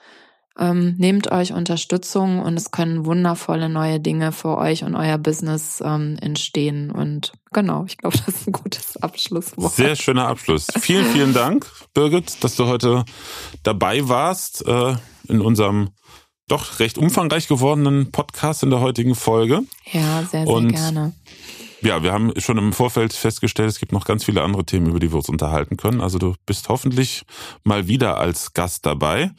ähm, 0.59 0.95
nehmt 0.97 1.31
euch 1.31 1.53
Unterstützung 1.53 2.39
und 2.39 2.57
es 2.57 2.71
können 2.71 3.05
wundervolle 3.05 3.69
neue 3.69 3.99
Dinge 3.99 4.31
für 4.31 4.57
euch 4.57 4.83
und 4.83 4.95
euer 4.95 5.17
Business 5.17 5.81
ähm, 5.83 6.17
entstehen. 6.21 6.91
Und 6.91 7.31
genau, 7.51 7.85
ich 7.85 7.97
glaube, 7.97 8.17
das 8.17 8.35
ist 8.35 8.47
ein 8.47 8.51
gutes 8.51 8.97
Abschlusswort. 8.97 9.73
Sehr 9.73 9.95
schöner 9.95 10.27
Abschluss. 10.27 10.67
Vielen, 10.79 11.05
vielen 11.05 11.33
Dank, 11.33 11.65
Birgit, 11.93 12.43
dass 12.43 12.55
du 12.55 12.67
heute 12.67 13.05
dabei 13.63 14.07
warst 14.07 14.67
äh, 14.67 14.95
in 15.27 15.41
unserem 15.41 15.89
doch 16.47 16.79
recht 16.79 16.97
umfangreich 16.97 17.47
gewordenen 17.47 18.11
Podcast 18.11 18.61
in 18.63 18.71
der 18.71 18.81
heutigen 18.81 19.15
Folge. 19.15 19.61
Ja, 19.89 20.23
sehr, 20.23 20.45
sehr 20.45 20.47
und 20.47 20.67
gerne. 20.69 21.13
Ja, 21.83 22.03
wir 22.03 22.13
haben 22.13 22.31
schon 22.37 22.59
im 22.59 22.73
Vorfeld 22.73 23.11
festgestellt, 23.11 23.69
es 23.69 23.79
gibt 23.79 23.91
noch 23.91 24.05
ganz 24.05 24.23
viele 24.23 24.43
andere 24.43 24.63
Themen, 24.63 24.87
über 24.87 24.99
die 24.99 25.11
wir 25.11 25.17
uns 25.17 25.29
unterhalten 25.29 25.77
können. 25.77 25.99
Also 25.99 26.19
du 26.19 26.35
bist 26.45 26.69
hoffentlich 26.69 27.23
mal 27.63 27.87
wieder 27.87 28.19
als 28.19 28.53
Gast 28.53 28.85
dabei. 28.85 29.31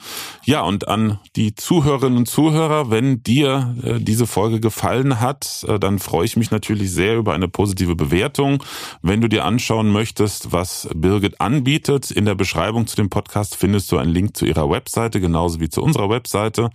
Ja, 0.44 0.62
und 0.62 0.88
an 0.88 1.20
die 1.36 1.54
Zuhörerinnen 1.54 2.18
und 2.18 2.26
Zuhörer, 2.26 2.90
wenn 2.90 3.22
dir 3.22 3.76
äh, 3.84 4.00
diese 4.00 4.26
Folge 4.26 4.58
gefallen 4.58 5.20
hat, 5.20 5.64
äh, 5.68 5.78
dann 5.78 6.00
freue 6.00 6.24
ich 6.24 6.36
mich 6.36 6.50
natürlich 6.50 6.90
sehr 6.90 7.16
über 7.16 7.32
eine 7.32 7.46
positive 7.46 7.94
Bewertung. 7.94 8.64
Wenn 9.02 9.20
du 9.20 9.28
dir 9.28 9.44
anschauen 9.44 9.90
möchtest, 9.90 10.50
was 10.50 10.88
Birgit 10.96 11.40
anbietet, 11.40 12.10
in 12.10 12.24
der 12.24 12.34
Beschreibung 12.34 12.88
zu 12.88 12.96
dem 12.96 13.08
Podcast 13.08 13.54
findest 13.54 13.92
du 13.92 13.98
einen 13.98 14.10
Link 14.10 14.36
zu 14.36 14.46
ihrer 14.46 14.68
Webseite, 14.68 15.20
genauso 15.20 15.60
wie 15.60 15.68
zu 15.68 15.80
unserer 15.80 16.10
Webseite. 16.10 16.70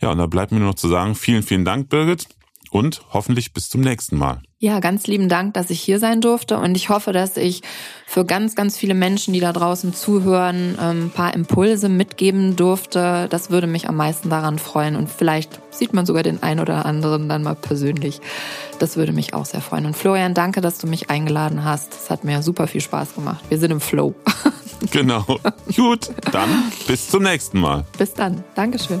Ja, 0.00 0.10
und 0.10 0.18
da 0.18 0.26
bleibt 0.26 0.50
mir 0.50 0.58
nur 0.58 0.70
noch 0.70 0.74
zu 0.74 0.88
sagen, 0.88 1.14
vielen, 1.14 1.44
vielen 1.44 1.64
Dank, 1.64 1.88
Birgit 1.88 2.26
und 2.74 3.02
hoffentlich 3.12 3.52
bis 3.52 3.68
zum 3.68 3.82
nächsten 3.82 4.18
Mal. 4.18 4.42
Ja, 4.58 4.80
ganz 4.80 5.06
lieben 5.06 5.28
Dank, 5.28 5.54
dass 5.54 5.70
ich 5.70 5.80
hier 5.80 6.00
sein 6.00 6.20
durfte 6.20 6.58
und 6.58 6.74
ich 6.74 6.88
hoffe, 6.88 7.12
dass 7.12 7.36
ich 7.36 7.62
für 8.04 8.24
ganz, 8.24 8.56
ganz 8.56 8.76
viele 8.76 8.94
Menschen, 8.94 9.32
die 9.32 9.38
da 9.38 9.52
draußen 9.52 9.94
zuhören, 9.94 10.76
ähm, 10.82 11.04
ein 11.04 11.10
paar 11.10 11.34
Impulse 11.34 11.88
mitgeben 11.88 12.56
durfte. 12.56 13.28
Das 13.30 13.50
würde 13.50 13.68
mich 13.68 13.88
am 13.88 13.94
meisten 13.94 14.28
daran 14.28 14.58
freuen 14.58 14.96
und 14.96 15.08
vielleicht 15.08 15.60
sieht 15.70 15.92
man 15.92 16.04
sogar 16.04 16.24
den 16.24 16.42
einen 16.42 16.58
oder 16.58 16.84
anderen 16.84 17.28
dann 17.28 17.44
mal 17.44 17.54
persönlich. 17.54 18.20
Das 18.80 18.96
würde 18.96 19.12
mich 19.12 19.34
auch 19.34 19.46
sehr 19.46 19.60
freuen. 19.60 19.86
Und 19.86 19.96
Florian, 19.96 20.34
danke, 20.34 20.60
dass 20.60 20.78
du 20.78 20.88
mich 20.88 21.10
eingeladen 21.10 21.62
hast. 21.62 21.94
Es 21.94 22.10
hat 22.10 22.24
mir 22.24 22.42
super 22.42 22.66
viel 22.66 22.80
Spaß 22.80 23.14
gemacht. 23.14 23.44
Wir 23.48 23.58
sind 23.58 23.70
im 23.70 23.80
Flow. 23.80 24.14
Genau. 24.90 25.24
Gut, 25.74 26.10
dann 26.30 26.70
bis 26.86 27.08
zum 27.08 27.22
nächsten 27.22 27.58
Mal. 27.58 27.86
Bis 27.96 28.12
dann. 28.12 28.44
Dankeschön. 28.54 29.00